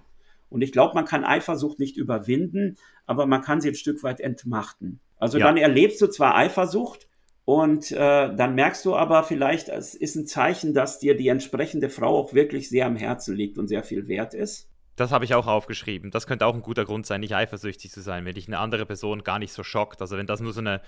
[0.50, 4.20] Und ich glaube, man kann Eifersucht nicht überwinden, aber man kann sie ein Stück weit
[4.20, 5.00] entmachten.
[5.18, 5.46] Also ja.
[5.46, 7.05] dann erlebst du zwar Eifersucht
[7.46, 11.90] und äh, dann merkst du aber vielleicht, es ist ein Zeichen, dass dir die entsprechende
[11.90, 14.68] Frau auch wirklich sehr am Herzen liegt und sehr viel wert ist.
[14.96, 16.10] Das habe ich auch aufgeschrieben.
[16.10, 18.86] Das könnte auch ein guter Grund sein, nicht eifersüchtig zu sein, wenn dich eine andere
[18.86, 20.02] Person gar nicht so schockt.
[20.02, 20.82] Also wenn das nur so eine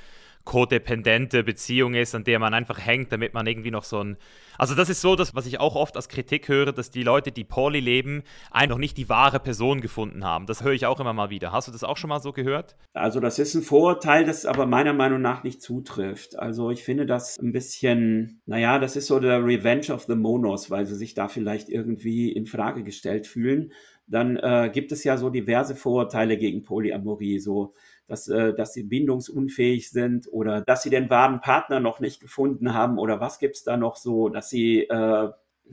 [0.47, 4.15] kodependente Beziehung ist, an der man einfach hängt, damit man irgendwie noch so ein.
[4.57, 7.33] Also das ist so das, was ich auch oft als Kritik höre, dass die Leute,
[7.33, 10.45] die Poly leben, einfach nicht die wahre Person gefunden haben.
[10.45, 11.51] Das höre ich auch immer mal wieder.
[11.51, 12.77] Hast du das auch schon mal so gehört?
[12.93, 16.39] Also das ist ein Vorurteil, das aber meiner Meinung nach nicht zutrifft.
[16.39, 20.71] Also ich finde das ein bisschen, naja, das ist so der Revenge of the Monos,
[20.71, 23.73] weil sie sich da vielleicht irgendwie in Frage gestellt fühlen.
[24.07, 27.73] Dann äh, gibt es ja so diverse Vorurteile gegen Polyamorie, so
[28.07, 32.73] dass, äh, dass sie bindungsunfähig sind oder dass sie den wahren Partner noch nicht gefunden
[32.73, 35.29] haben oder was gibt's da noch so, dass sie äh,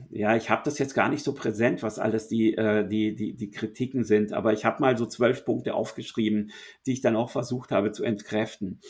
[0.09, 3.33] ja, ich habe das jetzt gar nicht so präsent, was alles die, äh, die, die,
[3.33, 6.51] die Kritiken sind, aber ich habe mal so zwölf Punkte aufgeschrieben,
[6.85, 8.81] die ich dann auch versucht habe zu entkräften.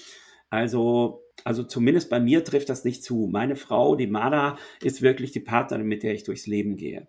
[0.50, 3.28] Also, also zumindest bei mir trifft das nicht zu.
[3.32, 7.08] Meine Frau, die Mada, ist wirklich die Partnerin, mit der ich durchs Leben gehe.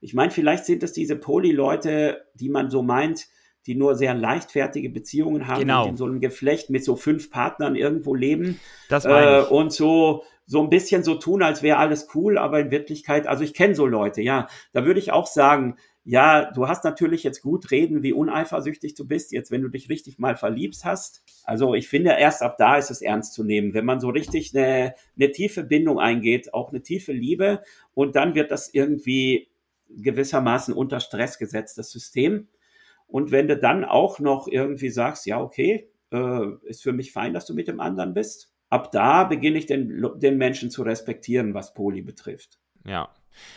[0.00, 3.26] Ich meine, vielleicht sind es diese Poli-Leute, die man so meint,
[3.66, 5.84] die nur sehr leichtfertige Beziehungen haben genau.
[5.84, 9.46] und in so einem Geflecht mit so fünf Partnern irgendwo leben das meine ich.
[9.46, 13.26] Äh, und so so ein bisschen so tun, als wäre alles cool, aber in Wirklichkeit,
[13.26, 17.22] also ich kenne so Leute, ja, da würde ich auch sagen, ja, du hast natürlich
[17.22, 21.22] jetzt gut reden, wie uneifersüchtig du bist, jetzt wenn du dich richtig mal verliebst hast.
[21.44, 24.54] Also ich finde, erst ab da ist es ernst zu nehmen, wenn man so richtig
[24.54, 27.62] eine, eine tiefe Bindung eingeht, auch eine tiefe Liebe
[27.94, 29.48] und dann wird das irgendwie
[29.88, 32.48] gewissermaßen unter Stress gesetzt, das System.
[33.06, 37.32] Und wenn du dann auch noch irgendwie sagst, ja, okay, äh, ist für mich fein,
[37.32, 41.54] dass du mit dem anderen bist, ab da beginne ich den, den Menschen zu respektieren,
[41.54, 42.58] was Poli betrifft.
[42.86, 43.08] Ja.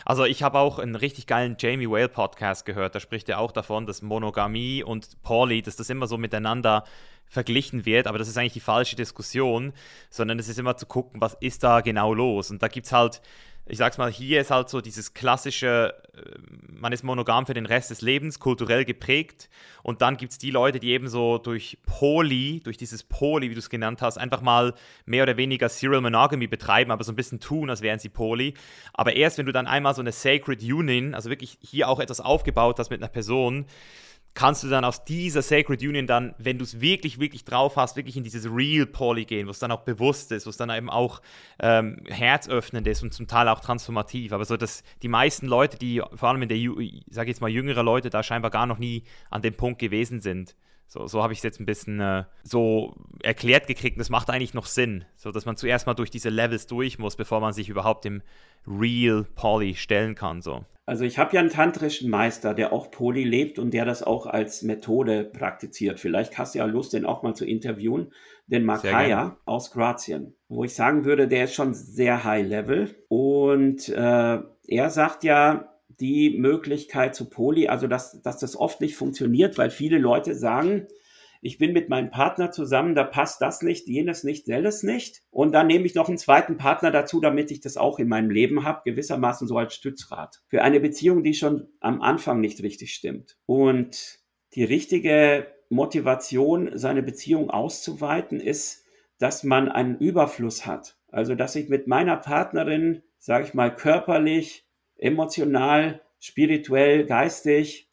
[0.04, 3.52] Also ich habe auch einen richtig geilen Jamie Whale Podcast gehört, da spricht er auch
[3.52, 6.84] davon, dass Monogamie und Poly, dass das immer so miteinander
[7.26, 9.72] verglichen wird, aber das ist eigentlich die falsche Diskussion,
[10.10, 12.50] sondern es ist immer zu gucken, was ist da genau los.
[12.50, 13.20] Und da gibt es halt
[13.68, 16.38] ich sag's mal, hier ist halt so dieses klassische, äh,
[16.68, 19.50] man ist monogam für den Rest des Lebens, kulturell geprägt.
[19.82, 23.54] Und dann gibt es die Leute, die eben so durch Poly, durch dieses Poly, wie
[23.54, 27.16] du es genannt hast, einfach mal mehr oder weniger Serial Monogamy betreiben, aber so ein
[27.16, 28.54] bisschen tun, als wären sie Poly.
[28.94, 32.20] Aber erst wenn du dann einmal so eine Sacred Union, also wirklich hier auch etwas
[32.20, 33.66] aufgebaut hast mit einer Person,
[34.34, 37.96] kannst du dann aus dieser Sacred Union dann, wenn du es wirklich, wirklich drauf hast,
[37.96, 40.70] wirklich in dieses Real Poly gehen, wo es dann auch bewusst ist, wo es dann
[40.70, 41.20] eben auch
[41.58, 44.32] ähm, herzöffnend ist und zum Teil auch transformativ.
[44.32, 46.58] Aber so, dass die meisten Leute, die vor allem in der,
[47.10, 50.54] sage jetzt mal, jüngere Leute, da scheinbar gar noch nie an dem Punkt gewesen sind.
[50.86, 54.30] So, so habe ich es jetzt ein bisschen äh, so erklärt gekriegt und das macht
[54.30, 57.52] eigentlich noch Sinn, so dass man zuerst mal durch diese Levels durch muss, bevor man
[57.52, 58.22] sich überhaupt dem
[58.66, 60.40] Real Poly stellen kann.
[60.40, 60.64] So.
[60.88, 64.24] Also ich habe ja einen tantrischen Meister, der auch Poly lebt und der das auch
[64.24, 66.00] als Methode praktiziert.
[66.00, 68.10] Vielleicht hast du ja Lust, den auch mal zu interviewen.
[68.46, 72.88] Den Makaya aus Kroatien, wo ich sagen würde, der ist schon sehr high level.
[73.08, 78.96] Und äh, er sagt ja, die Möglichkeit zu Poly, also dass, dass das oft nicht
[78.96, 80.86] funktioniert, weil viele Leute sagen,
[81.40, 85.22] ich bin mit meinem Partner zusammen, da passt das nicht, jenes nicht, selles nicht.
[85.30, 88.30] Und dann nehme ich noch einen zweiten Partner dazu, damit ich das auch in meinem
[88.30, 90.40] Leben habe, gewissermaßen so als Stützrad.
[90.48, 93.36] Für eine Beziehung, die schon am Anfang nicht richtig stimmt.
[93.46, 94.18] Und
[94.54, 98.84] die richtige Motivation, seine Beziehung auszuweiten, ist,
[99.18, 100.96] dass man einen Überfluss hat.
[101.10, 104.66] Also, dass ich mit meiner Partnerin, sage ich mal, körperlich,
[104.96, 107.90] emotional, spirituell, geistig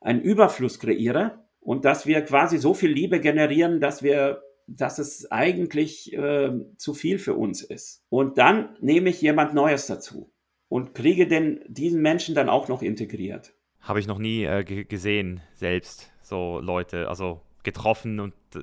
[0.00, 5.30] einen Überfluss kreiere und dass wir quasi so viel Liebe generieren, dass wir dass es
[5.30, 8.02] eigentlich äh, zu viel für uns ist.
[8.08, 10.32] Und dann nehme ich jemand Neues dazu
[10.68, 13.52] und kriege denn diesen Menschen dann auch noch integriert.
[13.80, 18.60] Habe ich noch nie äh, gesehen, selbst so Leute, also getroffen und äh,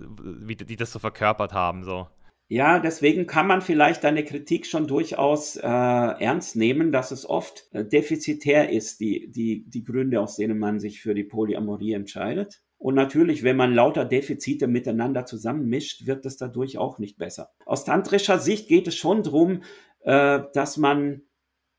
[0.48, 1.84] wie die das so verkörpert haben.
[1.84, 2.08] So.
[2.48, 7.68] Ja, deswegen kann man vielleicht deine Kritik schon durchaus äh, ernst nehmen, dass es oft
[7.72, 12.64] äh, defizitär ist, die, die, die Gründe, aus denen man sich für die Polyamorie entscheidet.
[12.82, 17.52] Und natürlich, wenn man lauter Defizite miteinander zusammenmischt, wird es dadurch auch nicht besser.
[17.64, 19.62] Aus tantrischer Sicht geht es schon darum,
[20.00, 21.22] äh, dass man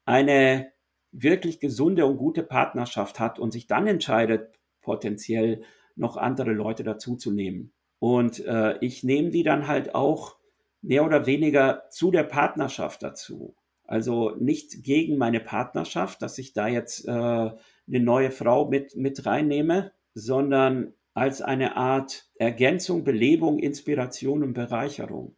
[0.04, 0.70] eine
[1.10, 5.64] wirklich gesunde und gute Partnerschaft hat und sich dann entscheidet, potenziell
[5.96, 7.72] noch andere Leute dazuzunehmen.
[7.98, 10.36] Und äh, ich nehme die dann halt auch
[10.82, 13.56] mehr oder weniger zu der Partnerschaft dazu.
[13.82, 17.56] Also nicht gegen meine Partnerschaft, dass ich da jetzt äh, eine
[17.88, 25.36] neue Frau mit, mit reinnehme, sondern als eine Art Ergänzung, Belebung, Inspiration und Bereicherung.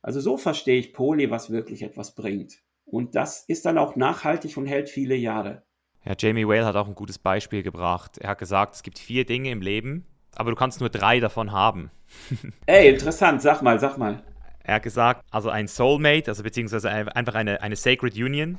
[0.00, 2.58] Also so verstehe ich Poli, was wirklich etwas bringt.
[2.84, 5.62] Und das ist dann auch nachhaltig und hält viele Jahre.
[6.04, 8.18] Ja, Jamie Whale hat auch ein gutes Beispiel gebracht.
[8.18, 10.04] Er hat gesagt, es gibt vier Dinge im Leben,
[10.34, 11.90] aber du kannst nur drei davon haben.
[12.66, 14.22] Ey, interessant, sag mal, sag mal.
[14.64, 18.58] Er hat gesagt, also ein Soulmate, also beziehungsweise einfach eine, eine Sacred Union.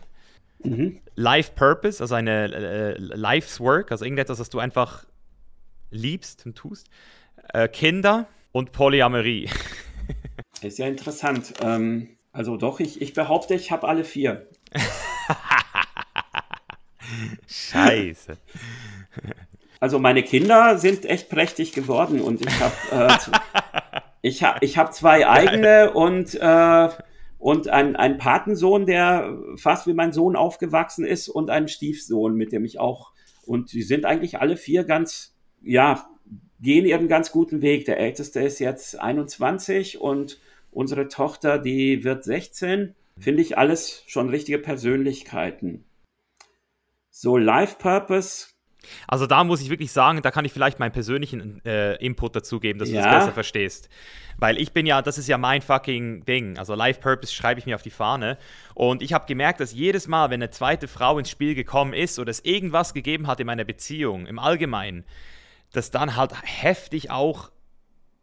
[0.64, 1.00] Mhm.
[1.16, 5.06] Life Purpose, also eine äh, Life's Work, also irgendetwas, was du einfach
[5.94, 6.88] liebst und tust.
[7.54, 9.50] Äh, Kinder und Polyamorie.
[10.62, 11.54] Ist ja interessant.
[11.62, 14.48] Ähm, also doch, ich, ich behaupte, ich habe alle vier.
[17.48, 18.38] Scheiße.
[19.80, 23.18] Also meine Kinder sind echt prächtig geworden und ich habe äh,
[24.22, 26.90] ich hab, ich hab zwei eigene und, äh,
[27.38, 32.54] und ein, ein Patensohn, der fast wie mein Sohn aufgewachsen ist und einen Stiefsohn, mit
[32.54, 33.12] dem ich auch.
[33.46, 35.33] Und die sind eigentlich alle vier ganz,
[35.64, 36.08] ja,
[36.60, 37.86] gehen ihren ganz guten Weg.
[37.86, 40.40] Der älteste ist jetzt 21 und
[40.74, 42.96] Unsere Tochter, die wird 16.
[43.20, 45.86] Finde ich alles schon richtige Persönlichkeiten.
[47.12, 48.48] So, Life Purpose.
[49.08, 52.60] Also da muss ich wirklich sagen, da kann ich vielleicht meinen persönlichen äh, Input dazu
[52.60, 53.02] geben, dass ja.
[53.02, 53.88] du es besser verstehst.
[54.38, 56.58] Weil ich bin ja, das ist ja mein fucking Ding.
[56.58, 58.38] Also Life Purpose schreibe ich mir auf die Fahne.
[58.74, 62.18] Und ich habe gemerkt, dass jedes Mal, wenn eine zweite Frau ins Spiel gekommen ist
[62.18, 65.06] oder es irgendwas gegeben hat in meiner Beziehung, im Allgemeinen,
[65.74, 67.52] dass dann halt heftig auch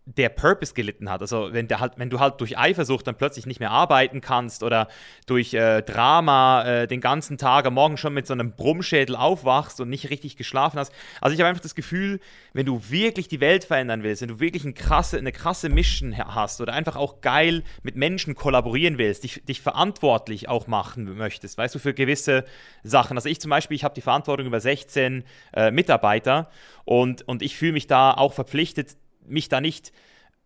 [0.07, 1.21] der Purpose gelitten hat.
[1.21, 4.63] Also wenn, der halt, wenn du halt durch Eifersucht dann plötzlich nicht mehr arbeiten kannst
[4.63, 4.89] oder
[5.27, 9.81] durch äh, Drama äh, den ganzen Tag am Morgen schon mit so einem Brummschädel aufwachst
[9.81, 10.93] und nicht richtig geschlafen hast.
[11.21, 12.21] Also ich habe einfach das Gefühl,
[12.53, 16.17] wenn du wirklich die Welt verändern willst, wenn du wirklich eine krasse, eine krasse Mission
[16.17, 21.59] hast oder einfach auch geil mit Menschen kollaborieren willst, dich, dich verantwortlich auch machen möchtest,
[21.59, 22.45] weißt du, für gewisse
[22.83, 23.17] Sachen.
[23.17, 26.51] Also ich zum Beispiel, ich habe die Verantwortung über 16 äh, Mitarbeiter
[26.85, 28.97] und, und ich fühle mich da auch verpflichtet,
[29.31, 29.93] mich da nicht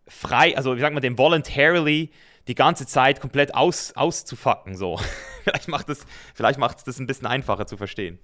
[0.07, 2.11] frei, also wie sagt man dem, voluntarily
[2.49, 4.77] die ganze Zeit komplett aus, auszufacken.
[4.77, 4.99] So.
[5.45, 8.19] vielleicht macht es vielleicht das ein bisschen einfacher zu verstehen.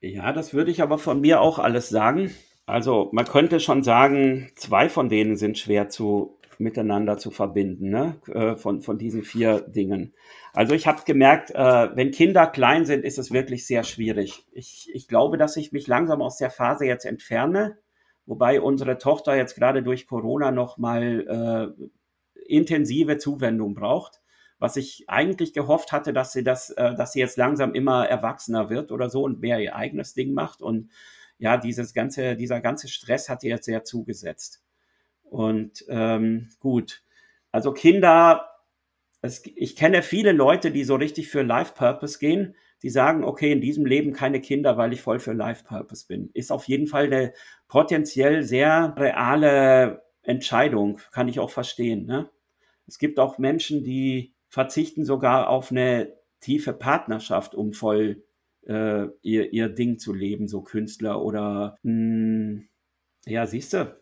[0.00, 2.34] Ja, das würde ich aber von mir auch alles sagen.
[2.66, 8.20] Also man könnte schon sagen, zwei von denen sind schwer zu miteinander zu verbinden, ne?
[8.28, 10.14] Äh, von, von diesen vier Dingen.
[10.52, 14.44] Also ich habe gemerkt, äh, wenn Kinder klein sind, ist es wirklich sehr schwierig.
[14.52, 17.78] Ich, ich glaube, dass ich mich langsam aus der Phase jetzt entferne
[18.26, 21.88] wobei unsere Tochter jetzt gerade durch Corona nochmal äh,
[22.46, 24.20] intensive Zuwendung braucht,
[24.58, 28.70] was ich eigentlich gehofft hatte, dass sie das, äh, dass sie jetzt langsam immer erwachsener
[28.70, 30.62] wird oder so und mehr ihr eigenes Ding macht.
[30.62, 30.90] Und
[31.38, 34.62] ja, dieses ganze, dieser ganze Stress hat ihr jetzt sehr zugesetzt.
[35.24, 37.02] Und ähm, gut,
[37.50, 38.48] also Kinder,
[39.22, 43.52] es, ich kenne viele Leute, die so richtig für Life Purpose gehen, die sagen, okay,
[43.52, 46.30] in diesem Leben keine Kinder, weil ich voll für Life Purpose bin.
[46.34, 47.32] Ist auf jeden Fall eine
[47.68, 52.06] potenziell sehr reale Entscheidung, kann ich auch verstehen.
[52.06, 52.30] Ne?
[52.86, 58.24] Es gibt auch Menschen, die verzichten sogar auf eine tiefe Partnerschaft, um voll
[58.66, 62.68] äh, ihr, ihr Ding zu leben, so Künstler oder mh, hm,
[63.26, 63.96] ja, siehst du,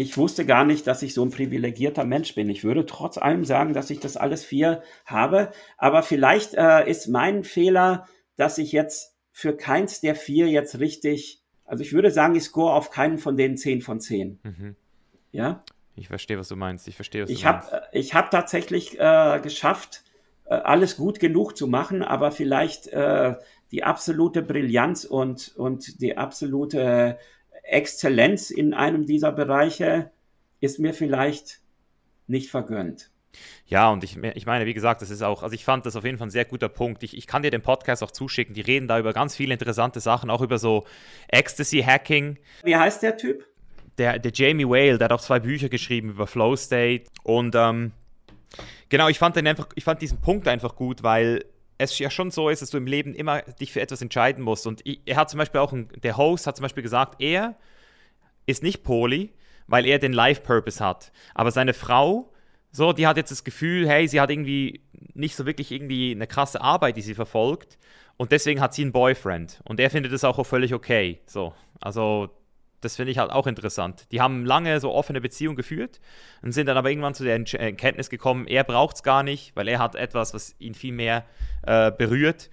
[0.00, 2.48] ich wusste gar nicht, dass ich so ein privilegierter Mensch bin.
[2.50, 5.50] Ich würde trotz allem sagen, dass ich das alles vier habe.
[5.76, 8.06] Aber vielleicht äh, ist mein Fehler,
[8.38, 12.72] dass ich jetzt für keins der vier jetzt richtig also ich würde sagen, ich score
[12.72, 14.40] auf keinen von denen 10 von 10.
[14.42, 14.76] Mhm.
[15.32, 15.62] Ja?
[15.94, 16.88] Ich verstehe, was du meinst.
[16.88, 17.88] Ich verstehe, was ich du hab, meinst.
[17.92, 20.02] Ich habe tatsächlich äh, geschafft,
[20.46, 23.34] äh, alles gut genug zu machen, aber vielleicht äh,
[23.70, 27.18] die absolute Brillanz und, und die absolute
[27.64, 30.10] Exzellenz in einem dieser Bereiche
[30.60, 31.60] ist mir vielleicht
[32.26, 33.10] nicht vergönnt.
[33.66, 36.04] Ja, und ich, ich meine, wie gesagt, das ist auch, also ich fand das auf
[36.04, 37.02] jeden Fall ein sehr guter Punkt.
[37.02, 38.54] Ich, ich kann dir den Podcast auch zuschicken.
[38.54, 40.86] Die reden da über ganz viele interessante Sachen, auch über so
[41.28, 42.38] Ecstasy-Hacking.
[42.62, 43.46] Wie heißt der Typ?
[43.98, 47.04] Der, der Jamie Whale, der hat auch zwei Bücher geschrieben über Flow State.
[47.24, 47.92] Und ähm,
[48.88, 51.44] genau, ich fand, den einfach, ich fand diesen Punkt einfach gut, weil
[51.78, 54.66] es ja schon so ist, dass du im Leben immer dich für etwas entscheiden musst.
[54.66, 57.56] Und er hat zum Beispiel auch, ein, der Host hat zum Beispiel gesagt, er
[58.46, 59.32] ist nicht Poli,
[59.66, 61.12] weil er den Life-Purpose hat.
[61.34, 62.32] Aber seine Frau
[62.70, 64.82] so, die hat jetzt das Gefühl, hey, sie hat irgendwie
[65.14, 67.78] nicht so wirklich irgendwie eine krasse Arbeit, die sie verfolgt.
[68.16, 69.60] Und deswegen hat sie einen Boyfriend.
[69.64, 71.20] Und er findet das auch völlig okay.
[71.26, 72.30] So, also
[72.80, 74.06] das finde ich halt auch interessant.
[74.12, 76.00] Die haben lange so offene Beziehungen geführt
[76.42, 79.68] und sind dann aber irgendwann zu der Erkenntnis gekommen, er braucht es gar nicht, weil
[79.68, 81.24] er hat etwas, was ihn viel mehr
[81.62, 82.50] äh, berührt.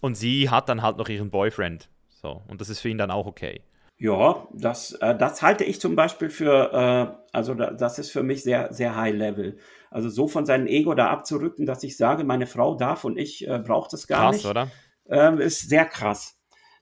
[0.00, 1.88] Und sie hat dann halt noch ihren Boyfriend.
[2.08, 3.62] So, und das ist für ihn dann auch okay.
[3.98, 8.22] Ja, das, äh, das halte ich zum Beispiel für, äh, also da, das ist für
[8.22, 9.58] mich sehr, sehr high level.
[9.90, 13.46] Also so von seinem Ego da abzurücken, dass ich sage, meine Frau darf und ich
[13.48, 14.46] äh, brauche das gar krass, nicht.
[14.46, 14.70] oder?
[15.08, 16.38] Ähm, ist sehr krass.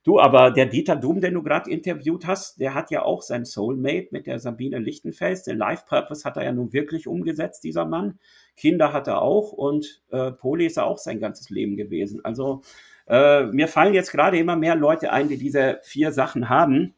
[0.07, 3.45] Du, aber der Dieter Doom, den du gerade interviewt hast, der hat ja auch sein
[3.45, 5.43] Soulmate mit der Sabine Lichtenfels.
[5.43, 8.19] Den Life Purpose hat er ja nun wirklich umgesetzt, dieser Mann.
[8.57, 12.25] Kinder hat er auch und äh, Poli ist er auch sein ganzes Leben gewesen.
[12.25, 12.63] Also
[13.09, 16.95] äh, mir fallen jetzt gerade immer mehr Leute ein, die diese vier Sachen haben.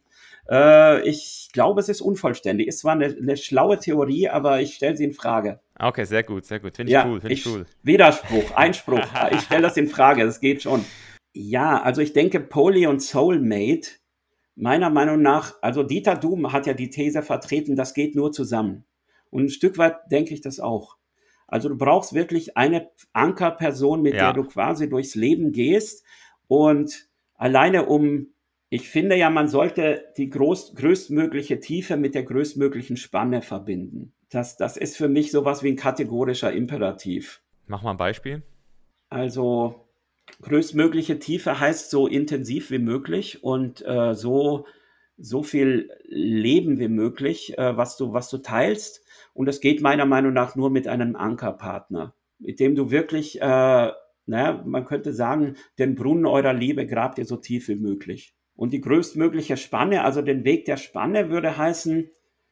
[0.51, 2.69] Äh, ich glaube, es ist unvollständig.
[2.69, 5.61] Ist zwar eine, eine schlaue Theorie, aber ich stelle sie in Frage.
[5.79, 6.77] Okay, sehr gut, sehr gut.
[6.77, 7.67] Finde ich Ja, cool, finde ich, ich- cool.
[7.83, 9.01] Widerspruch, Einspruch.
[9.33, 10.85] ich stelle das in Frage, das geht schon.
[11.33, 13.91] Ja, also ich denke, Poly und Soulmate,
[14.57, 18.85] meiner Meinung nach, also Dieter Doom hat ja die These vertreten, das geht nur zusammen.
[19.31, 20.97] Und ein Stück weit denke ich das auch.
[21.47, 24.33] Also du brauchst wirklich eine Ankerperson, mit Ja.
[24.33, 26.05] der du quasi durchs Leben gehst
[26.49, 28.29] und alleine um,
[28.71, 34.13] ich finde ja, man sollte die groß, größtmögliche Tiefe mit der größtmöglichen Spanne verbinden.
[34.29, 37.41] Das, das ist für mich sowas wie ein kategorischer Imperativ.
[37.67, 38.43] Mach mal ein Beispiel.
[39.09, 39.89] Also
[40.43, 44.67] größtmögliche Tiefe heißt so intensiv wie möglich und äh, so
[45.21, 49.05] so viel Leben wie möglich, äh, was du was du teilst.
[49.33, 53.45] Und das geht meiner Meinung nach nur mit einem Ankerpartner, mit dem du wirklich, äh,
[54.27, 58.35] naja, man könnte sagen, den Brunnen eurer Liebe grabt ihr so tief wie möglich.
[58.59, 62.11] Und die größtmögliche Spanne, also den Weg der Spanne würde heißen,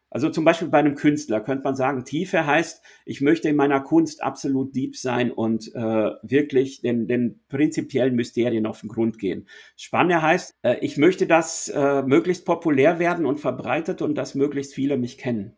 [0.08, 3.80] also zum Beispiel bei einem Künstler könnte man sagen, Tiefe heißt, ich möchte in meiner
[3.80, 9.48] Kunst absolut deep sein und äh, wirklich den, den prinzipiellen Mysterien auf den Grund gehen.
[9.76, 14.74] Spanne heißt, äh, ich möchte, dass äh, möglichst populär werden und verbreitet und dass möglichst
[14.74, 15.56] viele mich kennen.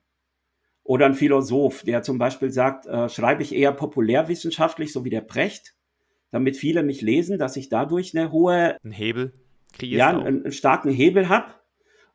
[0.82, 5.20] Oder ein Philosoph, der zum Beispiel sagt, äh, schreibe ich eher populärwissenschaftlich, so wie der
[5.20, 5.74] Precht,
[6.30, 9.34] damit viele mich lesen, dass ich dadurch eine hohe Ein Hebel
[9.72, 11.54] kreierst ja, einen, einen starken Hebel habe?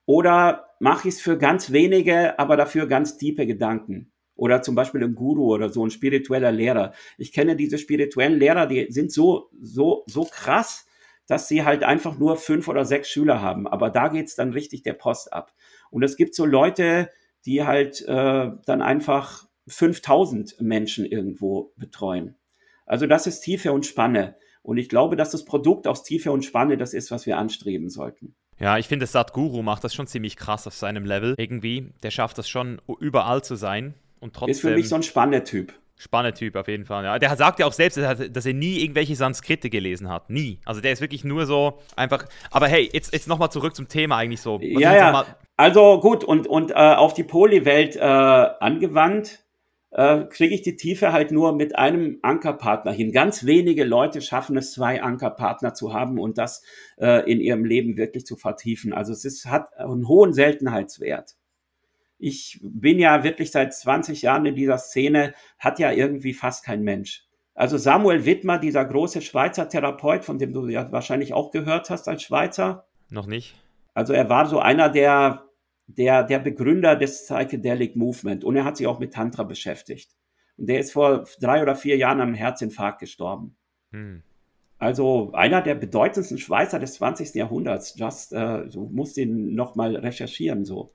[0.06, 4.12] Oder mache ich es für ganz wenige, aber dafür ganz tiefe Gedanken?
[4.36, 6.94] Oder zum Beispiel ein Guru oder so, ein spiritueller Lehrer.
[7.18, 10.88] Ich kenne diese spirituellen Lehrer, die sind so, so, so krass,
[11.28, 13.68] dass sie halt einfach nur fünf oder sechs Schüler haben.
[13.68, 15.54] Aber da geht's dann richtig der Post ab.
[15.92, 17.10] Und es gibt so Leute,
[17.46, 22.36] die halt äh, dann einfach 5000 Menschen irgendwo betreuen.
[22.86, 24.36] Also das ist Tiefe und Spanne.
[24.64, 27.90] Und ich glaube, dass das Produkt aus Tiefe und Spanne das ist, was wir anstreben
[27.90, 28.34] sollten.
[28.60, 31.36] Ja, ich finde, Satguru macht das schon ziemlich krass auf seinem Level.
[31.38, 34.52] Irgendwie, der schafft das schon, überall zu sein und trotzdem.
[34.52, 35.74] Ist für mich so ein Spanne-Typ.
[35.98, 37.04] Spanne-Typ auf jeden Fall.
[37.04, 37.20] Ja.
[37.20, 40.30] Der sagt ja auch selbst, dass er, nie irgendwelche Sanskrite gelesen hat.
[40.30, 40.60] Nie.
[40.66, 42.26] Also der ist wirklich nur so einfach.
[42.52, 44.60] Aber hey, jetzt, jetzt nochmal zurück zum Thema eigentlich so.
[44.60, 45.26] Was Ja, ja.
[45.56, 49.43] Also gut, und, und äh, auf die Poly-Welt äh, angewandt,
[49.94, 53.12] äh, kriege ich die Tiefe halt nur mit einem Ankerpartner hin.
[53.12, 56.64] Ganz wenige Leute schaffen es, zwei Ankerpartner zu haben und das
[56.98, 58.92] äh, in ihrem Leben wirklich zu vertiefen.
[58.92, 61.36] Also es ist, hat einen hohen Seltenheitswert.
[62.18, 66.82] Ich bin ja wirklich seit 20 Jahren in dieser Szene, hat ja irgendwie fast kein
[66.82, 67.28] Mensch.
[67.54, 72.08] Also Samuel Wittmer, dieser große Schweizer Therapeut, von dem du ja wahrscheinlich auch gehört hast
[72.08, 73.54] als Schweizer, noch nicht.
[73.94, 75.44] also er war so einer der,
[75.88, 80.12] der, der Begründer des Psychedelic Movement und er hat sich auch mit Tantra beschäftigt.
[80.58, 83.56] Und der ist vor drei oder vier Jahren am Herzinfarkt gestorben.
[83.92, 84.24] Hm.
[84.78, 87.34] Also einer der bedeutendsten Schweizer des 20.
[87.36, 87.98] Jahrhunderts.
[87.98, 90.94] Just, äh, du musst ihn nochmal recherchieren, so.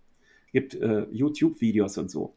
[0.53, 2.37] Gibt äh, YouTube-Videos und so.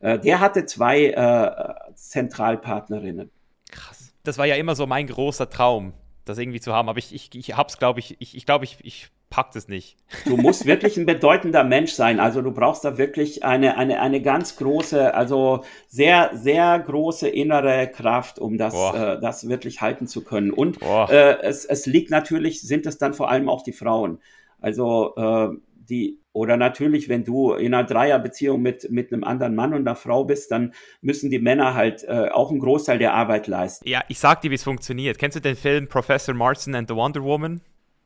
[0.00, 3.30] Äh, der hatte zwei äh, Zentralpartnerinnen.
[3.70, 4.14] Krass.
[4.22, 5.92] Das war ja immer so mein großer Traum,
[6.24, 6.88] das irgendwie zu haben.
[6.88, 9.96] Aber ich, ich, ich hab's, glaube ich, ich, ich glaube, ich, ich pack das nicht.
[10.26, 12.20] Du musst wirklich ein bedeutender Mensch sein.
[12.20, 17.88] Also du brauchst da wirklich eine, eine, eine ganz große, also sehr, sehr große innere
[17.88, 20.50] Kraft, um das, äh, das wirklich halten zu können.
[20.50, 24.18] Und äh, es, es liegt natürlich, sind es dann vor allem auch die Frauen.
[24.60, 25.48] Also äh,
[25.88, 29.96] die, oder natürlich, wenn du in einer Dreierbeziehung mit, mit einem anderen Mann und einer
[29.96, 33.88] Frau bist, dann müssen die Männer halt äh, auch einen Großteil der Arbeit leisten.
[33.88, 35.18] Ja, ich sag dir, wie es funktioniert.
[35.18, 37.62] Kennst du den Film Professor Marston and the Wonder Woman?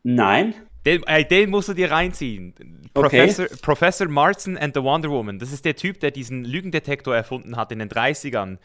[0.09, 0.55] Nein.
[0.87, 2.55] Den, ey, den musst du dir reinziehen.
[2.95, 3.27] Okay.
[3.27, 5.39] Professor, Professor Marston and the Wonder Woman.
[5.39, 8.59] Das ist der Typ, der diesen Lügendetektor erfunden hat in den 30ern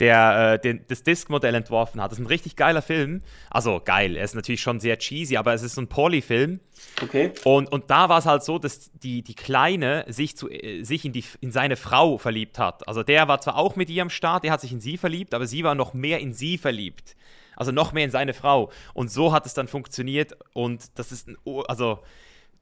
[0.00, 2.10] der äh, den, das Disk-Modell entworfen hat.
[2.10, 3.22] Das ist ein richtig geiler Film.
[3.50, 6.60] Also geil, er ist natürlich schon sehr cheesy, aber es ist so ein Poly-Film.
[7.02, 7.30] Okay.
[7.44, 11.04] Und, und da war es halt so, dass die, die Kleine sich, zu, äh, sich
[11.04, 12.88] in, die, in seine Frau verliebt hat.
[12.88, 15.34] Also der war zwar auch mit ihr am Start, der hat sich in sie verliebt,
[15.34, 17.14] aber sie war noch mehr in sie verliebt.
[17.56, 18.70] Also noch mehr in seine Frau.
[18.94, 20.36] Und so hat es dann funktioniert.
[20.54, 21.36] Und das ist, ein,
[21.68, 21.98] also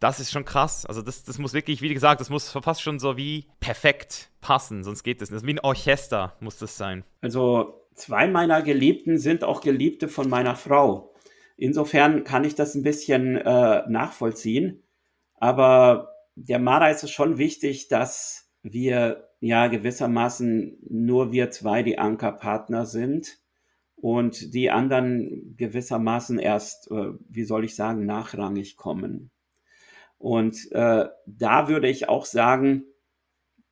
[0.01, 0.87] das ist schon krass.
[0.87, 4.83] Also das, das muss wirklich, wie gesagt, das muss fast schon so wie perfekt passen,
[4.83, 5.47] sonst geht das nicht.
[5.47, 7.05] Wie ein Orchester muss das sein.
[7.21, 11.15] Also zwei meiner Geliebten sind auch Geliebte von meiner Frau.
[11.57, 14.83] Insofern kann ich das ein bisschen äh, nachvollziehen.
[15.35, 21.99] Aber der Mara ist es schon wichtig, dass wir ja gewissermaßen nur wir zwei die
[21.99, 23.40] Ankerpartner sind
[24.01, 29.31] und die anderen gewissermaßen erst, äh, wie soll ich sagen, nachrangig kommen.
[30.19, 32.85] Und äh, da würde ich auch sagen,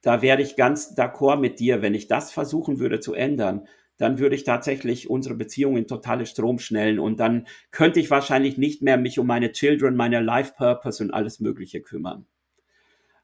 [0.02, 1.82] da werde ich ganz d'accord mit dir.
[1.82, 6.24] Wenn ich das versuchen würde zu ändern, dann würde ich tatsächlich unsere Beziehung in totale
[6.24, 10.55] Strom schnellen und dann könnte ich wahrscheinlich nicht mehr mich um meine Children, meine Life
[10.56, 12.26] Purpose und alles Mögliche kümmern.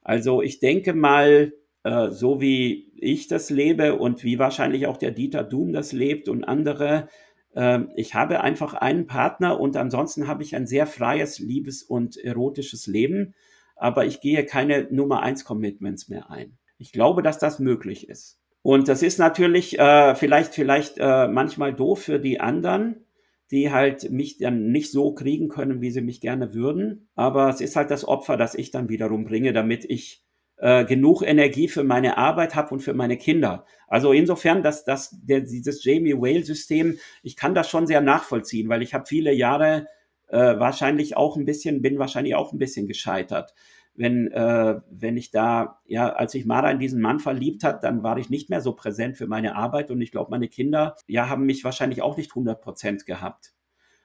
[0.02, 1.52] Also ich denke mal,
[1.84, 6.28] äh, so wie ich das lebe und wie wahrscheinlich auch der Dieter Doom das lebt
[6.28, 7.08] und andere,
[7.54, 12.16] ähm, ich habe einfach einen Partner und ansonsten habe ich ein sehr freies, liebes und
[12.16, 13.34] erotisches Leben,
[13.76, 16.58] aber ich gehe keine Nummer eins Commitments mehr ein.
[16.78, 18.40] Ich glaube, dass das möglich ist.
[18.62, 23.04] Und das ist natürlich äh, vielleicht, vielleicht äh, manchmal doof für die anderen,
[23.50, 27.08] die halt mich dann nicht so kriegen können, wie sie mich gerne würden.
[27.14, 30.23] Aber es ist halt das Opfer, das ich dann wiederum bringe, damit ich
[30.64, 33.66] äh, genug Energie für meine Arbeit habe und für meine Kinder.
[33.86, 38.80] Also insofern, dass, dass der, dieses Jamie Whale-System, ich kann das schon sehr nachvollziehen, weil
[38.80, 39.88] ich habe viele Jahre
[40.28, 43.52] äh, wahrscheinlich auch ein bisschen, bin wahrscheinlich auch ein bisschen gescheitert.
[43.94, 48.02] Wenn, äh, wenn ich da, ja, als ich Mara in diesen Mann verliebt hat, dann
[48.02, 51.28] war ich nicht mehr so präsent für meine Arbeit und ich glaube, meine Kinder, ja,
[51.28, 53.52] haben mich wahrscheinlich auch nicht 100 Prozent gehabt.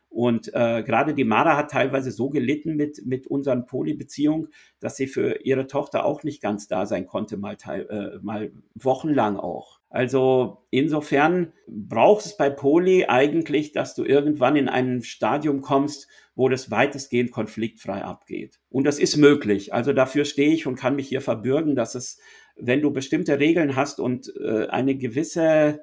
[0.09, 4.49] Und äh, gerade die Mara hat teilweise so gelitten mit, mit unseren Polybeziehungen,
[4.79, 8.51] dass sie für ihre Tochter auch nicht ganz da sein konnte, mal, teil, äh, mal
[8.73, 9.79] wochenlang auch.
[9.91, 16.47] Also insofern braucht es bei Poly eigentlich, dass du irgendwann in ein Stadium kommst, wo
[16.49, 18.59] das weitestgehend konfliktfrei abgeht.
[18.69, 19.73] Und das ist möglich.
[19.73, 22.19] Also dafür stehe ich und kann mich hier verbürgen, dass es,
[22.55, 25.81] wenn du bestimmte Regeln hast und äh, eine gewisse,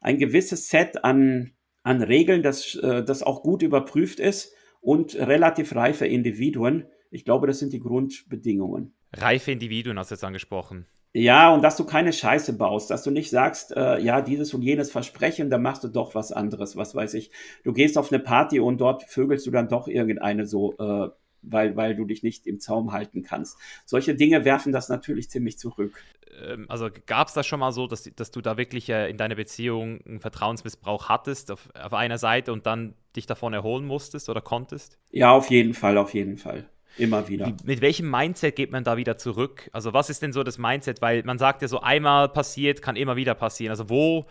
[0.00, 1.52] ein gewisses Set an
[1.84, 6.86] an Regeln, das, äh, das auch gut überprüft ist und relativ reife Individuen.
[7.10, 8.94] Ich glaube, das sind die Grundbedingungen.
[9.12, 10.86] Reife Individuen hast du jetzt angesprochen.
[11.16, 14.62] Ja, und dass du keine Scheiße baust, dass du nicht sagst, äh, ja, dieses und
[14.62, 17.30] jenes Versprechen, dann machst du doch was anderes, was weiß ich.
[17.62, 21.08] Du gehst auf eine Party und dort vögelst du dann doch irgendeine so äh,
[21.46, 23.58] weil, weil du dich nicht im Zaum halten kannst.
[23.84, 26.02] Solche Dinge werfen das natürlich ziemlich zurück.
[26.42, 29.16] Ähm, also gab es das schon mal so, dass, dass du da wirklich äh, in
[29.16, 34.28] deiner Beziehung einen Vertrauensmissbrauch hattest auf, auf einer Seite und dann dich davon erholen musstest
[34.28, 34.98] oder konntest?
[35.10, 36.68] Ja, auf jeden Fall, auf jeden Fall.
[36.96, 37.46] Immer wieder.
[37.46, 39.68] Wie, mit welchem Mindset geht man da wieder zurück?
[39.72, 41.02] Also, was ist denn so das Mindset?
[41.02, 43.70] Weil man sagt ja so, einmal passiert, kann immer wieder passieren.
[43.70, 44.26] Also, wo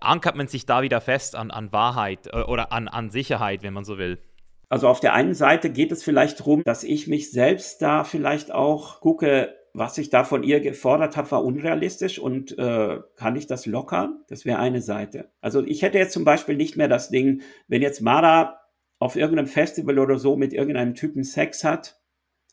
[0.00, 3.74] ankert man sich da wieder fest an, an Wahrheit äh, oder an, an Sicherheit, wenn
[3.74, 4.18] man so will?
[4.68, 8.52] Also auf der einen Seite geht es vielleicht darum, dass ich mich selbst da vielleicht
[8.52, 13.46] auch gucke, was ich da von ihr gefordert habe, war unrealistisch und äh, kann ich
[13.46, 14.24] das lockern?
[14.28, 15.30] Das wäre eine Seite.
[15.40, 18.60] Also ich hätte jetzt zum Beispiel nicht mehr das Ding, wenn jetzt Mara
[18.98, 22.00] auf irgendeinem Festival oder so mit irgendeinem Typen Sex hat,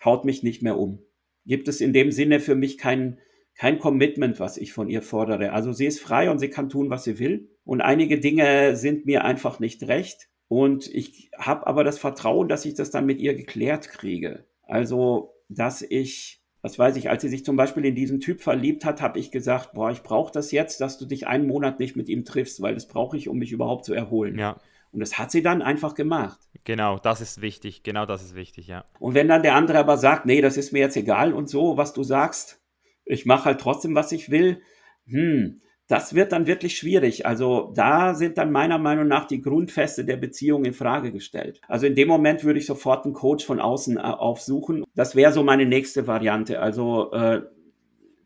[0.03, 0.99] haut mich nicht mehr um.
[1.45, 3.19] Gibt es in dem Sinne für mich kein,
[3.55, 5.51] kein Commitment, was ich von ihr fordere.
[5.51, 7.49] Also sie ist frei und sie kann tun, was sie will.
[7.63, 10.29] Und einige Dinge sind mir einfach nicht recht.
[10.47, 14.45] Und ich habe aber das Vertrauen, dass ich das dann mit ihr geklärt kriege.
[14.63, 18.85] Also, dass ich, was weiß ich, als sie sich zum Beispiel in diesen Typ verliebt
[18.85, 21.95] hat, habe ich gesagt, boah, ich brauche das jetzt, dass du dich einen Monat nicht
[21.95, 24.37] mit ihm triffst, weil das brauche ich, um mich überhaupt zu erholen.
[24.37, 24.59] Ja.
[24.91, 26.39] Und das hat sie dann einfach gemacht.
[26.63, 27.83] Genau, das ist wichtig.
[27.83, 28.85] Genau das ist wichtig, ja.
[28.99, 31.75] Und wenn dann der andere aber sagt, nee, das ist mir jetzt egal und so,
[31.75, 32.61] was du sagst,
[33.03, 34.61] ich mache halt trotzdem, was ich will,
[35.05, 37.25] hm, das wird dann wirklich schwierig.
[37.25, 41.61] Also da sind dann meiner Meinung nach die Grundfeste der Beziehung in Frage gestellt.
[41.67, 44.83] Also in dem Moment würde ich sofort einen Coach von außen äh, aufsuchen.
[44.95, 46.59] Das wäre so meine nächste Variante.
[46.59, 47.43] Also äh,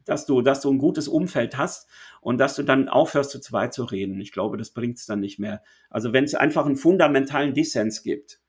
[0.06, 1.88] dass du, dass du ein gutes Umfeld hast
[2.22, 4.20] und dass du dann aufhörst, zu zweit zu reden.
[4.20, 5.62] Ich glaube, das bringt es dann nicht mehr.
[5.90, 8.42] Also wenn es einfach einen fundamentalen Dissens gibt,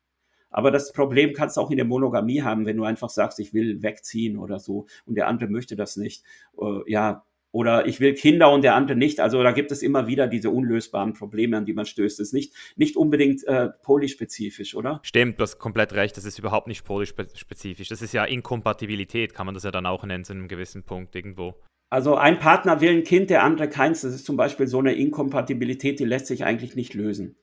[0.50, 3.54] Aber das Problem kannst du auch in der Monogamie haben, wenn du einfach sagst, ich
[3.54, 6.24] will wegziehen oder so und der andere möchte das nicht.
[6.60, 9.20] Äh, ja, oder ich will Kinder und der andere nicht.
[9.20, 12.20] Also da gibt es immer wieder diese unlösbaren Probleme, an die man stößt.
[12.20, 15.00] Das ist nicht, nicht unbedingt äh, polyspezifisch, oder?
[15.02, 16.16] Stimmt, du hast komplett recht.
[16.16, 17.88] Das ist überhaupt nicht polyspezifisch.
[17.88, 21.14] Das ist ja Inkompatibilität, kann man das ja dann auch nennen, zu einem gewissen Punkt
[21.16, 21.54] irgendwo.
[21.88, 24.02] Also ein Partner will ein Kind, der andere keins.
[24.02, 27.36] Das ist zum Beispiel so eine Inkompatibilität, die lässt sich eigentlich nicht lösen.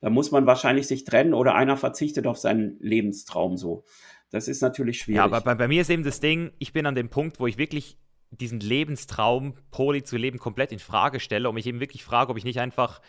[0.00, 3.84] Da muss man wahrscheinlich sich trennen oder einer verzichtet auf seinen Lebenstraum so.
[4.30, 5.18] Das ist natürlich schwierig.
[5.18, 7.46] Ja, aber bei, bei mir ist eben das Ding, ich bin an dem Punkt, wo
[7.46, 7.96] ich wirklich
[8.40, 12.38] diesen Lebenstraum, Poli zu leben, komplett in Frage stelle und mich eben wirklich frage, ob
[12.38, 13.00] ich nicht einfach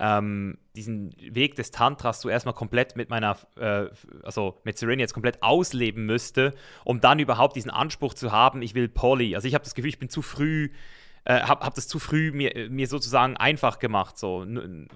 [0.00, 3.86] ähm, diesen Weg des Tantras zuerst mal komplett mit meiner, äh,
[4.22, 8.74] also mit Serena jetzt komplett ausleben müsste, um dann überhaupt diesen Anspruch zu haben, ich
[8.74, 9.34] will Poly.
[9.34, 10.70] Also ich habe das Gefühl, ich bin zu früh,
[11.24, 14.18] äh, habe hab das zu früh mir, mir sozusagen einfach gemacht.
[14.18, 14.46] So.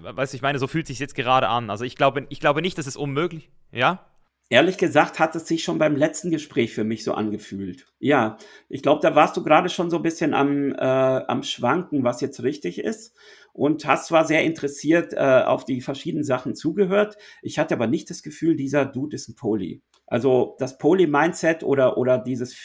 [0.01, 1.69] Weißt du, ich meine, so fühlt sich jetzt gerade an.
[1.69, 4.05] Also ich glaube, ich glaube nicht, dass es unmöglich, ja?
[4.53, 7.87] Ehrlich gesagt hat es sich schon beim letzten Gespräch für mich so angefühlt.
[7.97, 8.37] Ja,
[8.69, 12.21] ich glaube, da warst du gerade schon so ein bisschen am, äh, am Schwanken, was
[12.21, 13.15] jetzt richtig ist.
[13.51, 17.17] Und hast zwar sehr interessiert äh, auf die verschiedenen Sachen zugehört.
[17.41, 19.81] Ich hatte aber nicht das Gefühl, dieser Dude ist ein Poli.
[20.05, 22.55] Also das Poli-Mindset oder, oder dieses,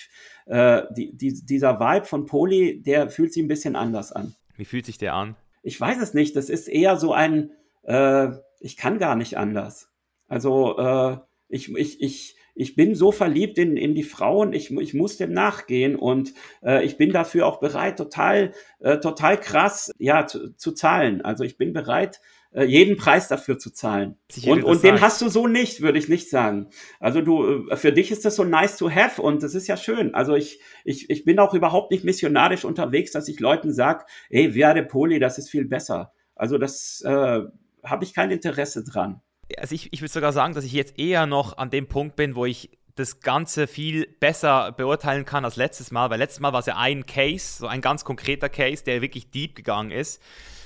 [0.44, 4.34] äh, die, die, dieser Vibe von Poli, der fühlt sich ein bisschen anders an.
[4.58, 5.36] Wie fühlt sich der an?
[5.62, 6.36] Ich weiß es nicht.
[6.36, 7.52] Das ist eher so ein,
[7.84, 8.28] äh,
[8.60, 9.90] ich kann gar nicht anders.
[10.26, 11.16] Also äh,
[11.48, 15.32] ich, ich, ich, ich bin so verliebt in, in die Frauen, ich, ich muss dem
[15.32, 20.72] nachgehen und äh, ich bin dafür auch bereit, total, äh, total krass ja, zu, zu
[20.72, 21.22] zahlen.
[21.22, 22.20] Also ich bin bereit,
[22.52, 24.16] äh, jeden Preis dafür zu zahlen.
[24.44, 26.68] Und, und den hast du so nicht, würde ich nicht sagen.
[26.98, 29.76] Also du, äh, für dich ist das so nice to have und das ist ja
[29.76, 30.14] schön.
[30.14, 34.54] Also ich, ich, ich bin auch überhaupt nicht missionarisch unterwegs, dass ich Leuten sage, ey,
[34.54, 36.12] werde Poli, das ist viel besser.
[36.34, 37.40] Also das äh,
[37.84, 39.22] habe ich kein Interesse dran
[39.56, 42.36] also ich, ich würde sogar sagen, dass ich jetzt eher noch an dem Punkt bin,
[42.36, 46.60] wo ich das Ganze viel besser beurteilen kann als letztes Mal, weil letztes Mal war
[46.60, 50.20] es ja ein Case, so ein ganz konkreter Case, der wirklich deep gegangen ist.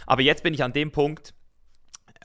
[0.07, 1.35] Aber jetzt bin ich an dem Punkt,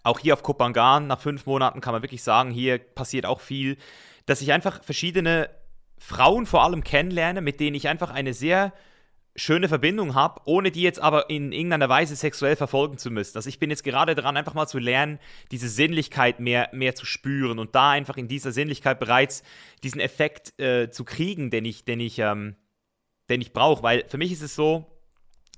[0.03, 3.77] auch hier auf Kopangan, nach fünf Monaten kann man wirklich sagen, hier passiert auch viel,
[4.25, 5.49] dass ich einfach verschiedene
[5.97, 8.73] Frauen vor allem kennenlerne, mit denen ich einfach eine sehr
[9.37, 13.37] schöne Verbindung habe, ohne die jetzt aber in irgendeiner Weise sexuell verfolgen zu müssen.
[13.37, 15.19] Also ich bin jetzt gerade dran, einfach mal zu lernen,
[15.51, 19.43] diese Sinnlichkeit mehr, mehr zu spüren und da einfach in dieser Sinnlichkeit bereits
[19.83, 22.55] diesen Effekt äh, zu kriegen, den ich, den ich, ähm,
[23.29, 23.83] ich brauche.
[23.83, 24.85] Weil für mich ist es so,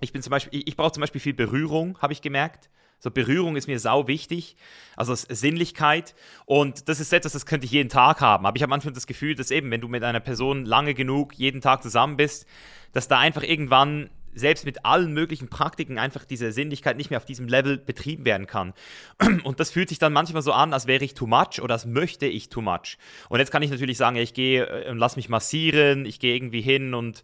[0.02, 2.70] ich bin zum Beispiel, ich, ich brauche zum Beispiel viel Berührung, habe ich gemerkt.
[3.00, 4.56] So Berührung ist mir sau wichtig,
[4.96, 6.16] also Sinnlichkeit.
[6.46, 8.46] Und das ist etwas, das könnte ich jeden Tag haben.
[8.46, 11.34] Aber ich habe manchmal das Gefühl, dass eben, wenn du mit einer Person lange genug
[11.36, 12.46] jeden Tag zusammen bist,
[12.92, 17.26] dass da einfach irgendwann selbst mit allen möglichen Praktiken einfach diese Sinnlichkeit nicht mehr auf
[17.26, 18.74] diesem Level betrieben werden kann.
[19.44, 21.86] Und das fühlt sich dann manchmal so an, als wäre ich too much oder als
[21.86, 22.98] möchte ich too much.
[23.30, 26.36] Und jetzt kann ich natürlich sagen, ich gehe äh, und lass mich massieren, ich gehe
[26.36, 27.24] irgendwie hin und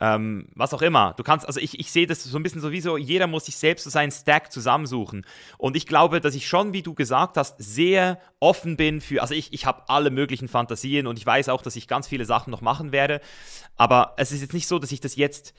[0.00, 1.14] ähm, was auch immer.
[1.16, 3.84] Du kannst, also ich, ich sehe das so ein bisschen sowieso, jeder muss sich selbst
[3.84, 5.26] so seinen Stack zusammensuchen.
[5.58, 9.34] Und ich glaube, dass ich schon, wie du gesagt hast, sehr offen bin für, also
[9.34, 12.50] ich, ich habe alle möglichen Fantasien und ich weiß auch, dass ich ganz viele Sachen
[12.50, 13.20] noch machen werde.
[13.76, 15.54] Aber es ist jetzt nicht so, dass ich das jetzt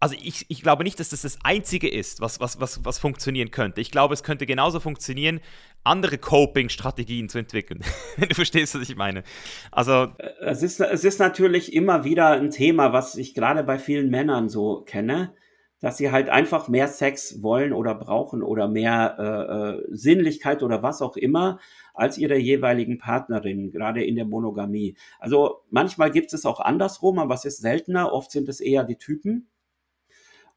[0.00, 3.50] also ich, ich glaube nicht, dass das das Einzige ist, was, was, was, was funktionieren
[3.50, 3.80] könnte.
[3.80, 5.40] Ich glaube, es könnte genauso funktionieren,
[5.82, 7.80] andere Coping-Strategien zu entwickeln.
[8.16, 9.24] Wenn du verstehst, was ich meine.
[9.72, 10.08] Also.
[10.40, 14.48] Es ist, es ist natürlich immer wieder ein Thema, was ich gerade bei vielen Männern
[14.48, 15.34] so kenne,
[15.80, 20.82] dass sie halt einfach mehr Sex wollen oder brauchen oder mehr äh, äh, Sinnlichkeit oder
[20.82, 21.58] was auch immer
[21.94, 24.96] als ihre jeweiligen Partnerinnen, gerade in der Monogamie.
[25.18, 28.12] Also manchmal gibt es auch andersrum, aber es ist seltener.
[28.12, 29.48] Oft sind es eher die Typen,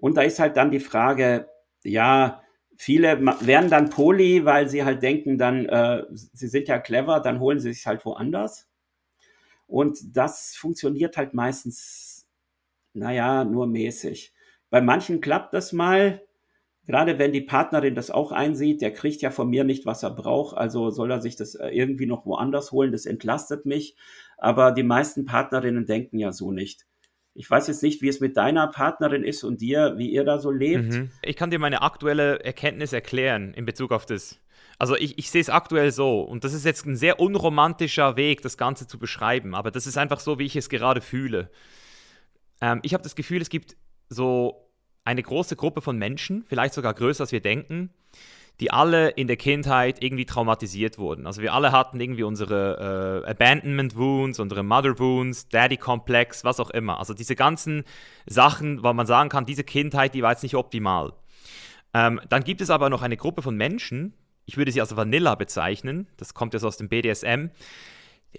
[0.01, 1.47] und da ist halt dann die Frage,
[1.83, 2.41] ja,
[2.75, 7.39] viele werden dann Poli, weil sie halt denken, dann, äh, sie sind ja clever, dann
[7.39, 8.67] holen sie sich halt woanders.
[9.67, 12.27] Und das funktioniert halt meistens,
[12.93, 14.33] naja, nur mäßig.
[14.69, 16.21] Bei manchen klappt das mal,
[16.87, 20.11] gerade wenn die Partnerin das auch einsieht, der kriegt ja von mir nicht, was er
[20.11, 23.95] braucht, also soll er sich das äh, irgendwie noch woanders holen, das entlastet mich.
[24.37, 26.87] Aber die meisten Partnerinnen denken ja so nicht.
[27.33, 30.39] Ich weiß jetzt nicht, wie es mit deiner Partnerin ist und dir, wie ihr da
[30.39, 30.91] so lebt.
[30.91, 31.11] Mhm.
[31.21, 34.39] Ich kann dir meine aktuelle Erkenntnis erklären in Bezug auf das.
[34.77, 38.41] Also ich, ich sehe es aktuell so und das ist jetzt ein sehr unromantischer Weg,
[38.41, 41.51] das Ganze zu beschreiben, aber das ist einfach so, wie ich es gerade fühle.
[42.61, 43.77] Ähm, ich habe das Gefühl, es gibt
[44.09, 44.71] so
[45.03, 47.91] eine große Gruppe von Menschen, vielleicht sogar größer als wir denken,
[48.59, 51.25] die alle in der Kindheit irgendwie traumatisiert wurden.
[51.25, 56.59] Also wir alle hatten irgendwie unsere äh, Abandonment Wounds, unsere Mother Wounds, Daddy Complex, was
[56.59, 56.99] auch immer.
[56.99, 57.83] Also diese ganzen
[58.27, 61.13] Sachen, wo man sagen kann, diese Kindheit, die war jetzt nicht optimal.
[61.93, 64.13] Ähm, dann gibt es aber noch eine Gruppe von Menschen,
[64.45, 67.49] ich würde sie als Vanilla bezeichnen, das kommt jetzt aus dem BDSM,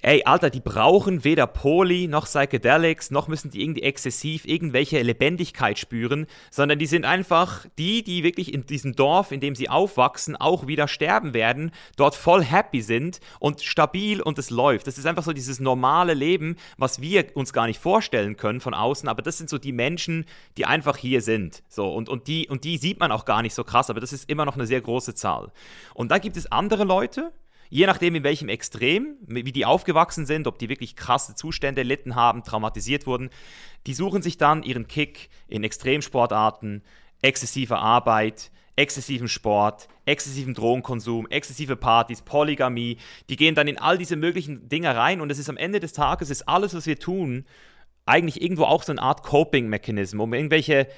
[0.01, 5.79] ey, Alter, die brauchen weder Poly noch Psychedelics, noch müssen die irgendwie exzessiv irgendwelche Lebendigkeit
[5.79, 10.35] spüren, sondern die sind einfach die, die wirklich in diesem Dorf, in dem sie aufwachsen,
[10.35, 14.87] auch wieder sterben werden, dort voll happy sind und stabil und es läuft.
[14.87, 18.75] Das ist einfach so dieses normale Leben, was wir uns gar nicht vorstellen können von
[18.75, 20.25] außen, aber das sind so die Menschen,
[20.57, 21.63] die einfach hier sind.
[21.69, 24.13] So, und, und, die, und die sieht man auch gar nicht so krass, aber das
[24.13, 25.53] ist immer noch eine sehr große Zahl.
[25.95, 27.33] Und dann gibt es andere Leute,
[27.73, 32.15] je nachdem in welchem Extrem, wie die aufgewachsen sind, ob die wirklich krasse Zustände erlitten
[32.15, 33.31] haben, traumatisiert wurden,
[33.87, 36.83] die suchen sich dann ihren Kick in Extremsportarten,
[37.23, 42.99] exzessiver Arbeit, exzessivem Sport, exzessivem Drogenkonsum, exzessive Partys, Polygamie.
[43.31, 45.95] Die gehen dann in all diese möglichen Dinge rein und es ist am Ende des
[45.95, 47.47] Tages, ist alles, was wir tun,
[48.05, 50.89] eigentlich irgendwo auch so eine Art Coping-Mechanismus, um irgendwelche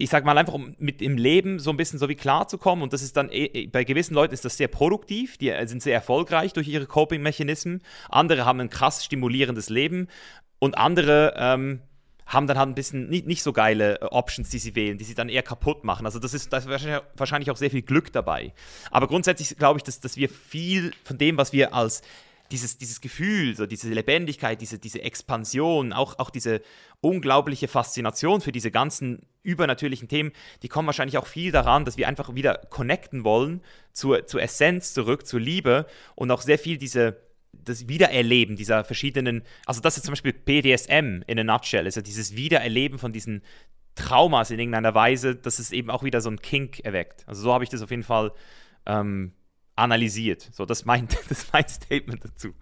[0.00, 2.82] ich sag mal einfach, um mit dem Leben so ein bisschen so wie klarzukommen.
[2.82, 5.82] Und das ist dann, eh, eh, bei gewissen Leuten ist das sehr produktiv, die sind
[5.82, 7.82] sehr erfolgreich durch ihre Coping-Mechanismen.
[8.08, 10.08] Andere haben ein krass stimulierendes Leben
[10.58, 11.80] und andere ähm,
[12.24, 15.04] haben dann halt ein bisschen nicht, nicht so geile äh, Options, die sie wählen, die
[15.04, 16.06] sie dann eher kaputt machen.
[16.06, 18.54] Also das ist, da ist wahrscheinlich auch sehr viel Glück dabei.
[18.90, 22.02] Aber grundsätzlich glaube ich, dass, dass wir viel von dem, was wir als
[22.50, 26.62] dieses, dieses Gefühl, so diese Lebendigkeit, diese, diese Expansion, auch, auch diese
[27.00, 30.32] unglaubliche Faszination für diese ganzen übernatürlichen Themen,
[30.62, 33.62] die kommen wahrscheinlich auch viel daran, dass wir einfach wieder connecten wollen
[33.92, 37.16] zur, zur Essenz zurück, zur Liebe und auch sehr viel diese,
[37.52, 42.36] das Wiedererleben dieser verschiedenen, also das ist zum Beispiel BDSM in a nutshell, also dieses
[42.36, 43.42] Wiedererleben von diesen
[43.94, 47.24] Traumas in irgendeiner Weise, dass es eben auch wieder so ein Kink erweckt.
[47.26, 48.32] Also so habe ich das auf jeden Fall
[48.86, 49.32] ähm,
[49.76, 50.48] analysiert.
[50.52, 52.54] So, das meint das mein Statement dazu.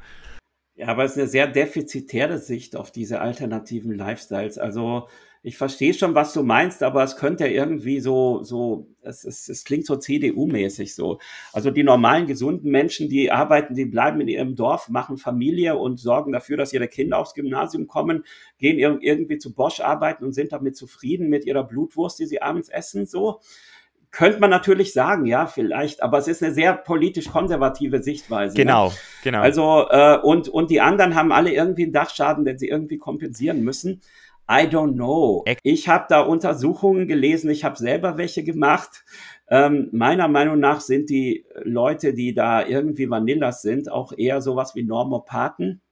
[0.78, 4.59] Ja, aber es ist eine sehr defizitäre Sicht auf diese alternativen Lifestyles.
[4.59, 5.09] Also
[5.42, 9.48] ich verstehe schon, was du meinst, aber es könnte ja irgendwie so, so, es, es,
[9.48, 11.18] es klingt so CDU-mäßig so.
[11.52, 15.98] Also die normalen, gesunden Menschen, die arbeiten, die bleiben in ihrem Dorf, machen Familie und
[15.98, 18.24] sorgen dafür, dass ihre Kinder aufs Gymnasium kommen,
[18.59, 22.68] gehen irgendwie zu Bosch arbeiten und sind damit zufrieden mit ihrer Blutwurst, die sie abends
[22.68, 23.40] essen, so.
[24.10, 28.56] Könnte man natürlich sagen, ja, vielleicht, aber es ist eine sehr politisch konservative Sichtweise.
[28.56, 28.64] Ne?
[28.64, 28.94] Genau, ne?
[29.22, 29.40] genau.
[29.40, 33.62] Also, äh, und, und die anderen haben alle irgendwie einen Dachschaden, den sie irgendwie kompensieren
[33.62, 34.01] müssen.
[34.51, 35.44] I don't know.
[35.62, 39.05] Ich habe da Untersuchungen gelesen, ich habe selber welche gemacht.
[39.51, 44.74] Ähm, meiner Meinung nach sind die Leute, die da irgendwie Vanillas sind, auch eher sowas
[44.74, 45.82] wie Normopathen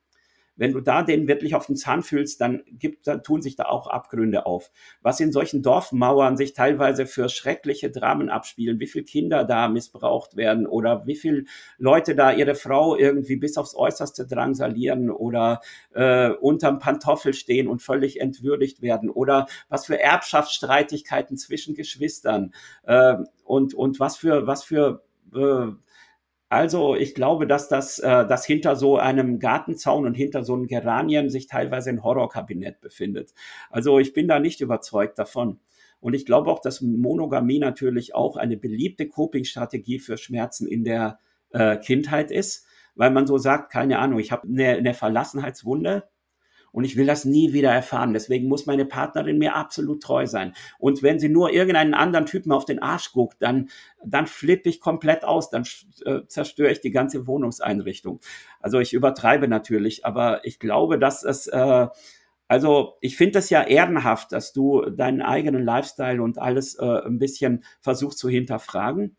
[0.56, 3.64] wenn du da den wirklich auf den Zahn fühlst, dann gibt, dann tun sich da
[3.64, 4.70] auch Abgründe auf.
[5.02, 10.36] Was in solchen Dorfmauern sich teilweise für schreckliche Dramen abspielen, wie viele Kinder da missbraucht
[10.36, 11.44] werden oder wie viele
[11.78, 15.60] Leute da ihre Frau irgendwie bis aufs Äußerste drangsalieren oder
[15.94, 22.52] äh, unterm Pantoffel stehen und völlig entwürdigt werden oder was für Erbschaftsstreitigkeiten zwischen Geschwistern
[22.84, 25.04] äh, und, und was für, was für
[25.34, 25.66] äh,
[26.48, 30.66] also ich glaube, dass das, äh, dass hinter so einem Gartenzaun und hinter so einem
[30.68, 33.34] Geranien sich teilweise ein Horrorkabinett befindet.
[33.70, 35.58] Also ich bin da nicht überzeugt davon.
[36.00, 41.18] Und ich glaube auch, dass Monogamie natürlich auch eine beliebte Coping-Strategie für Schmerzen in der
[41.50, 46.04] äh, Kindheit ist, weil man so sagt, keine Ahnung, ich habe eine, eine Verlassenheitswunde,
[46.76, 48.12] und ich will das nie wieder erfahren.
[48.12, 50.52] Deswegen muss meine Partnerin mir absolut treu sein.
[50.78, 53.70] Und wenn sie nur irgendeinen anderen Typen auf den Arsch guckt, dann,
[54.04, 55.66] dann flippe ich komplett aus, dann
[56.04, 58.20] äh, zerstöre ich die ganze Wohnungseinrichtung.
[58.60, 61.86] Also ich übertreibe natürlich, aber ich glaube, dass es, äh,
[62.46, 67.18] also ich finde es ja ehrenhaft, dass du deinen eigenen Lifestyle und alles äh, ein
[67.18, 69.16] bisschen versuchst zu hinterfragen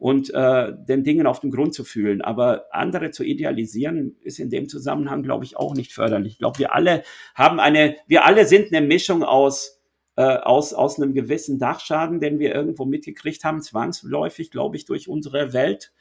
[0.00, 2.22] und äh, den Dingen auf den Grund zu fühlen.
[2.22, 6.32] Aber andere zu idealisieren, ist in dem Zusammenhang, glaube ich, auch nicht förderlich.
[6.32, 7.02] Ich glaube, wir alle
[7.34, 9.78] haben eine, wir alle sind eine Mischung aus,
[10.16, 15.06] äh, aus, aus einem gewissen Dachschaden, den wir irgendwo mitgekriegt haben, zwangsläufig, glaube ich, durch
[15.06, 15.92] unsere Welt,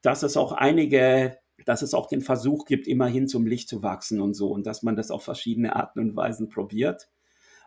[0.00, 4.20] dass es auch einige dass es auch den Versuch gibt, immerhin zum Licht zu wachsen
[4.20, 7.08] und so und dass man das auf verschiedene Arten und Weisen probiert.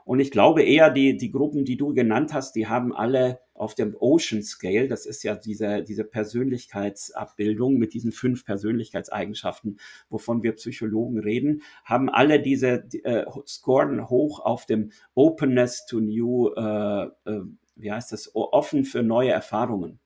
[0.05, 3.75] Und ich glaube eher, die, die Gruppen, die du genannt hast, die haben alle auf
[3.75, 9.79] dem Ocean Scale, das ist ja diese, diese Persönlichkeitsabbildung mit diesen fünf Persönlichkeitseigenschaften,
[10.09, 16.49] wovon wir Psychologen reden, haben alle diese äh, scoren hoch auf dem Openness to New,
[16.55, 17.41] äh, äh,
[17.75, 19.99] wie heißt das, offen für neue Erfahrungen.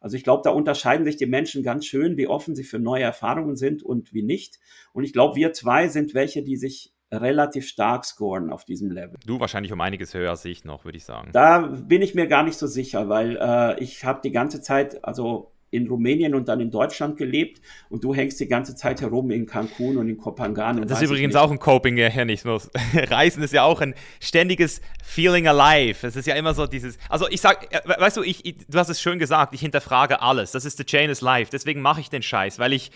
[0.00, 3.02] Also ich glaube, da unterscheiden sich die Menschen ganz schön, wie offen sie für neue
[3.02, 4.60] Erfahrungen sind und wie nicht.
[4.92, 9.18] Und ich glaube, wir zwei sind welche, die sich relativ stark scoren auf diesem Level.
[9.24, 11.30] Du wahrscheinlich um einiges höher als ich noch, würde ich sagen.
[11.32, 15.04] Da bin ich mir gar nicht so sicher, weil äh, ich habe die ganze Zeit,
[15.04, 17.60] also in Rumänien und dann in Deutschland gelebt
[17.90, 20.86] und du hängst die ganze Zeit herum in Cancun und in Kopangan.
[20.86, 22.70] das ist übrigens auch ein Coping-Mechanismus.
[22.94, 26.06] Reisen ist ja auch ein ständiges Feeling alive.
[26.06, 28.78] Es ist ja immer so dieses, also ich sag, äh, weißt du, ich, ich, du
[28.78, 30.52] hast es schön gesagt, ich hinterfrage alles.
[30.52, 31.50] Das ist the chain is life.
[31.52, 32.90] Deswegen mache ich den Scheiß, weil ich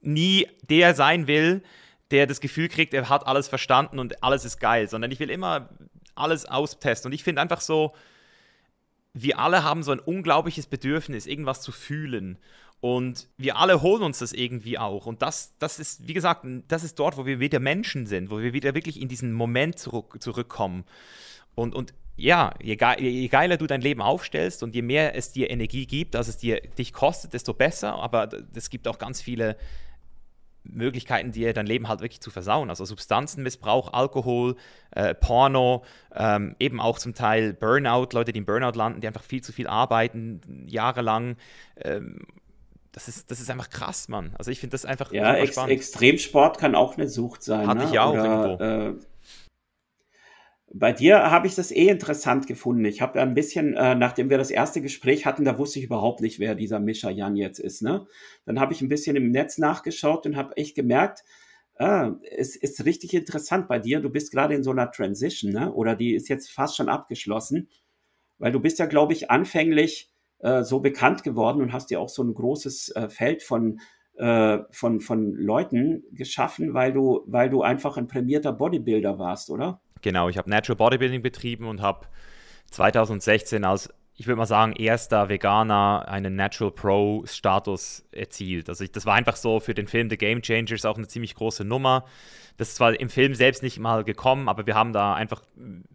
[0.00, 1.62] nie der sein will,
[2.14, 5.30] der das Gefühl kriegt, er hat alles verstanden und alles ist geil, sondern ich will
[5.30, 5.68] immer
[6.14, 7.08] alles austesten.
[7.08, 7.92] Und ich finde einfach so,
[9.14, 12.38] wir alle haben so ein unglaubliches Bedürfnis, irgendwas zu fühlen.
[12.80, 15.06] Und wir alle holen uns das irgendwie auch.
[15.06, 18.38] Und das, das ist, wie gesagt, das ist dort, wo wir wieder Menschen sind, wo
[18.38, 20.84] wir wieder wirklich in diesen Moment zurück, zurückkommen.
[21.56, 25.50] Und, und ja, je, je, geiler du dein Leben aufstellst und je mehr es dir
[25.50, 27.94] Energie gibt, als es dir dich kostet, desto besser.
[27.94, 29.56] Aber es gibt auch ganz viele
[30.64, 32.70] Möglichkeiten, dir dein Leben halt wirklich zu versauen.
[32.70, 34.56] Also Substanzenmissbrauch, Alkohol,
[34.90, 35.84] äh, Porno,
[36.14, 39.52] ähm, eben auch zum Teil Burnout, Leute, die im Burnout landen, die einfach viel zu
[39.52, 41.36] viel arbeiten, jahrelang.
[41.76, 42.26] Ähm,
[42.92, 44.34] das ist, das ist einfach krass, Mann.
[44.38, 45.72] Also ich finde das einfach ja, ex spannend.
[45.72, 47.66] Extremsport kann auch eine Sucht sein.
[47.66, 47.90] Hatte ne?
[47.90, 48.64] ich auch Oder, irgendwo.
[48.64, 49.04] Äh,
[50.76, 52.84] bei dir habe ich das eh interessant gefunden.
[52.84, 56.20] Ich habe ein bisschen, äh, nachdem wir das erste Gespräch hatten, da wusste ich überhaupt
[56.20, 57.80] nicht, wer dieser Mischa Jan jetzt ist.
[57.80, 58.06] Ne?
[58.44, 61.22] Dann habe ich ein bisschen im Netz nachgeschaut und habe echt gemerkt,
[61.78, 64.00] ah, es ist richtig interessant bei dir.
[64.00, 65.72] Du bist gerade in so einer Transition, ne?
[65.72, 67.68] oder die ist jetzt fast schon abgeschlossen,
[68.38, 70.10] weil du bist ja, glaube ich, anfänglich
[70.40, 73.78] äh, so bekannt geworden und hast dir auch so ein großes äh, Feld von
[74.16, 79.80] äh, von, von Leuten geschaffen, weil du, weil du einfach ein prämierter Bodybuilder warst, oder?
[80.04, 82.06] Genau, ich habe Natural Bodybuilding betrieben und habe
[82.72, 88.68] 2016 als, ich würde mal sagen, erster Veganer einen Natural Pro Status erzielt.
[88.68, 91.34] Also ich, das war einfach so für den Film The Game Changers auch eine ziemlich
[91.34, 92.04] große Nummer.
[92.58, 95.40] Das ist zwar im Film selbst nicht mal gekommen, aber wir haben da einfach,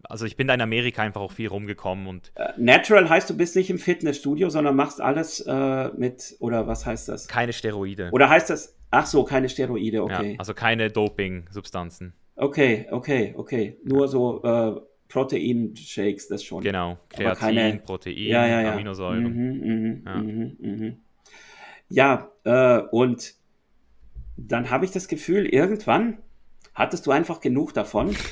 [0.02, 2.32] also ich bin da in Amerika einfach auch viel rumgekommen und.
[2.36, 6.84] Uh, natural heißt, du bist nicht im Fitnessstudio, sondern machst alles äh, mit, oder was
[6.88, 7.28] heißt das?
[7.28, 8.10] Keine Steroide.
[8.12, 10.32] Oder heißt das, ach so, keine Steroide, okay.
[10.32, 12.14] Ja, also keine Doping-Substanzen.
[12.40, 13.78] Okay, okay, okay.
[13.84, 14.80] Nur so äh,
[15.10, 16.64] Protein-Shakes, das schon.
[16.64, 17.82] Genau, Kreatin, keine...
[17.84, 18.74] Protein, ja, ja, ja.
[18.74, 19.24] Aminosäuren.
[19.24, 20.94] Mhm, mh, ja, mh, mh.
[21.90, 23.34] ja äh, und
[24.38, 26.20] dann habe ich das Gefühl, irgendwann
[26.74, 28.16] hattest du einfach genug davon.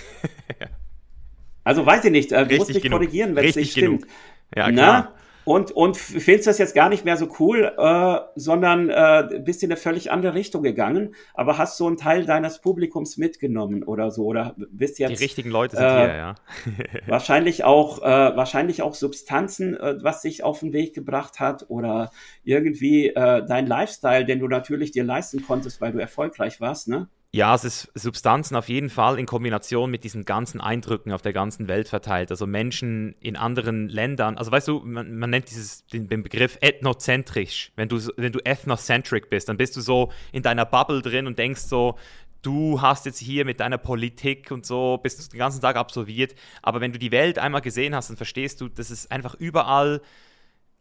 [1.67, 2.99] Also weiß ich nicht, äh, du musst mich genug.
[2.99, 4.03] korrigieren, wenn es nicht stimmt.
[4.03, 4.13] Genug.
[4.55, 4.73] Ja, klar.
[4.73, 5.13] Na?
[5.47, 9.71] Und, und findest das jetzt gar nicht mehr so cool, äh, sondern äh, bist in
[9.71, 14.25] eine völlig andere Richtung gegangen, aber hast so einen Teil deines Publikums mitgenommen oder so,
[14.25, 15.17] oder bist jetzt.
[15.17, 16.35] Die richtigen Leute sind äh, hier, ja.
[17.07, 18.05] wahrscheinlich auch, äh,
[18.35, 22.11] wahrscheinlich auch Substanzen, äh, was sich auf den Weg gebracht hat, oder
[22.43, 27.07] irgendwie äh, dein Lifestyle, den du natürlich dir leisten konntest, weil du erfolgreich warst, ne?
[27.37, 31.33] Ja, es ist Substanzen auf jeden Fall in Kombination mit diesen ganzen Eindrücken auf der
[31.33, 32.31] ganzen Welt verteilt.
[32.31, 36.57] Also Menschen in anderen Ländern, also weißt du, man, man nennt dieses, den, den, Begriff
[36.61, 37.71] ethnozentrisch.
[37.75, 41.37] Wenn du, wenn du ethnocentric bist, dann bist du so in deiner Bubble drin und
[41.37, 41.99] denkst so,
[42.41, 46.33] du hast jetzt hier mit deiner Politik und so, bist den ganzen Tag absolviert.
[46.63, 50.01] Aber wenn du die Welt einmal gesehen hast, dann verstehst du, dass es einfach überall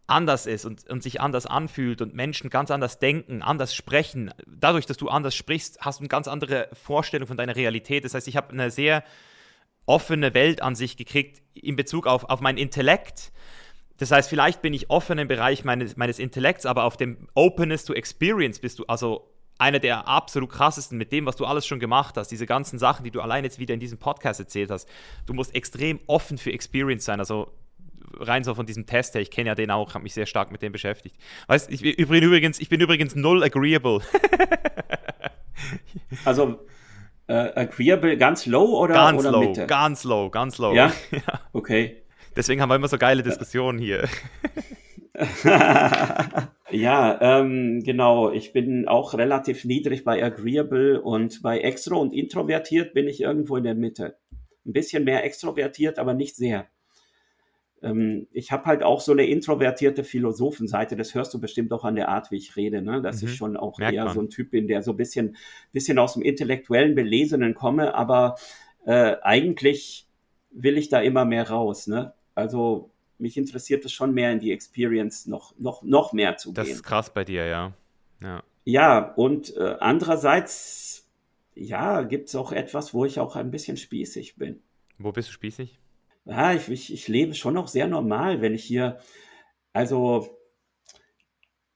[0.07, 4.33] anders ist und, und sich anders anfühlt und Menschen ganz anders denken, anders sprechen.
[4.47, 8.05] Dadurch, dass du anders sprichst, hast du eine ganz andere Vorstellung von deiner Realität.
[8.05, 9.03] Das heißt, ich habe eine sehr
[9.85, 13.33] offene Welt an sich gekriegt in Bezug auf, auf meinen Intellekt.
[13.99, 17.85] Das heißt, vielleicht bin ich offen im Bereich meines, meines Intellekts, aber auf dem Openness
[17.85, 21.81] to Experience bist du also einer der absolut krassesten mit dem, was du alles schon
[21.81, 24.87] gemacht hast, diese ganzen Sachen, die du allein jetzt wieder in diesem Podcast erzählt hast.
[25.25, 27.21] Du musst extrem offen für Experience sein.
[27.21, 27.53] Also
[28.19, 30.51] rein so von diesem Test her, ich kenne ja den auch, habe mich sehr stark
[30.51, 31.17] mit dem beschäftigt.
[31.47, 34.01] Weißt ich, übrigens, ich bin übrigens null agreeable.
[36.25, 36.67] also
[37.27, 39.67] äh, agreeable ganz low oder, ganz oder low, Mitte?
[39.67, 40.75] Ganz low, ganz low.
[40.75, 40.93] Ja?
[41.11, 41.41] ja.
[41.53, 42.03] Okay.
[42.35, 44.09] Deswegen haben wir immer so geile Diskussionen hier.
[46.71, 48.31] ja, ähm, genau.
[48.31, 53.57] Ich bin auch relativ niedrig bei agreeable und bei extro und introvertiert bin ich irgendwo
[53.57, 54.19] in der Mitte.
[54.67, 56.67] Ein bisschen mehr extrovertiert, aber nicht sehr
[57.83, 61.95] ähm, ich habe halt auch so eine introvertierte Philosophenseite, das hörst du bestimmt auch an
[61.95, 63.03] der Art, wie ich rede, ne?
[63.03, 63.29] dass mhm.
[63.29, 64.15] ich schon auch Merkt eher man.
[64.15, 65.37] so ein Typ bin, der so ein bisschen,
[65.73, 68.37] bisschen aus dem intellektuellen Belesenen komme, aber
[68.87, 70.09] äh, eigentlich
[70.51, 71.87] will ich da immer mehr raus.
[71.87, 72.15] Ne?
[72.35, 76.65] Also mich interessiert es schon mehr in die Experience noch, noch, noch mehr zu das
[76.65, 76.73] gehen.
[76.73, 77.73] Das ist krass bei dir, ja.
[78.23, 81.09] Ja, ja und äh, andererseits,
[81.55, 84.61] ja, gibt es auch etwas, wo ich auch ein bisschen spießig bin.
[84.99, 85.79] Wo bist du spießig?
[86.27, 88.99] Ja, ich, ich, ich lebe schon noch sehr normal, wenn ich hier,
[89.73, 90.37] also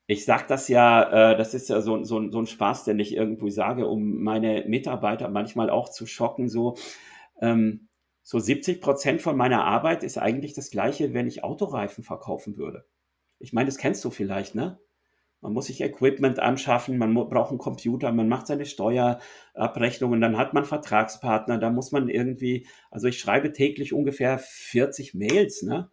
[0.07, 3.15] ich sage das ja, äh, das ist ja so, so, so ein Spaß, den ich
[3.15, 6.49] irgendwie sage, um meine Mitarbeiter manchmal auch zu schocken.
[6.49, 6.77] So,
[7.41, 7.89] ähm,
[8.23, 12.87] so 70 Prozent von meiner Arbeit ist eigentlich das gleiche, wenn ich Autoreifen verkaufen würde.
[13.39, 14.81] Ich meine, das kennst du vielleicht, ne?
[15.43, 20.53] Man muss sich Equipment anschaffen, man braucht einen Computer, man macht seine Steuerabrechnungen, dann hat
[20.53, 25.91] man Vertragspartner, da muss man irgendwie, also ich schreibe täglich ungefähr 40 Mails, ne?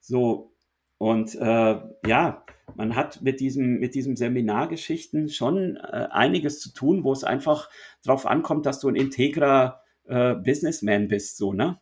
[0.00, 0.52] So,
[0.98, 2.44] und äh, ja,
[2.74, 7.70] man hat mit diesem, mit diesem Seminargeschichten schon äh, einiges zu tun, wo es einfach
[8.04, 11.80] darauf ankommt, dass du ein integrer äh, Businessman bist, so, ne?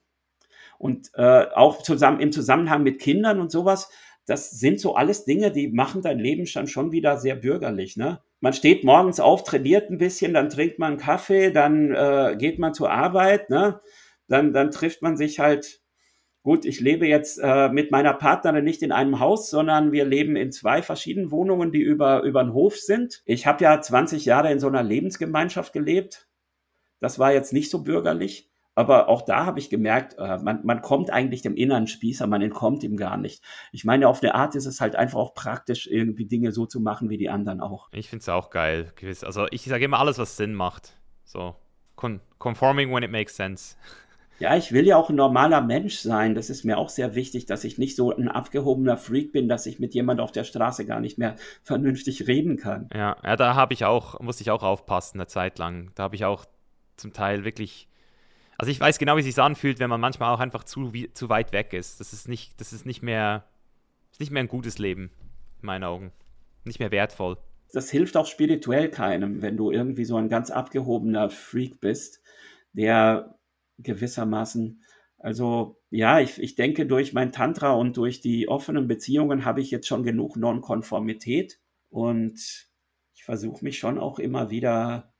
[0.79, 3.91] Und äh, auch zusammen im Zusammenhang mit Kindern und sowas,
[4.29, 8.21] das sind so alles Dinge, die machen dein Leben dann schon wieder sehr bürgerlich, ne?
[8.41, 12.59] Man steht morgens auf, trainiert ein bisschen, dann trinkt man einen Kaffee, dann äh, geht
[12.59, 13.81] man zur Arbeit, ne?
[14.29, 15.81] Dann, dann trifft man sich halt
[16.45, 20.35] Gut, ich lebe jetzt äh, mit meiner Partnerin nicht in einem Haus, sondern wir leben
[20.35, 23.23] in zwei verschiedenen Wohnungen, die über, über den Hof sind.
[23.27, 26.27] Ich habe ja 20 Jahre in so einer Lebensgemeinschaft gelebt.
[27.01, 28.48] Das war jetzt nicht so bürgerlich.
[28.79, 32.43] Aber auch da habe ich gemerkt, äh, man, man kommt eigentlich dem inneren Spießer, man
[32.43, 33.43] entkommt ihm gar nicht.
[33.73, 36.79] Ich meine, auf eine Art ist es halt einfach auch praktisch, irgendwie Dinge so zu
[36.79, 37.89] machen wie die anderen auch.
[37.91, 38.93] Ich finde es auch geil.
[39.23, 40.93] Also ich sage immer alles, was Sinn macht.
[41.25, 41.57] So,
[42.39, 43.75] conforming when it makes sense.
[44.41, 46.37] Ja, ich will ja auch ein normaler Mensch sein.
[46.37, 49.67] Das ist mir auch sehr wichtig, dass ich nicht so ein abgehobener Freak bin, dass
[49.67, 51.35] ich mit jemand auf der Straße gar nicht mehr
[51.65, 52.89] vernünftig reden kann.
[52.95, 55.91] Ja, ja da habe ich auch, musste ich auch aufpassen eine Zeit lang.
[55.97, 56.45] Da habe ich auch
[56.97, 57.88] zum Teil wirklich.
[58.59, 61.13] Also ich weiß genau, wie es sich anfühlt, wenn man manchmal auch einfach zu, wie,
[61.15, 62.01] zu weit weg ist.
[62.01, 63.45] Das ist nicht, das ist nicht mehr,
[64.11, 65.13] ist nicht mehr ein gutes Leben,
[65.63, 66.13] in meinen Augen.
[66.65, 67.39] Nicht mehr wertvoll.
[67.73, 72.21] Das hilft auch spirituell keinem, wenn du irgendwie so ein ganz abgehobener Freak bist,
[72.73, 73.39] der
[73.79, 74.83] gewissermaßen.
[75.19, 79.71] Also ja, ich, ich denke, durch mein Tantra und durch die offenen Beziehungen habe ich
[79.71, 81.61] jetzt schon genug Nonkonformität
[81.91, 82.69] und
[83.15, 85.13] ich versuche mich schon auch immer wieder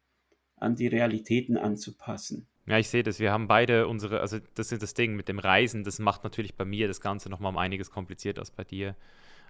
[0.57, 2.49] an die Realitäten anzupassen.
[2.69, 3.19] Ja, ich sehe das.
[3.19, 6.55] Wir haben beide unsere, also das ist das Ding mit dem Reisen, das macht natürlich
[6.55, 8.95] bei mir das Ganze nochmal um einiges komplizierter als bei dir.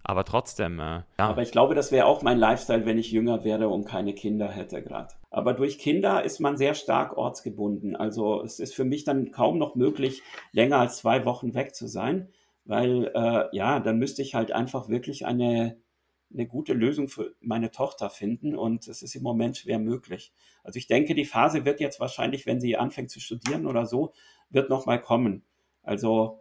[0.05, 1.05] Aber trotzdem, äh, ja.
[1.19, 4.49] Aber ich glaube, das wäre auch mein Lifestyle, wenn ich jünger wäre und keine Kinder
[4.49, 5.09] hätte gerade.
[5.31, 7.97] Aber durch Kinder ist man sehr stark ortsgebunden.
[7.97, 10.23] Also es ist für mich dann kaum noch möglich,
[10.53, 12.29] länger als zwei Wochen weg zu sein,
[12.65, 15.77] weil äh, ja, dann müsste ich halt einfach wirklich eine,
[16.33, 20.33] eine gute Lösung für meine Tochter finden und es ist im Moment schwer möglich.
[20.63, 24.13] Also ich denke, die Phase wird jetzt wahrscheinlich, wenn sie anfängt zu studieren oder so,
[24.51, 25.43] wird noch mal kommen.
[25.83, 26.41] Also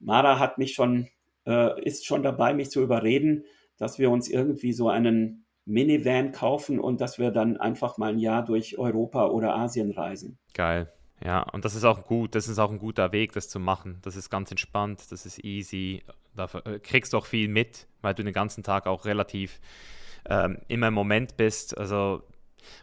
[0.00, 1.08] Mara hat mich schon
[1.48, 3.44] äh, ist schon dabei, mich zu überreden,
[3.78, 8.18] dass wir uns irgendwie so einen Minivan kaufen und dass wir dann einfach mal ein
[8.18, 10.38] Jahr durch Europa oder Asien reisen.
[10.54, 10.92] Geil.
[11.24, 13.98] Ja, und das ist auch gut, das ist auch ein guter Weg, das zu machen.
[14.02, 16.02] Das ist ganz entspannt, das ist easy.
[16.36, 19.60] Da äh, kriegst du auch viel mit, weil du den ganzen Tag auch relativ
[20.28, 21.76] ähm, immer im Moment bist.
[21.76, 22.22] Also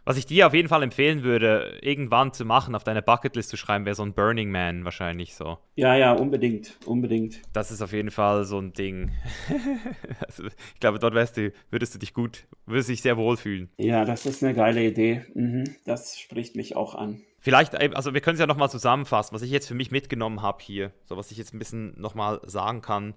[0.03, 3.57] was ich dir auf jeden Fall empfehlen würde, irgendwann zu machen, auf deine Bucketlist zu
[3.57, 5.57] schreiben, wäre so ein Burning Man wahrscheinlich so.
[5.76, 7.41] Ja, ja, unbedingt, unbedingt.
[7.53, 9.12] Das ist auf jeden Fall so ein Ding.
[10.28, 13.70] also, ich glaube, dort wärst du, würdest du dich gut, würdest dich sehr wohlfühlen.
[13.78, 15.26] Ja, das ist eine geile Idee.
[15.34, 17.22] Mhm, das spricht mich auch an.
[17.45, 20.63] Vielleicht, also wir können es ja nochmal zusammenfassen, was ich jetzt für mich mitgenommen habe
[20.63, 23.13] hier, so was ich jetzt ein bisschen nochmal sagen kann,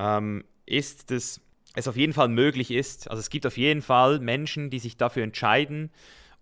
[0.00, 1.40] ähm, ist das
[1.76, 3.08] es auf jeden Fall möglich ist.
[3.08, 5.92] Also es gibt auf jeden Fall Menschen, die sich dafür entscheiden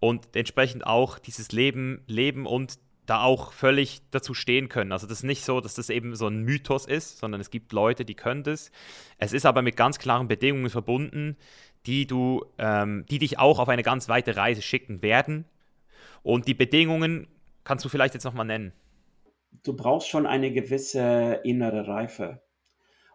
[0.00, 4.90] und entsprechend auch dieses Leben leben und da auch völlig dazu stehen können.
[4.90, 7.74] Also das ist nicht so, dass das eben so ein Mythos ist, sondern es gibt
[7.74, 8.70] Leute, die können das.
[9.18, 11.36] Es ist aber mit ganz klaren Bedingungen verbunden,
[11.84, 15.44] die du, ähm, die dich auch auf eine ganz weite Reise schicken werden.
[16.24, 17.28] Und die Bedingungen
[17.62, 18.72] kannst du vielleicht jetzt nochmal nennen.
[19.62, 22.42] Du brauchst schon eine gewisse innere Reife.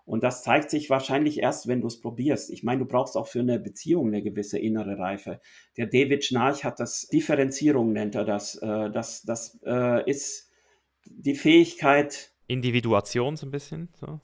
[0.06, 2.50] Und das zeigt sich wahrscheinlich erst, wenn du es probierst.
[2.50, 5.42] Ich meine, du brauchst auch für eine Beziehung eine gewisse innere Reife.
[5.76, 8.56] Der David Schnarch hat das Differenzierung, nennt er das.
[8.56, 10.50] Äh, das, das äh, ist
[11.06, 12.32] die Fähigkeit.
[12.48, 13.90] Individuation so ein bisschen.
[14.00, 14.20] So.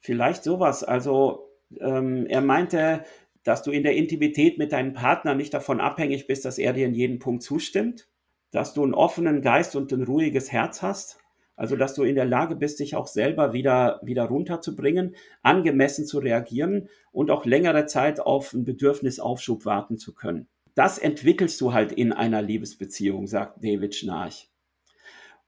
[0.00, 0.84] Vielleicht sowas.
[0.84, 1.50] Also
[1.80, 3.04] ähm, er meinte,
[3.44, 6.86] dass du in der Intimität mit deinem Partner nicht davon abhängig bist, dass er dir
[6.86, 8.08] in jedem Punkt zustimmt,
[8.50, 11.18] dass du einen offenen Geist und ein ruhiges Herz hast
[11.56, 16.18] also, dass du in der Lage bist, dich auch selber wieder, wieder runterzubringen, angemessen zu
[16.18, 20.48] reagieren und auch längere Zeit auf einen Bedürfnisaufschub warten zu können.
[20.74, 24.50] Das entwickelst du halt in einer Liebesbeziehung, sagt David Schnarch.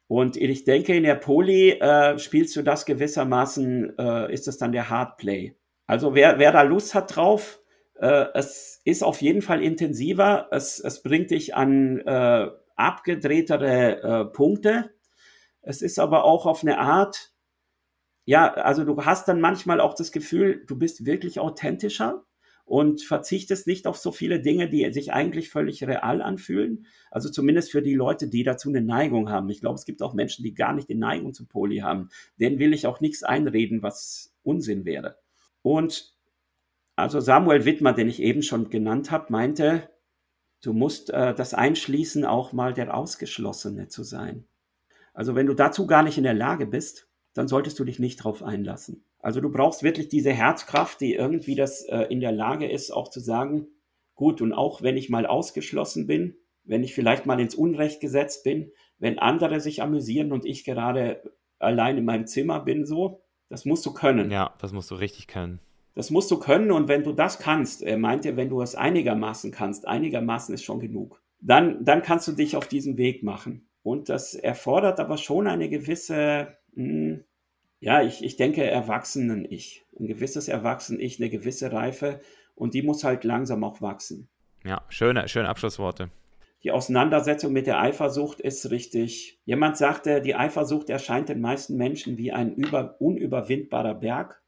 [0.06, 4.72] Und ich denke, in der Poli äh, spielst du das gewissermaßen, äh, ist es dann
[4.72, 5.54] der Hardplay.
[5.86, 7.60] Also wer, wer da Lust hat drauf,
[8.00, 12.48] äh, es ist auf jeden Fall intensiver, es, es bringt dich an äh,
[12.78, 14.90] abgedrehtere äh, Punkte,
[15.62, 17.32] es ist aber auch auf eine Art,
[18.24, 22.24] ja, also du hast dann manchmal auch das Gefühl, du bist wirklich authentischer
[22.64, 26.86] und verzichtest nicht auf so viele Dinge, die sich eigentlich völlig real anfühlen.
[27.10, 29.48] Also zumindest für die Leute, die dazu eine Neigung haben.
[29.48, 32.10] Ich glaube, es gibt auch Menschen, die gar nicht die Neigung zu Poli haben.
[32.38, 35.16] Denen will ich auch nichts einreden, was Unsinn wäre.
[35.62, 36.14] Und
[36.96, 39.88] also Samuel Wittmer, den ich eben schon genannt habe, meinte,
[40.62, 44.44] du musst äh, das einschließen, auch mal der Ausgeschlossene zu sein.
[45.14, 48.16] Also wenn du dazu gar nicht in der Lage bist, dann solltest du dich nicht
[48.16, 49.05] drauf einlassen.
[49.20, 53.09] Also du brauchst wirklich diese Herzkraft, die irgendwie das äh, in der Lage ist, auch
[53.09, 53.66] zu sagen,
[54.14, 58.44] gut, und auch wenn ich mal ausgeschlossen bin, wenn ich vielleicht mal ins Unrecht gesetzt
[58.44, 61.22] bin, wenn andere sich amüsieren und ich gerade
[61.59, 64.30] allein in meinem Zimmer bin, so, das musst du können.
[64.30, 65.60] Ja, das musst du richtig können.
[65.98, 69.50] Das musst du können und wenn du das kannst, er meinte, wenn du es einigermaßen
[69.50, 73.66] kannst, einigermaßen ist schon genug, dann, dann kannst du dich auf diesen Weg machen.
[73.82, 77.24] Und das erfordert aber schon eine gewisse, mh, hm,
[77.80, 79.86] ja, ich, ich denke, Erwachsenen-Ich.
[79.98, 82.20] Ein gewisses Erwachsenen-Ich, eine gewisse Reife
[82.54, 84.28] und die muss halt langsam auch wachsen.
[84.64, 86.10] Ja, schöne, schöne Abschlussworte.
[86.62, 89.40] Die Auseinandersetzung mit der Eifersucht ist richtig.
[89.44, 94.40] Jemand sagte, die Eifersucht erscheint den meisten Menschen wie ein über, unüberwindbarer Berg,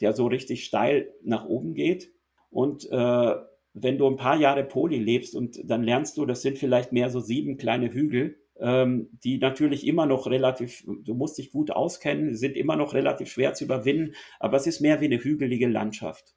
[0.00, 2.12] der so richtig steil nach oben geht.
[2.50, 3.34] Und äh,
[3.74, 7.10] wenn du ein paar Jahre Poli lebst und dann lernst du, das sind vielleicht mehr
[7.10, 12.36] so sieben kleine Hügel, ähm, die natürlich immer noch relativ, du musst dich gut auskennen,
[12.36, 16.34] sind immer noch relativ schwer zu überwinden, aber es ist mehr wie eine hügelige Landschaft.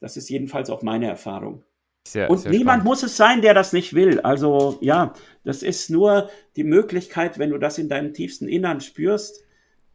[0.00, 1.64] Das ist jedenfalls auch meine Erfahrung.
[2.06, 2.84] Sehr, und sehr niemand spannend.
[2.84, 4.20] muss es sein, der das nicht will.
[4.20, 9.42] Also ja, das ist nur die Möglichkeit, wenn du das in deinem tiefsten Innern spürst,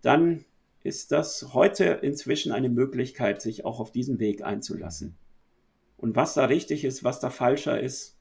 [0.02, 0.46] dann
[0.90, 5.16] ist das heute inzwischen eine Möglichkeit, sich auch auf diesen Weg einzulassen.
[5.98, 8.18] Und was da richtig ist, was da falscher ist,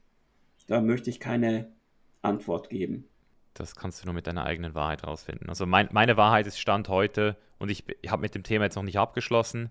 [0.67, 1.73] da möchte ich keine
[2.21, 3.09] Antwort geben.
[3.55, 5.49] Das kannst du nur mit deiner eigenen Wahrheit rausfinden.
[5.49, 8.77] Also mein, meine Wahrheit ist Stand heute und ich, ich habe mit dem Thema jetzt
[8.77, 9.71] noch nicht abgeschlossen,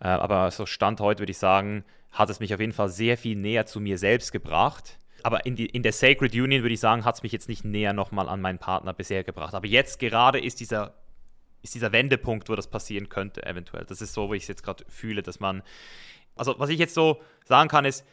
[0.00, 3.18] äh, aber so Stand heute würde ich sagen, hat es mich auf jeden Fall sehr
[3.18, 4.98] viel näher zu mir selbst gebracht.
[5.22, 7.64] Aber in, die, in der Sacred Union würde ich sagen, hat es mich jetzt nicht
[7.66, 9.52] näher nochmal an meinen Partner bisher gebracht.
[9.52, 10.94] Aber jetzt gerade ist dieser,
[11.62, 13.84] ist dieser Wendepunkt, wo das passieren könnte, eventuell.
[13.84, 15.62] Das ist so, wo ich es jetzt gerade fühle, dass man.
[16.36, 18.04] Also, was ich jetzt so sagen kann, ist,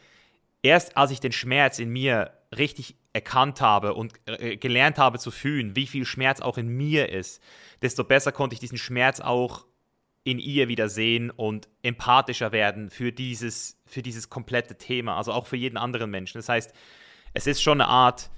[0.62, 5.30] erst als ich den Schmerz in mir richtig erkannt habe und äh, gelernt habe zu
[5.30, 7.42] fühlen, wie viel Schmerz auch in mir ist,
[7.82, 9.66] desto besser konnte ich diesen Schmerz auch
[10.24, 15.46] in ihr wieder sehen und empathischer werden für dieses, für dieses komplette Thema, also auch
[15.46, 16.38] für jeden anderen Menschen.
[16.38, 16.72] Das heißt,
[17.34, 18.30] es ist schon eine Art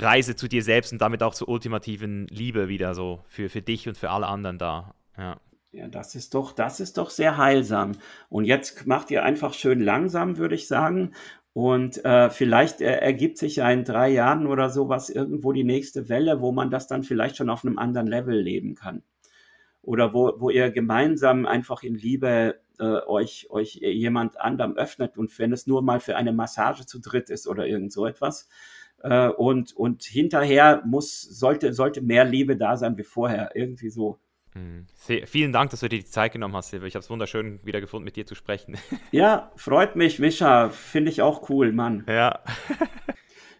[0.00, 3.88] Reise zu dir selbst und damit auch zur ultimativen Liebe wieder so für, für dich
[3.88, 4.94] und für alle anderen da.
[5.16, 5.40] Ja.
[5.72, 7.92] Ja, das ist doch, das ist doch sehr heilsam.
[8.28, 11.12] Und jetzt macht ihr einfach schön langsam, würde ich sagen.
[11.52, 16.08] Und äh, vielleicht äh, ergibt sich ja in drei Jahren oder sowas irgendwo die nächste
[16.08, 19.04] Welle, wo man das dann vielleicht schon auf einem anderen Level leben kann
[19.82, 25.36] oder wo, wo ihr gemeinsam einfach in Liebe äh, euch, euch jemand anderem öffnet und
[25.38, 28.48] wenn es nur mal für eine Massage zu dritt ist oder irgend so etwas.
[29.02, 33.50] Äh, und, und hinterher muss, sollte, sollte mehr Liebe da sein wie vorher.
[33.54, 34.18] Irgendwie so.
[34.54, 34.86] Mhm.
[35.26, 36.88] Vielen Dank, dass du dir die Zeit genommen hast, Silvia.
[36.88, 38.76] Ich habe es wunderschön wieder gefunden, mit dir zu sprechen.
[39.12, 40.68] Ja, freut mich, Mischa.
[40.68, 42.04] Finde ich auch cool, Mann.
[42.08, 42.40] Ja.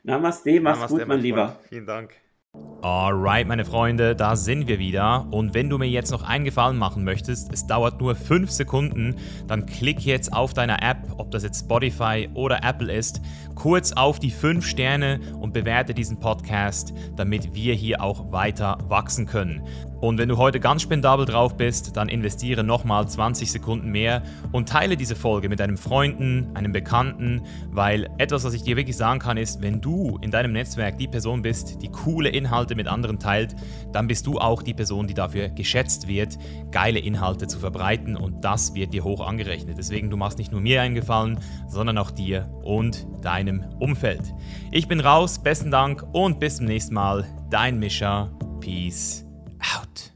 [0.02, 1.58] Namaste, mach's Namaste, gut, mein Lieber.
[1.68, 2.14] Vielen Dank.
[2.82, 5.26] Alright, meine Freunde, da sind wir wieder.
[5.30, 9.16] Und wenn du mir jetzt noch einen Gefallen machen möchtest, es dauert nur 5 Sekunden,
[9.46, 13.20] dann klick jetzt auf deiner App, ob das jetzt Spotify oder Apple ist,
[13.54, 19.26] kurz auf die 5 Sterne und bewerte diesen Podcast, damit wir hier auch weiter wachsen
[19.26, 19.62] können.
[20.00, 24.68] Und wenn du heute ganz spendabel drauf bist, dann investiere nochmal 20 Sekunden mehr und
[24.68, 29.20] teile diese Folge mit einem Freunden, einem Bekannten, weil etwas, was ich dir wirklich sagen
[29.20, 33.18] kann, ist, wenn du in deinem Netzwerk die Person bist, die coole Inhalte mit anderen
[33.18, 33.54] teilt,
[33.92, 36.38] dann bist du auch die Person, die dafür geschätzt wird,
[36.70, 39.76] geile Inhalte zu verbreiten und das wird dir hoch angerechnet.
[39.76, 44.34] Deswegen, du machst nicht nur mir einen Gefallen, sondern auch dir und deinem Umfeld.
[44.70, 47.26] Ich bin raus, besten Dank und bis zum nächsten Mal.
[47.50, 48.30] Dein Mischer.
[48.60, 49.29] Peace
[49.62, 50.10] out.